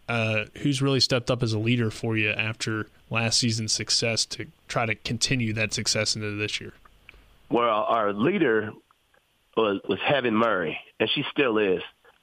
uh 0.09 0.45
who's 0.57 0.81
really 0.81 0.99
stepped 0.99 1.31
up 1.31 1.41
as 1.41 1.53
a 1.53 1.59
leader 1.59 1.89
for 1.89 2.17
you 2.17 2.31
after 2.31 2.87
last 3.09 3.39
season's 3.39 3.71
success 3.71 4.25
to 4.25 4.47
try 4.67 4.85
to 4.85 4.95
continue 4.95 5.53
that 5.53 5.73
success 5.73 6.15
into 6.15 6.35
this 6.35 6.59
year? 6.59 6.73
Well, 7.49 7.83
our 7.83 8.11
leader 8.11 8.71
was, 9.55 9.81
was 9.87 9.99
Heaven 10.03 10.33
Murray, 10.33 10.79
and 10.99 11.09
she 11.13 11.23
still 11.31 11.57
is 11.57 11.81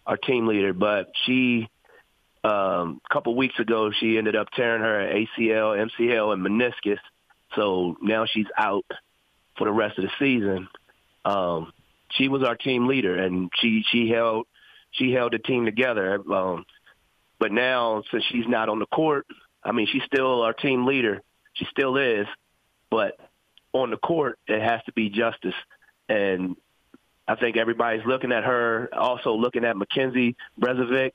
our 0.08 0.16
team 0.16 0.46
leader, 0.46 0.72
but 0.72 1.12
she 1.26 1.68
um, 2.42 3.00
a 3.04 3.12
couple 3.12 3.36
weeks 3.36 3.58
ago 3.60 3.90
she 3.92 4.16
ended 4.16 4.34
up 4.34 4.48
tearing 4.56 4.80
her 4.82 5.00
ACL, 5.38 5.88
MCL, 6.00 6.32
and 6.32 6.44
meniscus. 6.44 6.98
So 7.54 7.96
now 8.00 8.24
she's 8.26 8.46
out 8.56 8.86
for 9.58 9.66
the 9.66 9.72
rest 9.72 9.98
of 9.98 10.04
the 10.04 10.10
season. 10.18 10.68
Um, 11.24 11.72
she 12.12 12.28
was 12.28 12.42
our 12.42 12.56
team 12.56 12.86
leader, 12.86 13.16
and 13.16 13.50
she 13.60 13.84
she 13.90 14.08
held 14.08 14.46
she 14.92 15.12
held 15.12 15.34
the 15.34 15.38
team 15.38 15.66
together. 15.66 16.18
Um, 16.32 16.64
but 17.38 17.52
now 17.52 18.02
since 18.10 18.24
she's 18.24 18.48
not 18.48 18.70
on 18.70 18.78
the 18.78 18.86
court, 18.86 19.26
I 19.62 19.72
mean 19.72 19.86
she's 19.92 20.04
still 20.04 20.42
our 20.42 20.54
team 20.54 20.86
leader. 20.86 21.22
She 21.52 21.66
still 21.70 21.98
is, 21.98 22.26
but 22.90 23.18
on 23.74 23.90
the 23.90 23.98
court 23.98 24.38
it 24.46 24.62
has 24.62 24.80
to 24.86 24.92
be 24.92 25.10
justice, 25.10 25.54
and 26.08 26.56
I 27.28 27.34
think 27.34 27.58
everybody's 27.58 28.06
looking 28.06 28.32
at 28.32 28.44
her, 28.44 28.88
also 28.92 29.34
looking 29.34 29.64
at 29.64 29.76
Mackenzie 29.76 30.34
Brezovic. 30.58 31.12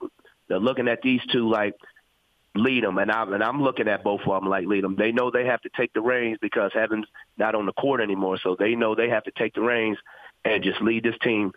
They're 0.47 0.59
looking 0.59 0.87
at 0.87 1.01
these 1.01 1.21
two 1.31 1.49
like 1.49 1.73
lead 2.55 2.83
them, 2.83 2.99
and 2.99 3.11
I'm 3.11 3.33
and 3.33 3.43
I'm 3.43 3.63
looking 3.63 3.87
at 3.87 4.03
both 4.03 4.21
of 4.21 4.41
them 4.41 4.49
like 4.49 4.67
lead 4.67 4.83
them. 4.83 4.95
They 4.95 5.11
know 5.11 5.31
they 5.31 5.45
have 5.45 5.61
to 5.61 5.69
take 5.75 5.91
the 5.93 6.01
reins 6.01 6.37
because 6.39 6.71
Heaven's 6.73 7.07
not 7.37 7.55
on 7.55 7.65
the 7.65 7.73
court 7.73 7.99
anymore, 7.99 8.37
so 8.37 8.55
they 8.57 8.75
know 8.75 8.93
they 8.93 9.09
have 9.09 9.23
to 9.23 9.31
take 9.31 9.55
the 9.55 9.61
reins 9.61 9.97
and 10.45 10.63
just 10.63 10.81
lead 10.81 11.03
this 11.03 11.15
team 11.23 11.51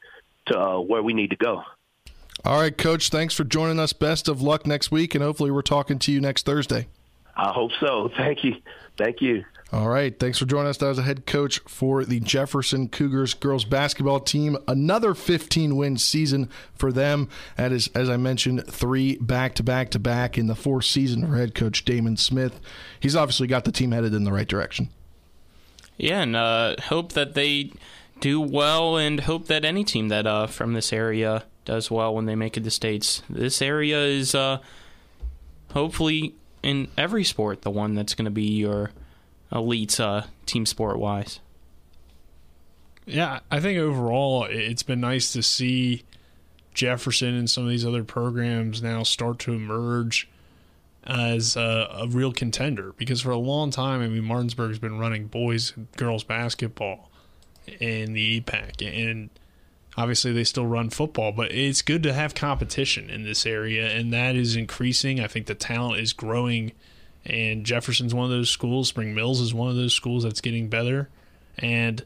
to 0.46 0.58
uh, 0.58 0.80
where 0.80 1.02
we 1.02 1.12
need 1.12 1.30
to 1.30 1.36
go. 1.36 1.62
All 2.44 2.60
right, 2.60 2.76
Coach. 2.76 3.10
Thanks 3.10 3.34
for 3.34 3.44
joining 3.44 3.78
us. 3.78 3.92
Best 3.92 4.28
of 4.28 4.40
luck 4.40 4.66
next 4.66 4.90
week, 4.90 5.14
and 5.14 5.22
hopefully 5.22 5.50
we're 5.50 5.62
talking 5.62 5.98
to 6.00 6.12
you 6.12 6.20
next 6.20 6.46
Thursday. 6.46 6.86
I 7.36 7.52
hope 7.52 7.72
so. 7.80 8.10
Thank 8.16 8.44
you. 8.44 8.56
Thank 8.96 9.20
you. 9.20 9.44
All 9.72 9.88
right. 9.88 10.16
Thanks 10.16 10.38
for 10.38 10.46
joining 10.46 10.68
us. 10.68 10.76
That 10.76 10.86
was 10.86 10.98
a 10.98 11.02
head 11.02 11.26
coach 11.26 11.58
for 11.66 12.04
the 12.04 12.20
Jefferson 12.20 12.88
Cougars 12.88 13.34
girls 13.34 13.64
basketball 13.64 14.20
team. 14.20 14.56
Another 14.68 15.12
15 15.12 15.74
win 15.74 15.98
season 15.98 16.48
for 16.74 16.92
them. 16.92 17.28
That 17.56 17.72
is, 17.72 17.90
as 17.94 18.08
I 18.08 18.16
mentioned, 18.16 18.64
three 18.68 19.16
back 19.16 19.54
to 19.56 19.64
back 19.64 19.90
to 19.90 19.98
back 19.98 20.38
in 20.38 20.46
the 20.46 20.54
fourth 20.54 20.84
season 20.84 21.26
for 21.26 21.36
head 21.36 21.54
coach 21.54 21.84
Damon 21.84 22.16
Smith. 22.16 22.60
He's 23.00 23.16
obviously 23.16 23.48
got 23.48 23.64
the 23.64 23.72
team 23.72 23.90
headed 23.90 24.14
in 24.14 24.22
the 24.22 24.32
right 24.32 24.46
direction. 24.46 24.90
Yeah, 25.96 26.22
and 26.22 26.36
uh, 26.36 26.76
hope 26.84 27.12
that 27.12 27.34
they 27.34 27.72
do 28.20 28.40
well 28.40 28.96
and 28.96 29.20
hope 29.20 29.46
that 29.46 29.64
any 29.64 29.82
team 29.82 30.08
that 30.08 30.26
uh, 30.28 30.46
from 30.46 30.74
this 30.74 30.92
area 30.92 31.44
does 31.64 31.90
well 31.90 32.14
when 32.14 32.26
they 32.26 32.36
make 32.36 32.56
it 32.56 32.62
to 32.64 32.70
states. 32.70 33.22
This 33.28 33.60
area 33.60 34.00
is 34.04 34.34
uh, 34.34 34.58
hopefully 35.72 36.34
in 36.62 36.88
every 36.96 37.24
sport 37.24 37.62
the 37.62 37.70
one 37.70 37.94
that's 37.94 38.14
going 38.14 38.26
to 38.26 38.30
be 38.30 38.44
your 38.44 38.90
elite 39.52 39.98
uh, 40.00 40.22
team 40.44 40.66
sport 40.66 40.98
wise. 40.98 41.40
Yeah, 43.06 43.40
I 43.50 43.60
think 43.60 43.78
overall 43.78 44.46
it's 44.50 44.82
been 44.82 45.00
nice 45.00 45.32
to 45.32 45.42
see 45.42 46.02
Jefferson 46.74 47.34
and 47.34 47.48
some 47.48 47.64
of 47.64 47.70
these 47.70 47.86
other 47.86 48.04
programs 48.04 48.82
now 48.82 49.02
start 49.04 49.38
to 49.40 49.52
emerge 49.52 50.28
as 51.04 51.56
a, 51.56 51.88
a, 51.92 52.08
real 52.08 52.32
contender 52.32 52.92
because 52.96 53.20
for 53.20 53.30
a 53.30 53.38
long 53.38 53.70
time, 53.70 54.02
I 54.02 54.08
mean, 54.08 54.24
Martinsburg's 54.24 54.80
been 54.80 54.98
running 54.98 55.28
boys 55.28 55.72
and 55.76 55.90
girls 55.92 56.24
basketball 56.24 57.10
in 57.80 58.12
the 58.12 58.40
EPAC, 58.40 58.82
and 58.82 59.30
obviously 59.96 60.32
they 60.32 60.44
still 60.44 60.66
run 60.66 60.90
football, 60.90 61.32
but 61.32 61.52
it's 61.52 61.80
good 61.80 62.02
to 62.02 62.12
have 62.12 62.34
competition 62.34 63.08
in 63.08 63.22
this 63.22 63.46
area, 63.46 63.88
and 63.88 64.12
that 64.12 64.34
is 64.34 64.56
increasing. 64.56 65.20
I 65.20 65.28
think 65.28 65.46
the 65.46 65.54
talent 65.54 66.00
is 66.00 66.12
growing, 66.12 66.72
and 67.26 67.66
Jefferson's 67.66 68.14
one 68.14 68.24
of 68.24 68.30
those 68.30 68.50
schools. 68.50 68.88
Spring 68.88 69.14
Mills 69.14 69.40
is 69.40 69.52
one 69.52 69.68
of 69.68 69.76
those 69.76 69.92
schools 69.92 70.22
that's 70.22 70.40
getting 70.40 70.68
better, 70.68 71.08
and 71.58 72.04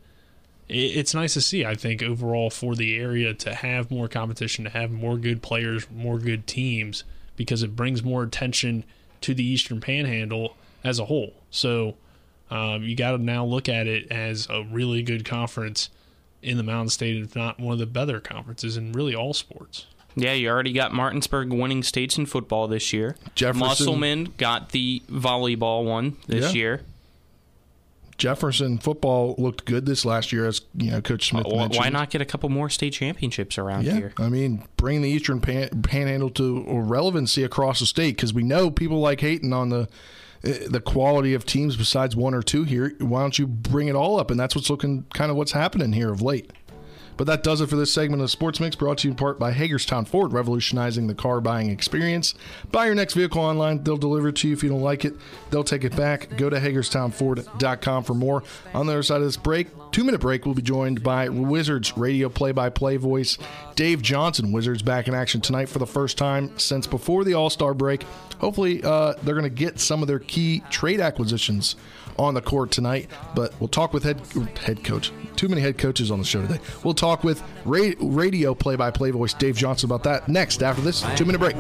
it's 0.68 1.14
nice 1.14 1.34
to 1.34 1.40
see. 1.40 1.64
I 1.64 1.74
think 1.74 2.02
overall 2.02 2.48
for 2.48 2.74
the 2.74 2.96
area 2.96 3.34
to 3.34 3.54
have 3.54 3.90
more 3.90 4.08
competition, 4.08 4.64
to 4.64 4.70
have 4.70 4.90
more 4.90 5.18
good 5.18 5.42
players, 5.42 5.86
more 5.90 6.18
good 6.18 6.46
teams, 6.46 7.04
because 7.36 7.62
it 7.62 7.76
brings 7.76 8.02
more 8.02 8.22
attention 8.22 8.84
to 9.20 9.34
the 9.34 9.44
Eastern 9.44 9.80
Panhandle 9.80 10.56
as 10.82 10.98
a 10.98 11.06
whole. 11.06 11.34
So 11.50 11.96
um, 12.50 12.82
you 12.82 12.96
got 12.96 13.12
to 13.12 13.18
now 13.18 13.44
look 13.44 13.68
at 13.68 13.86
it 13.86 14.10
as 14.10 14.48
a 14.48 14.62
really 14.62 15.02
good 15.02 15.24
conference 15.24 15.90
in 16.42 16.56
the 16.56 16.62
Mountain 16.62 16.90
State, 16.90 17.22
if 17.22 17.36
not 17.36 17.60
one 17.60 17.72
of 17.72 17.78
the 17.78 17.86
better 17.86 18.20
conferences 18.20 18.76
in 18.76 18.92
really 18.92 19.14
all 19.14 19.34
sports. 19.34 19.86
Yeah, 20.16 20.32
you 20.32 20.48
already 20.48 20.72
got 20.72 20.92
Martinsburg 20.92 21.52
winning 21.52 21.82
states 21.82 22.18
in 22.18 22.26
football 22.26 22.66
this 22.68 22.92
year. 22.92 23.16
Jefferson 23.34 23.66
Musselman 23.66 24.34
got 24.38 24.70
the 24.70 25.02
volleyball 25.10 25.84
one 25.84 26.16
this 26.26 26.54
Yeah. 26.54 26.58
year. 26.60 26.80
Jefferson 28.18 28.76
football 28.76 29.34
looked 29.38 29.64
good 29.64 29.86
this 29.86 30.04
last 30.04 30.30
year, 30.30 30.46
as 30.46 30.60
you 30.76 30.90
know, 30.90 31.00
Coach 31.00 31.30
Smith 31.30 31.46
Wh- 31.46 31.56
mentioned. 31.56 31.82
Why 31.82 31.88
not 31.88 32.10
get 32.10 32.20
a 32.20 32.26
couple 32.26 32.50
more 32.50 32.68
state 32.68 32.92
championships 32.92 33.56
around 33.56 33.86
Yeah, 33.86 33.94
here? 33.96 34.12
I 34.18 34.28
mean, 34.28 34.64
bring 34.76 35.00
the 35.00 35.08
Eastern 35.08 35.40
pan- 35.40 35.70
Panhandle 35.82 36.28
to 36.30 36.64
relevancy 36.68 37.44
across 37.44 37.80
the 37.80 37.86
state 37.86 38.16
because 38.16 38.34
we 38.34 38.42
know 38.42 38.70
people 38.70 39.00
like 39.00 39.20
hating 39.22 39.52
on 39.54 39.70
the 39.70 39.88
uh, 40.42 40.52
the 40.70 40.80
quality 40.80 41.34
of 41.34 41.44
teams 41.44 41.76
besides 41.76 42.16
one 42.16 42.32
or 42.34 42.42
two 42.42 42.64
here. 42.64 42.94
Why 42.98 43.20
don't 43.20 43.38
you 43.38 43.46
bring 43.46 43.88
it 43.88 43.94
all 43.94 44.18
up? 44.18 44.30
And 44.30 44.40
that's 44.40 44.54
what's 44.54 44.70
looking 44.70 45.04
kind 45.14 45.30
of 45.30 45.36
what's 45.36 45.52
happening 45.52 45.92
here 45.92 46.10
of 46.10 46.20
late. 46.22 46.50
But 47.20 47.26
that 47.26 47.42
does 47.42 47.60
it 47.60 47.68
for 47.68 47.76
this 47.76 47.92
segment 47.92 48.22
of 48.22 48.30
Sports 48.30 48.60
Mix, 48.60 48.74
brought 48.74 48.96
to 48.96 49.06
you 49.06 49.10
in 49.10 49.16
part 49.18 49.38
by 49.38 49.52
Hagerstown 49.52 50.06
Ford, 50.06 50.32
revolutionizing 50.32 51.06
the 51.06 51.14
car 51.14 51.42
buying 51.42 51.68
experience. 51.68 52.32
Buy 52.72 52.86
your 52.86 52.94
next 52.94 53.12
vehicle 53.12 53.42
online. 53.42 53.84
They'll 53.84 53.98
deliver 53.98 54.28
it 54.28 54.36
to 54.36 54.48
you. 54.48 54.54
If 54.54 54.62
you 54.62 54.70
don't 54.70 54.80
like 54.80 55.04
it, 55.04 55.16
they'll 55.50 55.62
take 55.62 55.84
it 55.84 55.94
back. 55.94 56.34
Go 56.38 56.48
to 56.48 56.58
HagerstownFord.com 56.58 58.04
for 58.04 58.14
more. 58.14 58.42
On 58.72 58.86
the 58.86 58.94
other 58.94 59.02
side 59.02 59.18
of 59.18 59.24
this 59.24 59.36
break, 59.36 59.66
two 59.92 60.02
minute 60.02 60.22
break, 60.22 60.46
we'll 60.46 60.54
be 60.54 60.62
joined 60.62 61.02
by 61.02 61.28
Wizards 61.28 61.94
radio 61.94 62.30
play 62.30 62.52
by 62.52 62.70
play 62.70 62.96
voice 62.96 63.36
Dave 63.76 64.00
Johnson. 64.00 64.50
Wizards 64.50 64.80
back 64.80 65.06
in 65.06 65.14
action 65.14 65.42
tonight 65.42 65.68
for 65.68 65.78
the 65.78 65.86
first 65.86 66.16
time 66.16 66.58
since 66.58 66.86
before 66.86 67.24
the 67.24 67.34
All 67.34 67.50
Star 67.50 67.74
break. 67.74 68.02
Hopefully, 68.38 68.82
uh, 68.82 69.12
they're 69.24 69.34
going 69.34 69.44
to 69.44 69.50
get 69.50 69.78
some 69.78 70.00
of 70.00 70.08
their 70.08 70.20
key 70.20 70.62
trade 70.70 71.00
acquisitions 71.00 71.76
on 72.20 72.34
the 72.34 72.42
court 72.42 72.70
tonight. 72.70 73.08
But 73.34 73.54
we'll 73.58 73.68
talk 73.68 73.92
with 73.92 74.04
head 74.04 74.20
head 74.58 74.84
coach. 74.84 75.12
Too 75.36 75.48
many 75.48 75.60
head 75.60 75.78
coaches 75.78 76.10
on 76.10 76.18
the 76.18 76.24
show 76.24 76.42
today. 76.42 76.60
We'll 76.84 76.94
talk 76.94 77.24
with 77.24 77.42
ra- 77.64 77.92
radio 77.98 78.54
play 78.54 78.76
by 78.76 78.90
play 78.90 79.10
voice 79.10 79.34
Dave 79.34 79.56
Johnson 79.56 79.88
about 79.88 80.04
that 80.04 80.28
next 80.28 80.62
after 80.62 80.82
this 80.82 81.04
two 81.16 81.24
minute 81.24 81.38
break. 81.38 81.56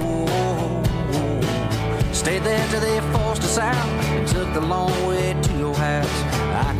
There 2.22 2.68
till 2.70 2.80
they 2.80 3.00
forced 3.12 3.42
us 3.42 3.58
out 3.58 3.74
and 3.74 4.28
took 4.28 4.52
the 4.54 4.60
long 4.60 4.92
way 5.06 5.34
to 5.42 5.58
your 5.58 5.74
house. 5.74 6.69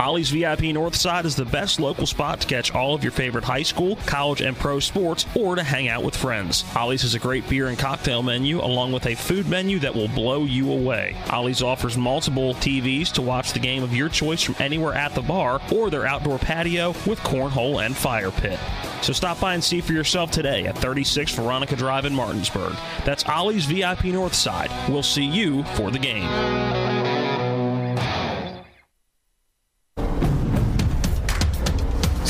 Ollie's 0.00 0.30
VIP 0.30 0.72
Northside 0.72 1.24
is 1.24 1.36
the 1.36 1.44
best 1.44 1.78
local 1.78 2.06
spot 2.06 2.40
to 2.40 2.46
catch 2.46 2.74
all 2.74 2.94
of 2.94 3.02
your 3.02 3.12
favorite 3.12 3.44
high 3.44 3.62
school, 3.62 3.96
college, 4.06 4.40
and 4.40 4.56
pro 4.56 4.80
sports, 4.80 5.26
or 5.34 5.56
to 5.56 5.62
hang 5.62 5.88
out 5.88 6.02
with 6.02 6.16
friends. 6.16 6.64
Ollie's 6.76 7.02
has 7.02 7.14
a 7.14 7.18
great 7.18 7.48
beer 7.48 7.68
and 7.68 7.78
cocktail 7.78 8.22
menu, 8.22 8.60
along 8.60 8.92
with 8.92 9.06
a 9.06 9.14
food 9.14 9.48
menu 9.48 9.78
that 9.80 9.94
will 9.94 10.08
blow 10.08 10.44
you 10.44 10.72
away. 10.72 11.16
Ollie's 11.30 11.62
offers 11.62 11.96
multiple 11.96 12.54
TVs 12.54 13.12
to 13.12 13.22
watch 13.22 13.52
the 13.52 13.58
game 13.58 13.82
of 13.82 13.94
your 13.94 14.08
choice 14.08 14.42
from 14.42 14.56
anywhere 14.58 14.94
at 14.94 15.14
the 15.14 15.22
bar 15.22 15.60
or 15.72 15.90
their 15.90 16.06
outdoor 16.06 16.38
patio 16.38 16.88
with 17.06 17.18
cornhole 17.20 17.84
and 17.84 17.96
fire 17.96 18.30
pit. 18.30 18.58
So 19.02 19.12
stop 19.12 19.40
by 19.40 19.54
and 19.54 19.62
see 19.62 19.80
for 19.80 19.92
yourself 19.92 20.30
today 20.30 20.66
at 20.66 20.78
36 20.78 21.32
Veronica 21.34 21.76
Drive 21.76 22.04
in 22.04 22.14
Martinsburg. 22.14 22.74
That's 23.04 23.24
Ollie's 23.24 23.66
VIP 23.66 24.06
Northside. 24.12 24.70
We'll 24.88 25.02
see 25.02 25.24
you 25.24 25.64
for 25.64 25.90
the 25.90 25.98
game. 25.98 26.91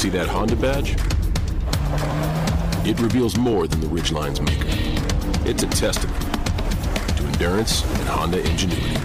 See 0.02 0.08
that 0.08 0.26
Honda 0.26 0.56
badge? 0.56 0.96
It 2.84 2.98
reveals 2.98 3.36
more 3.36 3.68
than 3.68 3.80
the 3.80 3.86
Ridgeline's 3.86 4.40
maker. 4.40 4.66
It's 5.48 5.62
a 5.62 5.68
testament 5.68 6.20
to 7.18 7.22
endurance 7.22 7.84
and 7.84 8.08
Honda 8.08 8.44
ingenuity. 8.44 8.96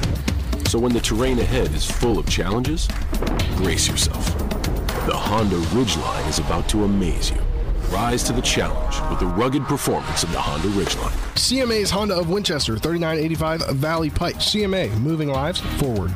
So 0.65 0.79
when 0.79 0.93
the 0.93 0.99
terrain 0.99 1.37
ahead 1.37 1.71
is 1.75 1.85
full 1.85 2.17
of 2.17 2.27
challenges, 2.27 2.87
brace 3.57 3.87
yourself. 3.87 4.25
The 5.05 5.15
Honda 5.15 5.57
Ridgeline 5.67 6.27
is 6.27 6.39
about 6.39 6.67
to 6.69 6.85
amaze 6.85 7.29
you. 7.29 7.41
Rise 7.91 8.23
to 8.23 8.33
the 8.33 8.41
challenge 8.41 8.99
with 9.11 9.19
the 9.19 9.27
rugged 9.27 9.65
performance 9.65 10.23
of 10.23 10.31
the 10.31 10.41
Honda 10.41 10.69
Ridgeline. 10.69 11.13
CMA's 11.35 11.91
Honda 11.91 12.17
of 12.17 12.31
Winchester, 12.31 12.75
3985 12.75 13.77
Valley 13.77 14.09
Pike. 14.09 14.37
CMA, 14.37 14.91
moving 14.99 15.29
lives 15.29 15.59
forward. 15.79 16.15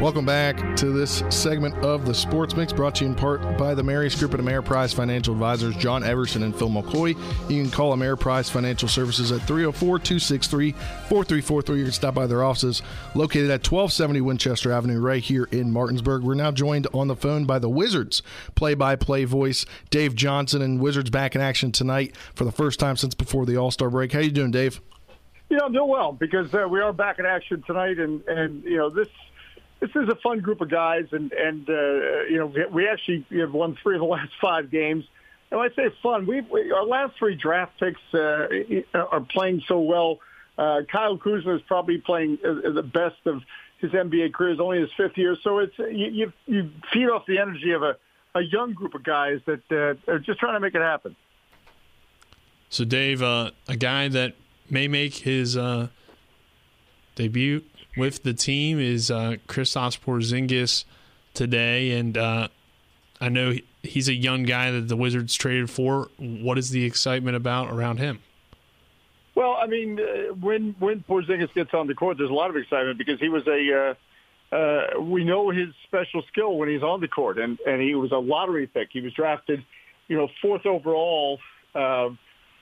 Welcome 0.00 0.24
back 0.24 0.76
to 0.76 0.92
this 0.92 1.24
segment 1.28 1.74
of 1.78 2.06
the 2.06 2.14
Sports 2.14 2.54
Mix, 2.54 2.72
brought 2.72 2.94
to 2.94 3.04
you 3.04 3.10
in 3.10 3.16
part 3.16 3.58
by 3.58 3.74
the 3.74 3.82
Marius 3.82 4.14
Group 4.14 4.32
and 4.32 4.40
Ameriprise 4.40 4.94
Financial 4.94 5.34
Advisors, 5.34 5.74
John 5.74 6.04
Everson 6.04 6.44
and 6.44 6.54
Phil 6.54 6.68
McCoy. 6.68 7.16
You 7.50 7.62
can 7.64 7.68
call 7.68 7.96
Ameriprise 7.96 8.48
Financial 8.48 8.88
Services 8.88 9.32
at 9.32 9.40
304 9.40 9.98
263 9.98 10.70
4343. 10.70 11.78
You 11.78 11.84
can 11.86 11.92
stop 11.92 12.14
by 12.14 12.28
their 12.28 12.44
offices 12.44 12.80
located 13.16 13.50
at 13.50 13.66
1270 13.68 14.20
Winchester 14.20 14.70
Avenue, 14.70 15.00
right 15.00 15.20
here 15.20 15.48
in 15.50 15.72
Martinsburg. 15.72 16.22
We're 16.22 16.34
now 16.34 16.52
joined 16.52 16.86
on 16.94 17.08
the 17.08 17.16
phone 17.16 17.44
by 17.44 17.58
the 17.58 17.68
Wizards 17.68 18.22
play 18.54 18.74
by 18.74 18.94
play 18.94 19.24
voice, 19.24 19.66
Dave 19.90 20.14
Johnson, 20.14 20.62
and 20.62 20.78
Wizards 20.78 21.10
back 21.10 21.34
in 21.34 21.40
action 21.40 21.72
tonight 21.72 22.14
for 22.36 22.44
the 22.44 22.52
first 22.52 22.78
time 22.78 22.96
since 22.96 23.16
before 23.16 23.46
the 23.46 23.56
All 23.56 23.72
Star 23.72 23.90
break. 23.90 24.12
How 24.12 24.20
you 24.20 24.30
doing, 24.30 24.52
Dave? 24.52 24.80
You 25.50 25.56
know, 25.56 25.64
I'm 25.64 25.72
doing 25.72 25.88
well 25.88 26.12
because 26.12 26.54
uh, 26.54 26.68
we 26.68 26.80
are 26.80 26.92
back 26.92 27.18
in 27.18 27.26
action 27.26 27.64
tonight, 27.66 27.98
and 27.98 28.22
and 28.28 28.62
you 28.62 28.76
know 28.76 28.90
this 28.90 29.08
this 29.80 29.90
is 29.90 30.08
a 30.08 30.16
fun 30.16 30.40
group 30.40 30.60
of 30.60 30.70
guys, 30.70 31.06
and 31.12 31.32
and 31.32 31.68
uh, 31.68 32.22
you 32.24 32.36
know 32.38 32.52
we, 32.70 32.88
actually 32.88 33.24
have 33.38 33.52
won 33.52 33.76
three 33.82 33.94
of 33.94 34.00
the 34.00 34.06
last 34.16 34.32
five 34.40 34.70
games. 34.70 35.04
And 35.50 35.58
when 35.58 35.70
I 35.70 35.74
say 35.74 35.94
fun, 36.02 36.26
we, 36.26 36.40
we 36.42 36.72
our 36.72 36.84
last 36.84 37.16
three 37.18 37.34
draft 37.34 37.78
picks 37.78 38.00
uh, 38.12 38.48
are 38.94 39.20
playing 39.20 39.62
so 39.66 39.80
well. 39.80 40.18
Uh, 40.56 40.80
Kyle 40.90 41.16
Kuzma 41.16 41.54
is 41.54 41.62
probably 41.62 41.98
playing 41.98 42.38
uh, 42.44 42.70
the 42.70 42.82
best 42.82 43.24
of 43.26 43.42
his 43.78 43.92
NBA 43.92 44.34
career. 44.34 44.52
Is 44.52 44.60
only 44.60 44.80
his 44.80 44.90
fifth 44.96 45.16
year, 45.16 45.36
so 45.42 45.58
it's 45.58 45.78
you 45.78 46.08
you, 46.08 46.32
you 46.46 46.70
feed 46.92 47.08
off 47.08 47.24
the 47.26 47.38
energy 47.38 47.72
of 47.72 47.82
a 47.82 47.96
a 48.34 48.42
young 48.42 48.72
group 48.72 48.94
of 48.94 49.02
guys 49.02 49.40
that 49.46 49.62
uh, 49.70 50.12
are 50.12 50.18
just 50.18 50.40
trying 50.40 50.54
to 50.54 50.60
make 50.60 50.74
it 50.74 50.82
happen. 50.82 51.16
So, 52.70 52.84
Dave, 52.84 53.22
uh, 53.22 53.52
a 53.66 53.76
guy 53.76 54.08
that 54.08 54.34
may 54.68 54.88
make 54.88 55.14
his 55.14 55.56
uh, 55.56 55.88
debut 57.14 57.62
with 57.98 58.22
the 58.22 58.32
team 58.32 58.78
is 58.78 59.10
uh, 59.10 59.36
Kristaps 59.46 59.98
Porzingis 59.98 60.84
today, 61.34 61.92
and 61.92 62.16
uh, 62.16 62.48
I 63.20 63.28
know 63.28 63.54
he's 63.82 64.08
a 64.08 64.14
young 64.14 64.44
guy 64.44 64.70
that 64.70 64.88
the 64.88 64.96
Wizards 64.96 65.34
traded 65.34 65.70
for. 65.70 66.08
What 66.18 66.58
is 66.58 66.70
the 66.70 66.84
excitement 66.84 67.36
about 67.36 67.70
around 67.70 67.98
him? 67.98 68.20
Well, 69.34 69.56
I 69.60 69.66
mean, 69.66 70.00
uh, 70.00 70.34
when 70.34 70.74
when 70.78 71.04
Porzingis 71.08 71.52
gets 71.54 71.74
on 71.74 71.86
the 71.86 71.94
court, 71.94 72.18
there's 72.18 72.30
a 72.30 72.34
lot 72.34 72.50
of 72.50 72.56
excitement 72.56 72.98
because 72.98 73.20
he 73.20 73.28
was 73.28 73.46
a 73.46 73.94
uh, 74.52 74.56
uh, 74.56 75.00
we 75.00 75.24
know 75.24 75.50
his 75.50 75.68
special 75.84 76.22
skill 76.28 76.56
when 76.56 76.68
he's 76.68 76.82
on 76.82 77.00
the 77.00 77.08
court, 77.08 77.38
and 77.38 77.58
and 77.66 77.82
he 77.82 77.94
was 77.94 78.12
a 78.12 78.18
lottery 78.18 78.66
pick. 78.66 78.88
He 78.92 79.00
was 79.00 79.12
drafted, 79.12 79.64
you 80.08 80.16
know, 80.16 80.28
fourth 80.40 80.66
overall. 80.66 81.38
Uh, 81.74 82.10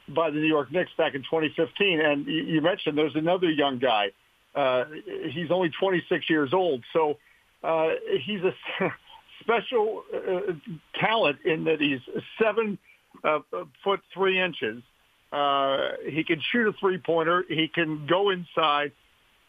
by 0.09 0.31
the 0.31 0.37
New 0.37 0.47
York 0.47 0.71
Knicks 0.71 0.91
back 0.97 1.15
in 1.15 1.23
2015. 1.23 2.01
And 2.01 2.27
you 2.27 2.61
mentioned 2.61 2.97
there's 2.97 3.17
another 3.17 3.51
young 3.51 3.79
guy. 3.79 4.13
Uh, 4.57 4.85
he's 5.33 5.51
only 5.51 5.71
26 5.79 6.31
years 6.31 6.55
old, 6.55 6.83
so 6.95 7.19
uh, 7.63 7.91
he's 8.25 8.41
a 8.41 8.55
special 9.41 10.03
uh, 10.15 10.53
talent 10.99 11.39
in 11.45 11.65
that 11.65 11.81
he's 11.81 12.01
seven 12.43 12.79
uh, 13.23 13.41
foot 13.85 14.01
three 14.15 14.41
inches. 14.41 14.83
Uh, 15.31 15.89
he 16.09 16.25
can 16.25 16.41
shoot 16.41 16.69
a 16.69 16.73
three 16.73 16.99
pointer. 16.99 17.45
He 17.49 17.69
can 17.69 18.07
go 18.07 18.31
inside. 18.31 18.93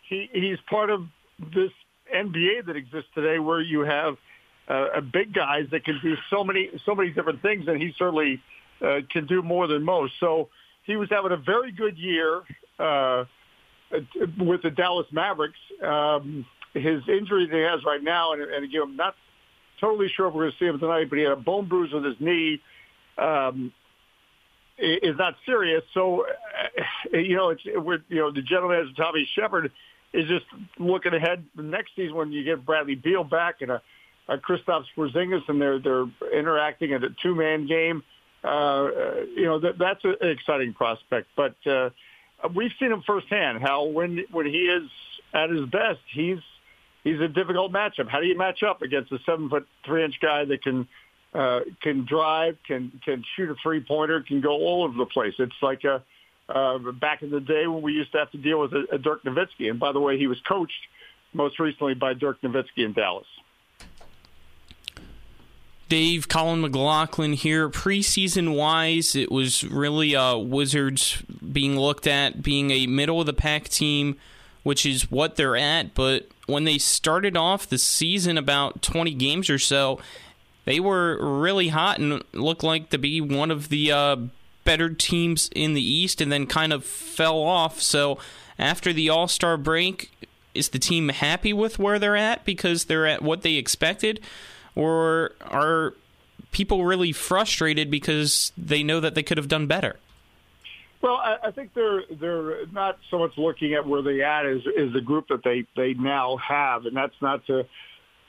He 0.10 0.30
he's 0.34 0.58
part 0.70 0.90
of 0.90 1.06
this 1.40 1.72
NBA 2.14 2.66
that 2.66 2.76
exists 2.76 3.10
today, 3.16 3.40
where 3.40 3.62
you 3.62 3.82
have 3.82 4.18
uh, 4.68 5.00
big 5.02 5.34
guys 5.34 5.68
that 5.72 5.86
can 5.86 6.00
do 6.02 6.16
so 6.30 6.44
many 6.44 6.70
so 6.86 6.96
many 6.96 7.12
different 7.12 7.42
things, 7.42 7.68
and 7.68 7.82
he 7.82 7.94
certainly 7.98 8.42
uh, 8.82 9.00
can 9.10 9.26
do 9.26 9.42
more 9.42 9.68
than 9.68 9.84
most. 9.84 10.14
So 10.20 10.50
he 10.84 10.96
was 10.96 11.10
having 11.10 11.32
a 11.32 11.38
very 11.38 11.72
good 11.72 11.98
year 11.98 12.42
uh, 12.80 13.26
with 14.38 14.62
the 14.62 14.72
Dallas 14.72 15.08
Mavericks. 15.12 15.60
Um, 15.84 16.46
his 16.74 17.02
injury 17.08 17.48
that 17.48 17.56
he 17.56 17.62
has 17.62 17.84
right 17.86 18.04
now, 18.04 18.34
and, 18.34 18.42
and 18.42 18.64
again, 18.64 18.82
I'm 18.84 18.96
not 18.96 19.16
totally 19.80 20.10
sure 20.16 20.28
if 20.28 20.34
we're 20.34 20.44
going 20.44 20.52
to 20.52 20.58
see 20.58 20.66
him 20.66 20.80
tonight, 20.80 21.10
but 21.10 21.18
he 21.18 21.24
had 21.24 21.34
a 21.34 21.38
bone 21.38 21.68
bruise 21.68 21.92
with 21.92 22.06
his 22.06 22.16
knee. 22.20 22.62
Um, 23.18 23.74
is 24.80 25.18
not 25.18 25.34
serious. 25.44 25.82
So, 25.96 26.28
uh, 26.28 27.18
you 27.18 27.36
know, 27.36 27.50
it's 27.50 27.64
we're, 27.66 28.04
you 28.10 28.18
know 28.18 28.32
the 28.32 28.44
gentleman 28.44 28.88
as 28.88 28.96
Tommy 28.96 29.28
Sheppard 29.34 29.72
is 30.14 30.28
just 30.28 30.46
looking 30.78 31.16
ahead 31.16 31.44
next 31.56 31.96
season 31.96 32.16
when 32.16 32.32
you 32.32 32.44
get 32.44 32.64
Bradley 32.64 32.94
Beal 32.94 33.24
back 33.24 33.62
and 33.62 33.72
a, 33.72 33.82
a 34.28 34.38
Kristaps 34.38 34.86
Porzingis 34.96 35.42
and 35.48 35.60
they're 35.60 35.80
they're 35.80 36.06
interacting 36.32 36.92
in 36.92 37.04
a 37.04 37.10
two 37.24 37.34
man 37.34 37.66
game 37.66 38.04
uh, 38.44 38.90
you 39.36 39.46
know, 39.46 39.60
that, 39.60 39.78
that's 39.78 40.04
an 40.04 40.16
exciting 40.22 40.74
prospect. 40.74 41.28
But 41.36 41.56
uh, 41.66 41.90
we've 42.56 42.72
seen 42.80 42.92
him 42.92 43.04
firsthand 43.06 43.62
how 43.62 43.86
when 43.86 44.24
when 44.32 44.46
he 44.46 44.68
is 44.68 44.90
at 45.34 45.50
his 45.50 45.66
best, 45.70 46.00
he's 46.14 46.40
he's 47.04 47.20
a 47.20 47.28
difficult 47.28 47.72
matchup. 47.72 48.08
How 48.08 48.20
do 48.20 48.28
you 48.28 48.38
match 48.38 48.64
up 48.64 48.82
against 48.82 49.12
a 49.12 49.20
seven 49.26 49.50
foot 49.50 49.68
three 49.86 50.04
inch 50.04 50.16
guy 50.22 50.46
that 50.46 50.62
can 50.62 50.88
uh, 51.34 51.62
can 51.82 52.06
drive, 52.06 52.58
can 52.66 52.92
can 53.04 53.24
shoot 53.36 53.50
a 53.50 53.56
three 53.62 53.82
pointer, 53.82 54.22
can 54.22 54.42
go 54.42 54.52
all 54.52 54.84
over 54.84 54.98
the 54.98 55.06
place? 55.06 55.34
It's 55.40 55.62
like 55.62 55.84
a 55.84 56.04
uh, 56.50 56.78
back 56.94 57.24
in 57.24 57.30
the 57.30 57.42
day 57.42 57.68
when 57.68 57.82
we 57.82 57.94
used 57.94 58.12
to 58.14 58.20
have 58.20 58.32
to 58.32 58.38
deal 58.38 58.60
with 58.60 58.74
a, 58.74 58.86
a 58.94 58.98
Dirk 58.98 59.24
Nowitzki. 59.24 59.70
And 59.70 59.80
by 59.80 59.92
the 59.92 60.00
way, 60.00 60.18
he 60.18 60.28
was 60.28 60.40
coached 60.48 60.88
most 61.34 61.60
recently 61.60 61.94
by 61.94 62.14
Dirk 62.14 62.42
Nowitzki 62.42 62.86
in 62.86 62.94
Dallas. 62.94 63.28
Dave, 65.90 66.28
Colin 66.28 66.62
McLaughlin 66.62 67.34
here. 67.34 67.70
Preseason 67.70 68.56
wise, 68.56 69.16
it 69.16 69.32
was 69.32 69.64
really 69.64 70.16
uh, 70.16 70.36
Wizards 70.36 71.24
being 71.58 71.76
looked 71.76 72.06
at 72.06 72.44
being 72.44 72.70
a 72.70 72.86
middle 72.86 73.20
of 73.20 73.26
the 73.26 73.34
pack 73.34 73.68
team, 73.68 74.16
which 74.62 74.86
is 74.86 75.10
what 75.10 75.38
they're 75.38 75.58
at. 75.58 75.96
But 75.96 76.28
when 76.46 76.66
they 76.66 76.78
started 76.78 77.36
off 77.36 77.66
the 77.66 77.80
season, 77.80 78.38
about 78.38 78.84
20 78.84 79.16
games 79.16 79.50
or 79.50 79.58
so, 79.58 80.00
they 80.66 80.80
were 80.80 81.18
really 81.40 81.70
hot 81.70 81.98
and 81.98 82.24
looked 82.32 82.62
like 82.62 82.92
to 82.92 83.00
be 83.00 83.22
one 83.22 83.50
of 83.50 83.70
the 83.70 83.92
uh, 83.92 84.18
better 84.66 84.92
teams 84.92 85.50
in 85.56 85.74
the 85.74 85.82
East 85.82 86.22
and 86.22 86.32
then 86.32 86.46
kind 86.46 86.72
of 86.72 86.86
fell 86.86 87.40
off. 87.40 87.82
So 87.82 88.20
after 88.60 88.94
the 88.94 89.10
All 89.10 89.28
Star 89.28 89.58
break, 89.58 90.12
is 90.54 90.70
the 90.70 90.78
team 90.78 91.10
happy 91.10 91.54
with 91.54 91.80
where 91.80 91.98
they're 91.98 92.16
at 92.16 92.46
because 92.46 92.86
they're 92.86 93.08
at 93.08 93.24
what 93.24 93.42
they 93.42 93.54
expected? 93.54 94.22
or 94.78 95.32
are 95.42 95.96
people 96.52 96.86
really 96.86 97.12
frustrated 97.12 97.90
because 97.90 98.52
they 98.56 98.84
know 98.84 99.00
that 99.00 99.16
they 99.16 99.24
could 99.24 99.38
have 99.38 99.48
done 99.48 99.66
better? 99.66 99.96
Well, 101.02 101.16
I, 101.16 101.38
I 101.46 101.52
think 101.52 101.74
they're 101.74 102.04
they're 102.20 102.66
not 102.68 102.98
so 103.12 103.20
much 103.20 103.32
looking 103.38 103.74
at 103.74 103.86
where 103.88 104.02
they 104.02 104.22
at 104.24 104.46
is 104.46 104.62
is 104.76 104.94
the 104.94 105.02
group 105.02 105.28
that 105.30 105.44
they 105.44 105.66
they 105.76 105.94
now 105.94 106.38
have, 106.38 106.86
and 106.86 106.96
that's 106.96 107.16
not 107.22 107.46
to 107.48 107.66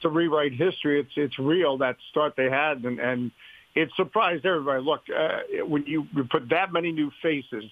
to 0.01 0.09
rewrite 0.09 0.53
history. 0.53 0.99
It's 0.99 1.11
it's 1.15 1.39
real 1.39 1.77
that 1.79 1.97
start 2.11 2.35
they 2.37 2.49
had, 2.49 2.83
and 2.83 2.99
and 2.99 3.31
it 3.75 3.89
surprised 3.95 4.45
everybody. 4.45 4.83
Look, 4.83 5.01
uh, 5.09 5.65
when 5.65 5.85
you, 5.85 6.07
you 6.15 6.23
put 6.25 6.49
that 6.49 6.71
many 6.71 6.91
new 6.91 7.11
faces 7.21 7.65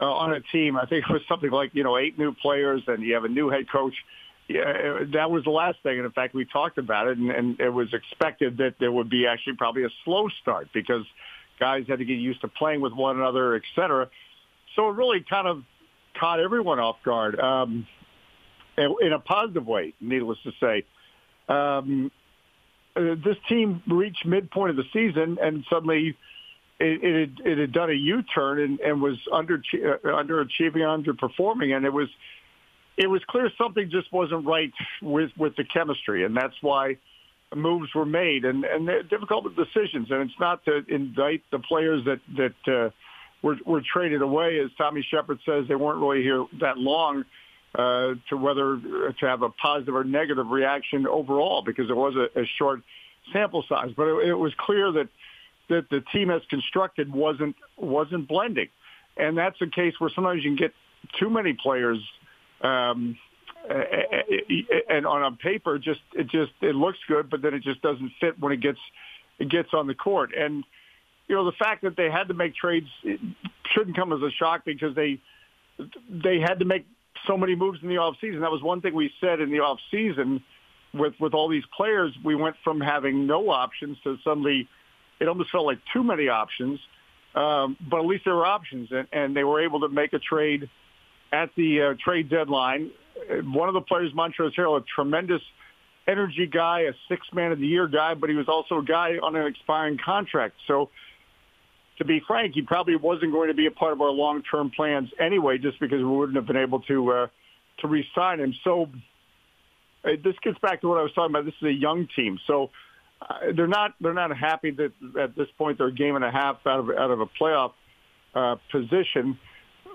uh, 0.00 0.10
on 0.10 0.32
a 0.32 0.40
team, 0.40 0.76
I 0.76 0.86
think 0.86 1.04
it 1.08 1.12
was 1.12 1.22
something 1.28 1.50
like 1.50 1.70
you 1.74 1.84
know 1.84 1.98
eight 1.98 2.18
new 2.18 2.32
players, 2.32 2.82
and 2.86 3.02
you 3.02 3.14
have 3.14 3.24
a 3.24 3.28
new 3.28 3.50
head 3.50 3.70
coach 3.70 3.94
yeah, 4.50 5.04
that 5.12 5.30
was 5.30 5.44
the 5.44 5.50
last 5.50 5.78
thing. 5.84 5.98
And 5.98 6.04
in 6.04 6.10
fact, 6.10 6.34
we 6.34 6.44
talked 6.44 6.76
about 6.76 7.06
it, 7.06 7.18
and, 7.18 7.30
and 7.30 7.60
it 7.60 7.68
was 7.68 7.94
expected 7.94 8.56
that 8.56 8.74
there 8.80 8.90
would 8.90 9.08
be 9.08 9.24
actually 9.26 9.54
probably 9.54 9.84
a 9.84 9.90
slow 10.04 10.28
start 10.42 10.68
because 10.74 11.04
guys 11.60 11.84
had 11.86 12.00
to 12.00 12.04
get 12.04 12.14
used 12.14 12.40
to 12.40 12.48
playing 12.48 12.80
with 12.80 12.92
one 12.92 13.16
another, 13.16 13.54
et 13.54 13.62
cetera. 13.76 14.10
So 14.76 14.88
it 14.88 14.94
really 14.94 15.24
kind 15.28 15.46
of 15.46 15.62
caught 16.18 16.40
everyone 16.40 16.78
off 16.78 16.96
guard 17.04 17.38
um, 17.38 17.86
in 18.76 19.12
a 19.12 19.18
positive 19.18 19.66
way, 19.66 19.94
needless 20.00 20.38
to 20.44 20.52
say. 20.60 20.84
Um, 21.48 22.10
uh, 22.96 23.14
this 23.24 23.36
team 23.48 23.82
reached 23.86 24.24
midpoint 24.26 24.70
of 24.70 24.76
the 24.76 24.84
season, 24.92 25.38
and 25.40 25.64
suddenly 25.70 26.16
it, 26.78 27.04
it, 27.04 27.20
had, 27.20 27.46
it 27.46 27.58
had 27.58 27.72
done 27.72 27.90
a 27.90 27.94
U-turn 27.94 28.60
and, 28.60 28.80
and 28.80 29.02
was 29.02 29.18
under 29.32 29.56
uh, 29.56 29.96
underachieving, 30.04 30.82
underperforming, 30.82 31.76
and 31.76 31.84
it 31.84 31.92
was– 31.92 32.08
it 32.96 33.08
was 33.08 33.22
clear 33.28 33.50
something 33.56 33.88
just 33.90 34.12
wasn't 34.12 34.44
right 34.44 34.72
with 35.00 35.30
with 35.38 35.56
the 35.56 35.64
chemistry, 35.64 36.22
and 36.24 36.36
that's 36.36 36.56
why 36.60 36.98
moves 37.54 37.94
were 37.94 38.04
made 38.04 38.44
and 38.44 38.64
and 38.64 38.90
difficult 39.08 39.56
decisions. 39.56 40.10
And 40.10 40.20
it's 40.28 40.38
not 40.38 40.62
to 40.66 40.84
indict 40.86 41.42
the 41.50 41.60
players 41.60 42.04
that 42.04 42.20
that 42.36 42.54
uh, 42.68 42.90
were 43.42 43.56
were 43.64 43.80
traded 43.80 44.22
away, 44.22 44.60
as 44.60 44.70
Tommy 44.76 45.06
Sheppard 45.08 45.38
says, 45.44 45.66
they 45.68 45.74
weren't 45.74 46.00
really 46.00 46.22
here 46.22 46.44
that 46.60 46.78
long. 46.78 47.24
Uh, 47.72 48.14
to 48.28 48.36
whether 48.36 48.80
to 48.80 49.26
have 49.26 49.42
a 49.42 49.48
positive 49.48 49.94
or 49.94 50.02
negative 50.02 50.50
reaction 50.50 51.06
overall, 51.06 51.62
because 51.62 51.88
it 51.88 51.96
was 51.96 52.16
a, 52.16 52.40
a 52.40 52.44
short 52.58 52.82
sample 53.32 53.64
size. 53.68 53.92
But 53.96 54.08
it, 54.08 54.30
it 54.30 54.34
was 54.34 54.52
clear 54.58 54.90
that 54.90 55.08
that 55.68 55.88
the 55.88 56.00
team 56.12 56.32
as 56.32 56.42
constructed 56.50 57.12
wasn't 57.12 57.54
wasn't 57.76 58.26
blending, 58.26 58.70
and 59.16 59.38
that's 59.38 59.62
a 59.62 59.68
case 59.68 59.94
where 60.00 60.10
sometimes 60.12 60.42
you 60.42 60.50
can 60.50 60.56
get 60.56 60.74
too 61.16 61.30
many 61.30 61.52
players 61.52 61.98
um, 62.62 63.16
and 64.88 65.06
on 65.06 65.32
a 65.32 65.36
paper, 65.36 65.78
just 65.78 66.00
it 66.14 66.28
just 66.28 66.52
it 66.60 66.74
looks 66.74 66.98
good, 67.06 67.30
but 67.30 67.42
then 67.42 67.54
it 67.54 67.62
just 67.62 67.82
doesn't 67.82 68.10
fit 68.20 68.38
when 68.40 68.52
it 68.52 68.60
gets 68.60 68.78
it 69.38 69.48
gets 69.48 69.72
on 69.72 69.86
the 69.86 69.94
court. 69.94 70.34
And 70.36 70.64
you 71.30 71.36
know 71.36 71.44
the 71.44 71.52
fact 71.52 71.82
that 71.82 71.96
they 71.96 72.10
had 72.10 72.26
to 72.26 72.34
make 72.34 72.56
trades 72.56 72.88
shouldn't 73.72 73.94
come 73.94 74.12
as 74.12 74.20
a 74.20 74.32
shock 74.32 74.64
because 74.64 74.96
they 74.96 75.20
they 76.10 76.40
had 76.40 76.58
to 76.58 76.64
make 76.64 76.84
so 77.24 77.36
many 77.36 77.54
moves 77.54 77.78
in 77.82 77.88
the 77.88 77.98
off 77.98 78.16
season. 78.20 78.40
That 78.40 78.50
was 78.50 78.62
one 78.62 78.80
thing 78.80 78.94
we 78.94 79.12
said 79.20 79.40
in 79.40 79.52
the 79.52 79.60
off 79.60 79.78
season 79.92 80.42
with 80.92 81.14
with 81.20 81.32
all 81.32 81.48
these 81.48 81.62
players. 81.76 82.12
We 82.24 82.34
went 82.34 82.56
from 82.64 82.80
having 82.80 83.28
no 83.28 83.48
options 83.48 83.96
to 84.02 84.18
suddenly 84.24 84.68
it 85.20 85.28
almost 85.28 85.52
felt 85.52 85.66
like 85.66 85.78
too 85.92 86.02
many 86.02 86.28
options. 86.28 86.80
Um, 87.36 87.76
but 87.88 88.00
at 88.00 88.06
least 88.06 88.24
there 88.24 88.34
were 88.34 88.44
options, 88.44 88.90
and, 88.90 89.06
and 89.12 89.36
they 89.36 89.44
were 89.44 89.60
able 89.62 89.78
to 89.82 89.88
make 89.88 90.12
a 90.14 90.18
trade 90.18 90.68
at 91.32 91.50
the 91.54 91.80
uh, 91.80 91.94
trade 92.04 92.28
deadline. 92.28 92.90
One 93.44 93.68
of 93.68 93.74
the 93.74 93.82
players, 93.82 94.12
Montrezl 94.14 94.52
Harrell, 94.56 94.80
a 94.80 94.84
tremendous 94.96 95.42
energy 96.08 96.46
guy, 96.46 96.80
a 96.80 96.92
six 97.08 97.24
man 97.32 97.52
of 97.52 97.60
the 97.60 97.68
year 97.68 97.86
guy, 97.86 98.14
but 98.14 98.30
he 98.30 98.34
was 98.34 98.48
also 98.48 98.78
a 98.78 98.84
guy 98.84 99.18
on 99.22 99.36
an 99.36 99.46
expiring 99.46 99.96
contract. 99.96 100.56
So 100.66 100.90
to 102.00 102.04
be 102.06 102.20
frank, 102.26 102.54
he 102.54 102.62
probably 102.62 102.96
wasn't 102.96 103.30
going 103.30 103.48
to 103.48 103.54
be 103.54 103.66
a 103.66 103.70
part 103.70 103.92
of 103.92 104.00
our 104.00 104.10
long-term 104.10 104.72
plans 104.74 105.10
anyway, 105.20 105.58
just 105.58 105.78
because 105.78 105.98
we 105.98 106.06
wouldn't 106.06 106.34
have 106.34 106.46
been 106.46 106.56
able 106.56 106.80
to 106.80 107.12
uh, 107.12 107.26
to 107.80 107.88
re-sign 107.88 108.40
him. 108.40 108.54
So 108.64 108.88
uh, 110.04 110.12
this 110.24 110.34
gets 110.42 110.58
back 110.60 110.80
to 110.80 110.88
what 110.88 110.98
I 110.98 111.02
was 111.02 111.12
talking 111.12 111.30
about. 111.30 111.44
This 111.44 111.54
is 111.60 111.68
a 111.68 111.72
young 111.72 112.08
team, 112.16 112.38
so 112.46 112.70
uh, 113.20 113.52
they're 113.54 113.68
not 113.68 113.94
they're 114.00 114.14
not 114.14 114.34
happy 114.34 114.70
that 114.70 114.92
at 115.20 115.36
this 115.36 115.48
point 115.58 115.76
they're 115.76 115.88
a 115.88 115.94
game 115.94 116.16
and 116.16 116.24
a 116.24 116.30
half 116.30 116.56
out 116.66 116.80
of 116.80 116.88
out 116.88 117.10
of 117.10 117.20
a 117.20 117.26
playoff 117.26 117.72
uh, 118.34 118.56
position. 118.72 119.38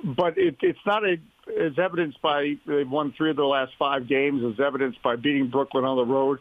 But 0.03 0.37
it, 0.37 0.57
it's 0.61 0.85
not 0.85 1.03
a 1.03 1.15
as 1.59 1.73
evidenced 1.83 2.21
by 2.21 2.53
they've 2.67 2.89
won 2.89 3.15
three 3.17 3.31
of 3.31 3.35
their 3.35 3.45
last 3.45 3.71
five 3.79 4.07
games, 4.07 4.43
as 4.43 4.63
evidenced 4.63 5.01
by 5.01 5.15
beating 5.15 5.49
Brooklyn 5.49 5.85
on 5.85 5.97
the 5.97 6.05
road. 6.05 6.37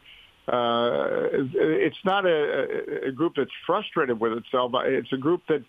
It's 0.47 2.05
not 2.05 2.27
a, 2.27 3.07
a 3.07 3.13
group 3.13 3.35
that's 3.37 3.51
frustrated 3.67 4.21
with 4.21 4.33
itself. 4.33 4.73
It's 4.75 5.13
a 5.13 5.17
group 5.17 5.43
that 5.49 5.65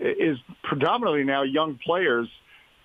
is 0.00 0.38
predominantly 0.62 1.24
now 1.24 1.42
young 1.42 1.78
players 1.84 2.28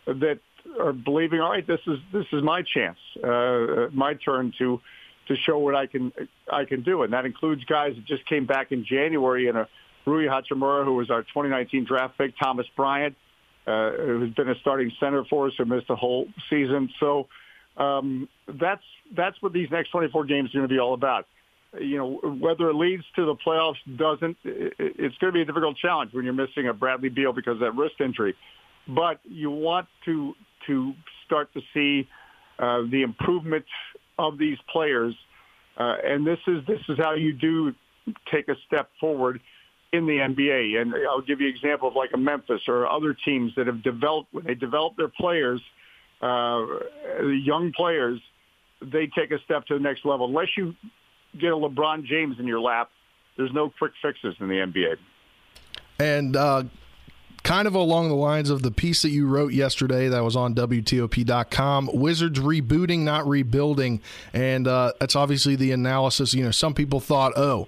that 0.08 0.40
are 0.80 0.94
believing, 0.94 1.42
all 1.42 1.52
right, 1.52 1.66
this 1.66 1.82
is 1.88 2.00
this 2.12 2.26
is 2.32 2.44
my 2.44 2.62
chance, 2.62 2.98
uh, 3.24 3.88
my 3.92 4.14
turn 4.14 4.54
to 4.58 4.82
to 5.28 5.36
show 5.36 5.58
what 5.58 5.76
I 5.76 5.88
can 5.88 6.12
I 6.52 6.66
can 6.66 6.84
do, 6.84 7.04
and 7.04 7.14
that 7.14 7.26
includes 7.26 7.64
guys 7.66 7.96
that 7.96 8.06
just 8.06 8.26
came 8.26 8.46
back 8.46 8.72
in 8.72 8.86
January 8.86 9.48
in 9.48 9.56
a 9.56 9.68
Rui 10.06 10.26
Hachimura, 10.26 10.86
who 10.86 10.96
was 10.96 11.10
our 11.10 11.24
2019 11.24 11.86
draft 11.86 12.18
pick, 12.18 12.38
Thomas 12.38 12.68
Bryant, 12.76 13.16
uh, 13.66 13.92
who's 13.92 14.34
been 14.34 14.50
a 14.50 14.56
starting 14.60 14.92
center 15.00 15.26
for 15.26 15.48
us, 15.48 15.54
who 15.58 15.66
missed 15.66 15.88
the 15.88 15.96
whole 15.96 16.28
season. 16.50 16.90
So 17.00 17.28
um, 17.78 18.30
that's 18.48 18.84
that's 19.16 19.42
what 19.42 19.54
these 19.54 19.70
next 19.72 19.90
24 19.90 20.26
games 20.26 20.50
are 20.50 20.60
going 20.60 20.70
to 20.70 20.74
be 20.74 20.80
all 20.80 20.94
about. 20.94 21.28
You 21.80 21.98
know, 21.98 22.38
whether 22.40 22.70
it 22.70 22.76
leads 22.76 23.04
to 23.18 23.26
the 23.26 23.36
playoffs 23.36 23.76
doesn't, 23.98 24.38
it's 24.44 25.18
going 25.18 25.32
to 25.32 25.32
be 25.34 25.42
a 25.42 25.46
difficult 25.46 25.78
challenge 25.78 26.14
when 26.14 26.24
you're 26.24 26.34
missing 26.34 26.68
a 26.70 26.74
Bradley 26.74 27.10
Beal 27.10 27.34
because 27.34 27.56
of 27.56 27.60
that 27.60 27.76
wrist 27.76 27.96
injury. 28.00 28.34
But 28.88 29.20
you 29.26 29.52
want 29.52 29.88
to 30.06 30.34
to 30.68 30.94
start 31.26 31.54
to 31.54 31.62
see 31.74 32.08
uh, 32.60 32.84
the 32.90 33.02
improvement 33.02 33.66
of 34.18 34.38
these 34.38 34.58
players, 34.72 35.14
uh, 35.78 35.96
and 36.04 36.26
this 36.26 36.40
is 36.48 36.66
this 36.66 36.80
is 36.88 36.98
how 36.98 37.14
you 37.14 37.34
do 37.34 37.74
take 38.32 38.48
a 38.48 38.56
step 38.68 38.90
forward 39.00 39.42
in 39.92 40.06
the 40.06 40.18
NBA. 40.18 40.82
And 40.82 40.94
I'll 41.10 41.22
give 41.22 41.42
you 41.42 41.48
an 41.48 41.56
example 41.56 41.88
of 41.88 41.96
like 41.96 42.12
a 42.14 42.18
Memphis 42.18 42.62
or 42.68 42.88
other 42.88 43.14
teams 43.14 43.54
that 43.56 43.68
have 43.68 43.84
developed 43.84 44.34
when 44.34 44.46
they 44.46 44.56
develop 44.56 44.96
their 44.98 45.08
players, 45.08 45.62
uh, 46.22 46.66
young 47.22 47.72
players, 47.76 48.20
they 48.82 49.08
take 49.08 49.32
a 49.32 49.40
step 49.46 49.66
to 49.68 49.76
the 49.76 49.80
next 49.80 50.06
level. 50.06 50.28
Unless 50.28 50.50
you 50.58 50.76
get 51.40 51.52
a 51.52 51.56
LeBron 51.56 52.06
James 52.06 52.38
in 52.40 52.48
your 52.48 52.60
lap, 52.60 52.90
there's 53.38 53.54
no 53.54 53.70
quick 53.78 53.92
fixes 54.02 54.36
in 54.40 54.48
the 54.48 54.56
NBA. 54.56 54.96
And 56.00 56.36
uh, 56.36 56.64
kind 57.44 57.68
of 57.68 57.76
along 57.76 58.10
the 58.10 58.16
lines 58.16 58.50
of 58.50 58.64
the 58.64 58.72
piece 58.72 59.02
that 59.04 59.10
you 59.10 59.28
wrote 59.28 59.54
yesterday 59.54 60.10
that 60.10 60.24
was 60.24 60.36
on 60.36 60.56
WTOP.com 60.56 61.90
Wizards 61.94 62.40
rebooting, 62.40 63.00
not 63.00 63.28
rebuilding. 63.28 64.02
And 64.34 64.68
uh, 64.68 64.94
that's 65.00 65.16
obviously 65.16 65.56
the 65.56 65.72
analysis. 65.72 66.34
You 66.34 66.44
know, 66.44 66.52
some 66.52 66.74
people 66.74 67.00
thought, 67.00 67.34
oh, 67.38 67.68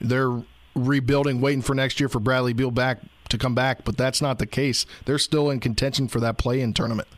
they're 0.00 0.42
rebuilding, 0.74 1.40
waiting 1.40 1.62
for 1.62 1.74
next 1.74 2.00
year 2.00 2.08
for 2.08 2.20
Bradley 2.20 2.52
Beal 2.52 2.70
back 2.70 3.00
to 3.30 3.38
come 3.38 3.54
back, 3.54 3.84
but 3.84 3.96
that's 3.96 4.22
not 4.22 4.38
the 4.38 4.46
case. 4.46 4.86
They're 5.04 5.18
still 5.18 5.50
in 5.50 5.60
contention 5.60 6.08
for 6.08 6.20
that 6.20 6.38
play 6.38 6.60
in 6.60 6.72
tournament. 6.72 7.08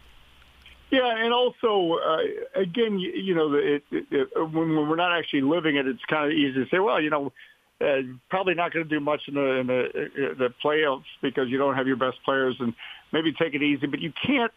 Yeah, 0.90 1.16
and 1.16 1.32
also, 1.32 1.98
uh, 1.98 2.60
again, 2.60 2.98
you, 2.98 3.10
you 3.10 3.34
know, 3.34 3.54
it, 3.54 3.82
it, 3.90 4.06
it, 4.10 4.28
when, 4.36 4.76
when 4.76 4.88
we're 4.88 4.96
not 4.96 5.16
actually 5.16 5.42
living 5.42 5.76
it, 5.76 5.86
it's 5.86 6.04
kind 6.08 6.30
of 6.30 6.32
easy 6.32 6.54
to 6.54 6.66
say, 6.70 6.78
well, 6.78 7.00
you 7.00 7.10
know, 7.10 7.32
uh, 7.80 8.02
probably 8.30 8.54
not 8.54 8.72
going 8.72 8.88
to 8.88 8.88
do 8.88 9.00
much 9.00 9.20
in 9.28 9.34
the 9.34 9.50
in 9.56 9.66
the, 9.66 9.80
uh, 9.84 10.34
the 10.38 10.48
playoffs 10.64 11.04
because 11.20 11.48
you 11.48 11.58
don't 11.58 11.74
have 11.74 11.86
your 11.86 11.96
best 11.96 12.16
players, 12.24 12.56
and 12.60 12.72
maybe 13.12 13.32
take 13.32 13.54
it 13.54 13.62
easy. 13.62 13.86
But 13.86 14.00
you 14.00 14.12
can't. 14.26 14.52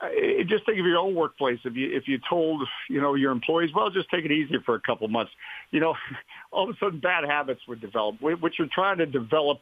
Uh, 0.00 0.08
just 0.48 0.66
think 0.66 0.78
of 0.78 0.86
your 0.86 0.98
own 0.98 1.14
workplace. 1.14 1.58
If 1.64 1.74
you 1.74 1.90
if 1.96 2.06
you 2.06 2.18
told 2.28 2.62
you 2.88 3.00
know 3.00 3.14
your 3.14 3.32
employees, 3.32 3.70
well, 3.74 3.90
just 3.90 4.08
take 4.10 4.24
it 4.24 4.30
easy 4.30 4.56
for 4.64 4.76
a 4.76 4.80
couple 4.80 5.08
months, 5.08 5.32
you 5.72 5.80
know, 5.80 5.94
all 6.52 6.68
of 6.68 6.76
a 6.76 6.78
sudden 6.78 7.00
bad 7.00 7.24
habits 7.24 7.60
would 7.66 7.80
develop, 7.80 8.20
which 8.20 8.54
you're 8.58 8.68
trying 8.72 8.98
to 8.98 9.06
develop, 9.06 9.58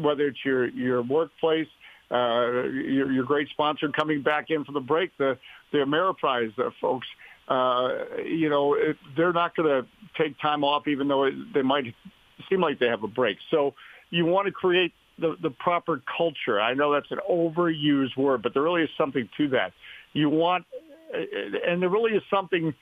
whether 0.00 0.26
it's 0.26 0.44
your 0.44 0.68
your 0.70 1.02
workplace, 1.02 1.68
uh, 2.14 2.68
your, 2.96 3.08
your 3.16 3.24
great 3.24 3.48
sponsor 3.54 3.88
coming 4.00 4.22
back 4.22 4.44
in 4.54 4.64
from 4.64 4.74
the 4.74 4.86
break, 4.92 5.10
the 5.18 5.30
the 5.72 5.78
Ameriprise 5.78 6.52
uh, 6.58 6.70
folks. 6.80 7.08
Uh, 7.46 7.88
you 8.24 8.48
know, 8.48 8.64
it, 8.74 8.96
they're 9.16 9.36
not 9.42 9.50
going 9.56 9.68
to 9.68 9.86
take 10.16 10.32
time 10.40 10.62
off, 10.64 10.88
even 10.88 11.08
though 11.08 11.24
it, 11.24 11.34
they 11.52 11.60
might 11.60 11.86
seem 12.48 12.60
like 12.66 12.78
they 12.78 12.86
have 12.86 13.02
a 13.02 13.12
break. 13.20 13.36
So 13.50 13.74
you 14.10 14.24
want 14.24 14.46
to 14.46 14.52
create 14.52 14.92
the, 15.18 15.36
the 15.42 15.50
proper 15.50 16.02
culture. 16.16 16.58
I 16.60 16.72
know 16.72 16.92
that's 16.96 17.10
an 17.10 17.20
overused 17.28 18.16
word, 18.16 18.42
but 18.42 18.54
there 18.54 18.62
really 18.62 18.82
is 18.82 18.88
something 18.96 19.28
to 19.36 19.48
that. 19.48 19.72
You 20.14 20.30
want, 20.30 20.64
and 21.12 21.82
there 21.82 21.90
really 21.90 22.12
is 22.12 22.22
something 22.30 22.72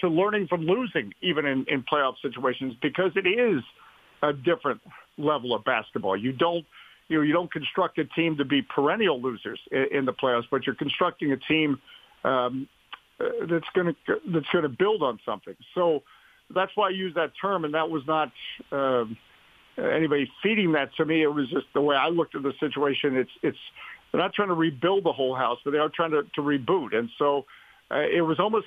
to 0.00 0.08
learning 0.08 0.48
from 0.48 0.62
losing, 0.62 1.12
even 1.20 1.46
in, 1.46 1.64
in 1.68 1.84
playoff 1.90 2.14
situations, 2.22 2.74
because 2.82 3.12
it 3.14 3.28
is 3.28 3.62
a 4.22 4.32
different 4.32 4.80
level 5.16 5.54
of 5.54 5.62
basketball. 5.64 6.16
You 6.16 6.32
don't, 6.32 6.64
you 7.10 7.16
know, 7.16 7.22
you 7.22 7.32
don't 7.32 7.52
construct 7.52 7.98
a 7.98 8.04
team 8.04 8.36
to 8.36 8.44
be 8.44 8.62
perennial 8.62 9.20
losers 9.20 9.60
in, 9.72 9.86
in 9.90 10.04
the 10.04 10.12
playoffs, 10.12 10.44
but 10.50 10.64
you're 10.64 10.76
constructing 10.76 11.32
a 11.32 11.36
team 11.36 11.78
um, 12.24 12.68
uh, 13.20 13.24
that's 13.50 13.66
going 13.74 13.94
to 14.06 14.20
that's 14.32 14.48
going 14.52 14.62
to 14.62 14.68
build 14.68 15.02
on 15.02 15.18
something. 15.26 15.56
So 15.74 16.04
that's 16.54 16.70
why 16.76 16.86
I 16.86 16.90
use 16.90 17.12
that 17.16 17.32
term, 17.40 17.64
and 17.64 17.74
that 17.74 17.90
was 17.90 18.02
not 18.06 18.30
um, 18.70 19.16
anybody 19.76 20.30
feeding 20.40 20.72
that 20.72 20.94
to 20.98 21.04
me. 21.04 21.22
It 21.22 21.34
was 21.34 21.50
just 21.50 21.66
the 21.74 21.80
way 21.80 21.96
I 21.96 22.08
looked 22.08 22.36
at 22.36 22.44
the 22.44 22.52
situation. 22.60 23.16
It's 23.16 23.30
it's 23.42 23.58
they're 24.12 24.20
not 24.20 24.32
trying 24.32 24.48
to 24.48 24.54
rebuild 24.54 25.04
the 25.04 25.12
whole 25.12 25.34
house, 25.34 25.58
but 25.64 25.72
they 25.72 25.78
are 25.78 25.88
trying 25.88 26.12
to, 26.12 26.22
to 26.36 26.40
reboot. 26.42 26.94
And 26.96 27.10
so 27.18 27.44
uh, 27.90 28.06
it 28.10 28.22
was 28.22 28.38
almost 28.38 28.66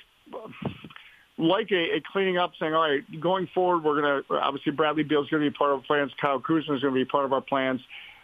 like 1.38 1.72
a, 1.72 1.96
a 1.96 2.02
cleaning 2.12 2.38
up, 2.38 2.52
saying, 2.60 2.74
all 2.74 2.90
right, 2.90 3.04
going 3.22 3.48
forward, 3.54 3.84
we're 3.84 4.02
going 4.02 4.24
to 4.24 4.36
obviously 4.36 4.74
Bradley 4.74 5.04
Beal 5.04 5.24
is 5.24 5.30
going 5.30 5.44
to 5.44 5.50
be 5.50 5.56
part 5.56 5.72
of 5.72 5.80
our 5.80 5.86
plans. 5.86 6.12
Kyle 6.20 6.40
Kuzma 6.40 6.76
is 6.76 6.82
going 6.82 6.94
to 6.94 7.00
be 7.00 7.06
part 7.06 7.26
of 7.26 7.34
our 7.34 7.42
plans. 7.42 7.82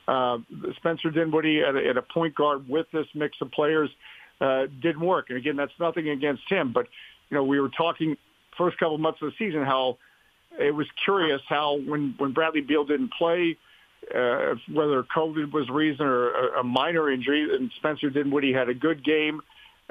Uh, 0.09 0.39
Spencer 0.77 1.11
Dinwiddie 1.11 1.61
at 1.61 1.75
a, 1.75 1.87
at 1.87 1.97
a 1.97 2.01
point 2.01 2.33
guard 2.33 2.67
with 2.67 2.87
this 2.91 3.05
mix 3.13 3.37
of 3.41 3.51
players 3.51 3.91
uh, 4.41 4.65
didn't 4.81 5.01
work. 5.01 5.29
And 5.29 5.37
again, 5.37 5.55
that's 5.55 5.77
nothing 5.79 6.09
against 6.09 6.43
him, 6.49 6.73
but 6.73 6.87
you 7.29 7.37
know, 7.37 7.43
we 7.43 7.59
were 7.59 7.69
talking 7.69 8.17
first 8.57 8.79
couple 8.79 8.97
months 8.97 9.21
of 9.21 9.31
the 9.31 9.35
season 9.37 9.63
how 9.63 9.97
it 10.59 10.73
was 10.73 10.87
curious 11.05 11.41
how 11.47 11.77
when 11.77 12.15
when 12.17 12.31
Bradley 12.33 12.61
Beal 12.61 12.85
didn't 12.85 13.13
play, 13.13 13.55
uh, 14.15 14.55
whether 14.73 15.03
COVID 15.03 15.53
was 15.53 15.69
reason 15.69 16.07
or 16.07 16.31
a, 16.31 16.61
a 16.61 16.63
minor 16.63 17.11
injury, 17.11 17.55
and 17.55 17.71
Spencer 17.77 18.09
Dinwiddie 18.09 18.53
had 18.53 18.67
a 18.67 18.73
good 18.73 19.05
game, 19.05 19.41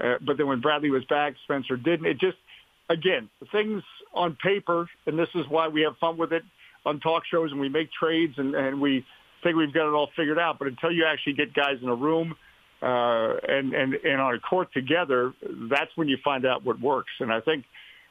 uh, 0.02 0.16
but 0.20 0.36
then 0.36 0.48
when 0.48 0.60
Bradley 0.60 0.90
was 0.90 1.04
back, 1.04 1.34
Spencer 1.44 1.76
didn't. 1.76 2.06
It 2.06 2.18
just 2.18 2.38
again 2.90 3.28
things 3.52 3.84
on 4.14 4.36
paper, 4.42 4.88
and 5.06 5.16
this 5.16 5.28
is 5.36 5.46
why 5.48 5.68
we 5.68 5.82
have 5.82 5.96
fun 5.98 6.16
with 6.16 6.32
it 6.32 6.42
on 6.84 6.98
talk 6.98 7.22
shows 7.24 7.52
and 7.52 7.60
we 7.60 7.68
make 7.68 7.92
trades 7.92 8.34
and, 8.38 8.54
and 8.54 8.80
we 8.80 9.04
think 9.42 9.56
we've 9.56 9.72
got 9.72 9.88
it 9.88 9.94
all 9.94 10.10
figured 10.16 10.38
out. 10.38 10.58
But 10.58 10.68
until 10.68 10.92
you 10.92 11.04
actually 11.04 11.34
get 11.34 11.54
guys 11.54 11.76
in 11.82 11.88
a 11.88 11.94
room 11.94 12.34
uh, 12.82 13.34
and 13.46 13.72
and 13.74 13.94
and 13.94 14.20
on 14.20 14.34
a 14.34 14.38
court 14.38 14.72
together, 14.72 15.32
that's 15.70 15.90
when 15.96 16.08
you 16.08 16.18
find 16.24 16.46
out 16.46 16.64
what 16.64 16.80
works. 16.80 17.12
And 17.20 17.32
I 17.32 17.40
think 17.40 17.64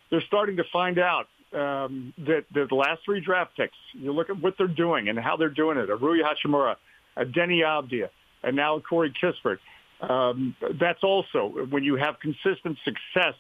they're 0.10 0.22
starting 0.28 0.58
to 0.58 0.64
find 0.72 1.00
out 1.00 1.28
um, 1.54 2.14
that, 2.18 2.46
that 2.54 2.70
the 2.70 2.76
last 2.76 3.02
three 3.06 3.22
draft 3.22 3.56
picks, 3.56 3.78
you 3.94 4.12
look 4.12 4.30
at 4.30 4.42
what 4.42 4.56
they're 4.58 4.68
doing 4.68 5.10
and 5.10 5.18
how 5.18 5.38
they're 5.38 5.50
doing 5.50 5.78
it, 5.78 5.90
a 5.90 5.96
Rui 5.96 6.20
Hachimura, 6.20 6.76
a 7.16 7.26
Deni 7.26 7.62
Avdija, 7.62 8.10
and 8.44 8.56
now 8.56 8.80
Corey 8.80 9.14
Kispert. 9.22 9.58
Um, 10.02 10.56
that's 10.80 11.04
also 11.04 11.68
when 11.70 11.84
you 11.84 11.96
have 11.96 12.20
consistent 12.20 12.78
success 12.84 13.34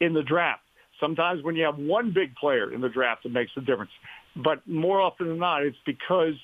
in 0.00 0.12
the 0.12 0.22
draft. 0.22 0.62
Sometimes 1.00 1.42
when 1.42 1.56
you 1.56 1.64
have 1.64 1.78
one 1.78 2.12
big 2.12 2.34
player 2.36 2.72
in 2.72 2.80
the 2.80 2.88
draft, 2.88 3.26
it 3.26 3.32
makes 3.32 3.50
a 3.56 3.60
difference. 3.60 3.90
But 4.36 4.66
more 4.66 5.00
often 5.00 5.28
than 5.28 5.38
not, 5.38 5.62
it's 5.62 5.76
because 5.84 6.34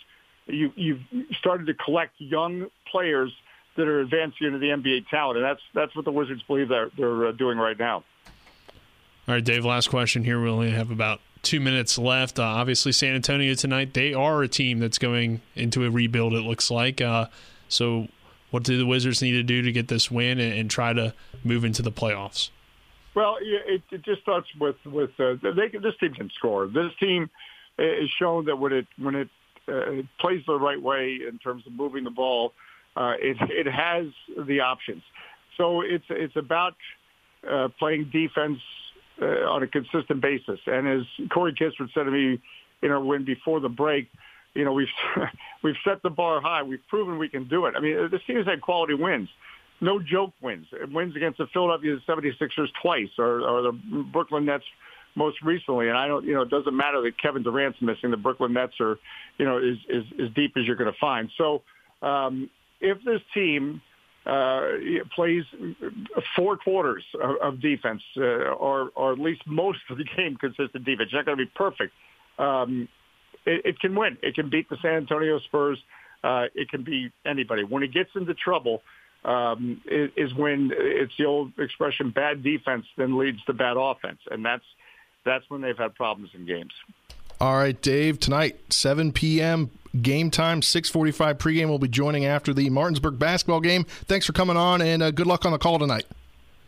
you, 0.47 0.73
you've 0.77 1.01
started 1.39 1.67
to 1.67 1.75
collect 1.75 2.15
young 2.19 2.67
players 2.91 3.33
that 3.77 3.89
are 3.89 4.01
advancing 4.01 4.47
into 4.49 4.59
the 4.59 4.69
NBA 4.69 5.09
talent, 5.09 5.39
and 5.39 5.45
that's 5.45 5.61
that's 5.75 5.97
what 5.97 6.05
the 6.05 6.13
Wizards 6.13 6.43
believe 6.43 6.69
they're 6.69 6.91
they're 6.97 7.29
uh, 7.29 7.33
doing 7.33 7.59
right 7.59 7.79
now. 7.79 8.05
All 9.29 9.35
right, 9.35 9.45
Dave, 9.45 9.65
last 9.65 9.89
question 9.89 10.25
here. 10.25 10.43
We 10.43 10.49
only 10.49 10.71
have 10.71 10.91
about 10.91 11.21
two 11.43 11.61
minutes 11.61 11.97
left. 11.97 12.39
Uh, 12.39 12.43
obviously, 12.43 12.93
San 12.93 13.15
Antonio 13.15 13.55
tonight, 13.55 13.95
they 13.95 14.15
are 14.15 14.43
a 14.43 14.49
team 14.49 14.79
that's 14.79 14.99
going 14.99 15.41
into 15.55 15.85
a 15.85 15.91
rebuild, 15.91 16.35
it 16.35 16.43
looks 16.43 16.71
like. 16.71 17.01
Uh, 17.01 17.27
so, 17.69 18.09
what 18.51 18.65
do 18.65 18.77
the 18.77 18.87
Wizards 18.87 19.23
need 19.23 19.33
to 19.33 19.43
do 19.43 19.63
to 19.63 19.73
get 19.73 19.89
this 19.89 20.11
win 20.11 20.41
and, 20.41 20.59
and 20.59 20.71
try 20.71 20.93
to 20.93 21.15
move 21.45 21.65
into 21.65 21.83
the 21.83 21.93
playoffs? 21.93 22.51
Well, 23.15 23.37
it, 23.41 23.83
it 23.91 24.03
just 24.03 24.23
starts 24.23 24.49
with 24.59 24.77
with 24.87 25.11
uh, 25.21 25.35
they 25.43 25.69
this 25.69 25.97
team 26.01 26.15
can 26.15 26.31
score. 26.31 26.67
This 26.67 26.93
team 26.99 27.31
is 27.79 28.11
shown 28.19 28.47
that 28.47 28.57
when 28.57 28.73
it 28.73 28.87
when 28.97 29.15
it, 29.15 29.29
uh, 29.69 30.03
plays 30.19 30.43
the 30.47 30.59
right 30.59 30.81
way 30.81 31.21
in 31.29 31.39
terms 31.39 31.67
of 31.67 31.73
moving 31.73 32.05
the 32.05 32.11
ball, 32.11 32.53
uh, 32.97 33.15
it 33.19 33.37
it 33.51 33.67
has 33.67 34.07
the 34.47 34.61
options. 34.61 35.03
So 35.57 35.81
it's 35.83 36.05
it's 36.09 36.37
about 36.37 36.75
uh, 37.49 37.69
playing 37.79 38.11
defense 38.13 38.59
uh, 39.21 39.49
on 39.49 39.63
a 39.63 39.67
consistent 39.67 40.21
basis. 40.21 40.61
And 40.67 40.89
as 40.89 41.29
Corey 41.31 41.53
Kispert 41.53 41.93
said 41.95 42.05
to 42.05 42.11
me 42.11 42.41
in 42.83 42.91
our 42.91 43.01
win 43.01 43.25
before 43.25 43.61
the 43.61 43.69
break, 43.69 44.09
you 44.55 44.65
know, 44.65 44.73
we've 44.73 44.89
we've 45.63 45.77
set 45.85 46.03
the 46.03 46.11
bar 46.11 46.41
high. 46.41 46.63
We've 46.63 46.87
proven 46.89 47.19
we 47.19 47.29
can 47.29 47.49
do 47.49 47.67
it. 47.67 47.75
I 47.77 47.81
mean, 47.81 48.09
this 48.11 48.21
team 48.27 48.37
has 48.37 48.47
had 48.47 48.61
quality 48.61 48.95
wins. 48.95 49.29
No 49.81 49.99
joke 49.99 50.33
wins. 50.41 50.67
It 50.73 50.93
wins 50.93 51.17
against 51.17 51.39
the 51.39 51.47
Philadelphia 51.49 51.99
76ers 52.07 52.69
twice, 52.81 53.09
or, 53.19 53.41
or 53.41 53.63
the 53.63 53.73
Brooklyn 53.73 54.45
Nets 54.45 54.65
most 55.15 55.43
recently. 55.43 55.89
And 55.89 55.97
I 55.97 56.07
don't, 56.07 56.25
you 56.25 56.35
know, 56.35 56.43
it 56.43 56.51
doesn't 56.51 56.77
matter 56.77 57.03
that 57.03 57.19
Kevin 57.21 57.43
Durant's 57.43 57.81
missing. 57.81 58.11
The 58.11 58.17
Brooklyn 58.17 58.53
Nets 58.53 58.75
are, 58.81 58.99
you 59.39 59.45
know, 59.45 59.59
is 59.59 59.79
is 59.89 60.05
as 60.23 60.31
deep 60.35 60.53
as 60.57 60.65
you're 60.67 60.77
going 60.77 60.93
to 60.93 60.99
find. 60.99 61.31
So 61.37 61.63
um, 62.03 62.51
if 62.81 62.99
this 63.05 63.21
team 63.35 63.81
uh, 64.27 64.63
plays 65.15 65.45
four 66.37 66.57
quarters 66.57 67.05
of, 67.21 67.37
of 67.43 67.61
defense, 67.61 68.03
uh, 68.17 68.23
or 68.23 68.91
or 68.95 69.13
at 69.13 69.19
least 69.19 69.43
most 69.47 69.81
of 69.91 69.99
the 69.99 70.05
game 70.17 70.37
consistent 70.37 70.85
defense, 70.85 71.09
it's 71.09 71.15
not 71.15 71.27
going 71.27 71.39
to 71.39 71.45
be 71.45 71.51
perfect. 71.55 71.93
Um, 72.39 72.89
it, 73.47 73.63
it 73.65 73.81
can 73.81 73.95
win. 73.95 74.19
It 74.23 74.35
can 74.35 74.49
beat 74.49 74.69
the 74.69 74.77
San 74.83 74.95
Antonio 74.95 75.39
Spurs. 75.41 75.79
Uh, 76.23 76.45
it 76.55 76.69
can 76.69 76.85
beat 76.85 77.13
anybody. 77.27 77.65
When 77.65 77.83
it 77.83 77.93
gets 77.93 78.11
into 78.15 78.33
trouble, 78.35 78.83
um, 79.25 79.81
is, 79.87 80.11
is 80.17 80.35
when 80.35 80.71
it's 80.75 81.13
the 81.19 81.25
old 81.25 81.53
expression: 81.59 82.11
bad 82.11 82.43
defense 82.43 82.87
then 82.97 83.19
leads 83.19 83.43
to 83.45 83.53
bad 83.53 83.77
offense, 83.77 84.21
and 84.31 84.45
that's 84.45 84.65
that's 85.25 85.49
when 85.49 85.61
they've 85.61 85.77
had 85.77 85.95
problems 85.95 86.31
in 86.35 86.47
games. 86.47 86.73
All 87.41 87.57
right, 87.57 87.81
Dave. 87.81 88.21
Tonight, 88.21 88.73
7 88.73 89.13
p.m. 89.13 89.71
game 90.01 90.31
time, 90.31 90.61
6:45 90.61 91.39
pregame. 91.39 91.69
We'll 91.69 91.79
be 91.79 91.89
joining 91.89 92.25
after 92.25 92.55
the 92.55 92.71
Martinsburg 92.71 93.19
basketball 93.19 93.61
game. 93.61 93.85
Thanks 93.85 94.27
for 94.27 94.33
coming 94.33 94.57
on, 94.57 94.81
and 94.81 95.03
uh, 95.03 95.11
good 95.11 95.27
luck 95.27 95.45
on 95.45 95.53
the 95.53 95.59
call 95.59 95.79
tonight. 95.79 96.07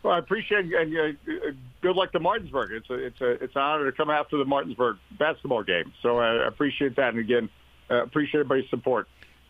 Well, 0.03 0.13
I 0.13 0.19
appreciate 0.19 0.65
it, 0.65 0.73
and 0.73 1.17
uh, 1.27 1.51
good 1.81 1.95
luck 1.95 2.11
to 2.11 2.19
Martinsburg. 2.19 2.71
It's 2.71 2.89
a 2.89 2.93
it's 2.93 3.21
a 3.21 3.31
it's 3.43 3.55
an 3.55 3.61
honor 3.61 3.89
to 3.89 3.95
come 3.95 4.09
after 4.09 4.37
the 4.37 4.45
Martinsburg 4.45 4.97
basketball 5.17 5.63
game. 5.63 5.93
So 6.01 6.19
I 6.19 6.45
appreciate 6.45 6.95
that, 6.97 7.09
and 7.09 7.19
again, 7.19 7.49
uh, 7.89 8.03
appreciate 8.03 8.41
everybody's 8.41 8.69
support. 8.69 9.07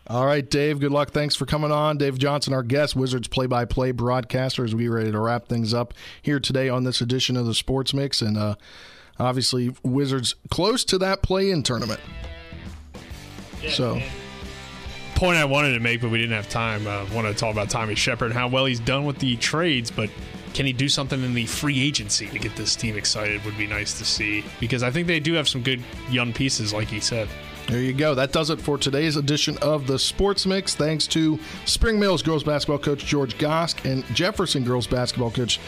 All 0.08 0.24
right, 0.24 0.48
Dave. 0.48 0.78
Good 0.78 0.92
luck. 0.92 1.10
Thanks 1.10 1.34
for 1.34 1.46
coming 1.46 1.72
on. 1.72 1.98
Dave 1.98 2.16
Johnson, 2.16 2.54
our 2.54 2.62
guest, 2.62 2.94
Wizards 2.94 3.26
play-by-play 3.26 3.90
broadcaster, 3.90 4.64
as 4.64 4.72
we 4.72 4.86
ready 4.88 5.10
to 5.10 5.18
wrap 5.18 5.48
things 5.48 5.74
up 5.74 5.92
here 6.22 6.38
today 6.38 6.68
on 6.68 6.84
this 6.84 7.00
edition 7.00 7.36
of 7.36 7.44
the 7.44 7.54
Sports 7.54 7.92
Mix, 7.92 8.22
and 8.22 8.38
uh, 8.38 8.54
obviously 9.18 9.74
Wizards 9.82 10.34
close 10.50 10.84
to 10.86 10.98
that 10.98 11.22
play-in 11.22 11.62
tournament. 11.62 12.00
Yeah, 13.62 13.70
so. 13.70 13.94
Man 13.96 14.08
point 15.16 15.38
I 15.38 15.46
wanted 15.46 15.72
to 15.72 15.80
make, 15.80 16.02
but 16.02 16.10
we 16.10 16.18
didn't 16.18 16.36
have 16.36 16.48
time. 16.48 16.86
I 16.86 16.96
uh, 16.96 17.06
wanted 17.12 17.32
to 17.32 17.38
talk 17.38 17.50
about 17.50 17.70
Tommy 17.70 17.94
Sheppard 17.94 18.30
and 18.30 18.38
how 18.38 18.48
well 18.48 18.66
he's 18.66 18.78
done 18.78 19.06
with 19.06 19.18
the 19.18 19.36
trades, 19.36 19.90
but 19.90 20.10
can 20.52 20.66
he 20.66 20.72
do 20.72 20.88
something 20.88 21.22
in 21.22 21.34
the 21.34 21.46
free 21.46 21.82
agency 21.82 22.26
to 22.28 22.38
get 22.38 22.54
this 22.54 22.76
team 22.76 22.96
excited? 22.96 23.44
Would 23.44 23.58
be 23.58 23.66
nice 23.66 23.98
to 23.98 24.04
see 24.04 24.44
because 24.60 24.82
I 24.82 24.90
think 24.90 25.06
they 25.06 25.18
do 25.18 25.32
have 25.32 25.48
some 25.48 25.62
good 25.62 25.82
young 26.10 26.32
pieces, 26.32 26.72
like 26.72 26.88
he 26.88 27.00
said. 27.00 27.28
There 27.66 27.80
you 27.80 27.94
go. 27.94 28.14
That 28.14 28.30
does 28.30 28.50
it 28.50 28.60
for 28.60 28.78
today's 28.78 29.16
edition 29.16 29.58
of 29.58 29.86
the 29.86 29.98
Sports 29.98 30.46
Mix. 30.46 30.74
Thanks 30.74 31.06
to 31.08 31.38
Spring 31.64 31.98
Mills 31.98 32.22
girls 32.22 32.44
basketball 32.44 32.78
coach 32.78 33.04
George 33.04 33.36
Gosk 33.38 33.84
and 33.90 34.04
Jefferson 34.14 34.64
girls 34.64 34.86
basketball 34.86 35.30
coach 35.30 35.58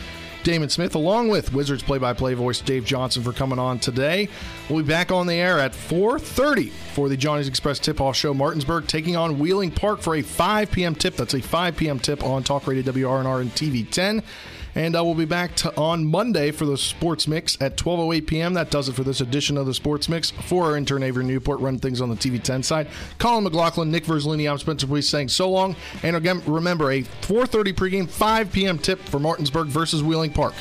Damon 0.48 0.70
Smith, 0.70 0.94
along 0.94 1.28
with 1.28 1.52
Wizards 1.52 1.82
play-by-play 1.82 2.32
voice 2.32 2.62
Dave 2.62 2.86
Johnson 2.86 3.22
for 3.22 3.34
coming 3.34 3.58
on 3.58 3.78
today. 3.78 4.30
We'll 4.70 4.82
be 4.82 4.88
back 4.88 5.12
on 5.12 5.26
the 5.26 5.34
air 5.34 5.58
at 5.58 5.74
4:30 5.74 6.70
for 6.94 7.10
the 7.10 7.18
Johnny's 7.18 7.48
Express 7.48 7.78
Tip-Off 7.78 8.16
Show. 8.16 8.32
Martinsburg 8.32 8.86
taking 8.86 9.14
on 9.14 9.38
Wheeling 9.38 9.70
Park 9.70 10.00
for 10.00 10.14
a 10.14 10.22
5 10.22 10.70
p.m. 10.70 10.94
tip. 10.94 11.16
That's 11.16 11.34
a 11.34 11.42
5 11.42 11.76
p.m. 11.76 11.98
tip 11.98 12.24
on 12.24 12.44
Talk 12.44 12.66
Radio 12.66 12.82
WRNR 12.90 13.42
and 13.42 13.50
TV 13.50 13.90
10. 13.90 14.22
And 14.78 14.94
uh, 14.94 15.02
we'll 15.02 15.16
be 15.16 15.24
back 15.24 15.56
to, 15.56 15.76
on 15.76 16.06
Monday 16.06 16.52
for 16.52 16.64
the 16.64 16.78
Sports 16.78 17.26
Mix 17.26 17.60
at 17.60 17.76
12.08 17.76 18.26
p.m. 18.28 18.54
That 18.54 18.70
does 18.70 18.88
it 18.88 18.92
for 18.92 19.02
this 19.02 19.20
edition 19.20 19.58
of 19.58 19.66
the 19.66 19.74
Sports 19.74 20.08
Mix. 20.08 20.30
For 20.30 20.66
our 20.66 20.76
intern, 20.76 21.02
Avery 21.02 21.24
Newport, 21.24 21.58
running 21.58 21.80
things 21.80 22.00
on 22.00 22.10
the 22.10 22.14
TV 22.14 22.40
10 22.40 22.62
side. 22.62 22.86
Colin 23.18 23.42
McLaughlin, 23.42 23.90
Nick 23.90 24.04
Verzolini, 24.04 24.48
I'm 24.48 24.56
Spencer 24.56 24.86
Police 24.86 25.08
saying 25.08 25.30
so 25.30 25.50
long. 25.50 25.74
And 26.04 26.14
again, 26.14 26.42
remember, 26.46 26.92
a 26.92 27.02
4.30 27.02 27.74
pregame, 27.74 28.08
5 28.08 28.52
p.m. 28.52 28.78
tip 28.78 29.00
for 29.00 29.18
Martinsburg 29.18 29.66
versus 29.66 30.04
Wheeling 30.04 30.32
Park. 30.32 30.54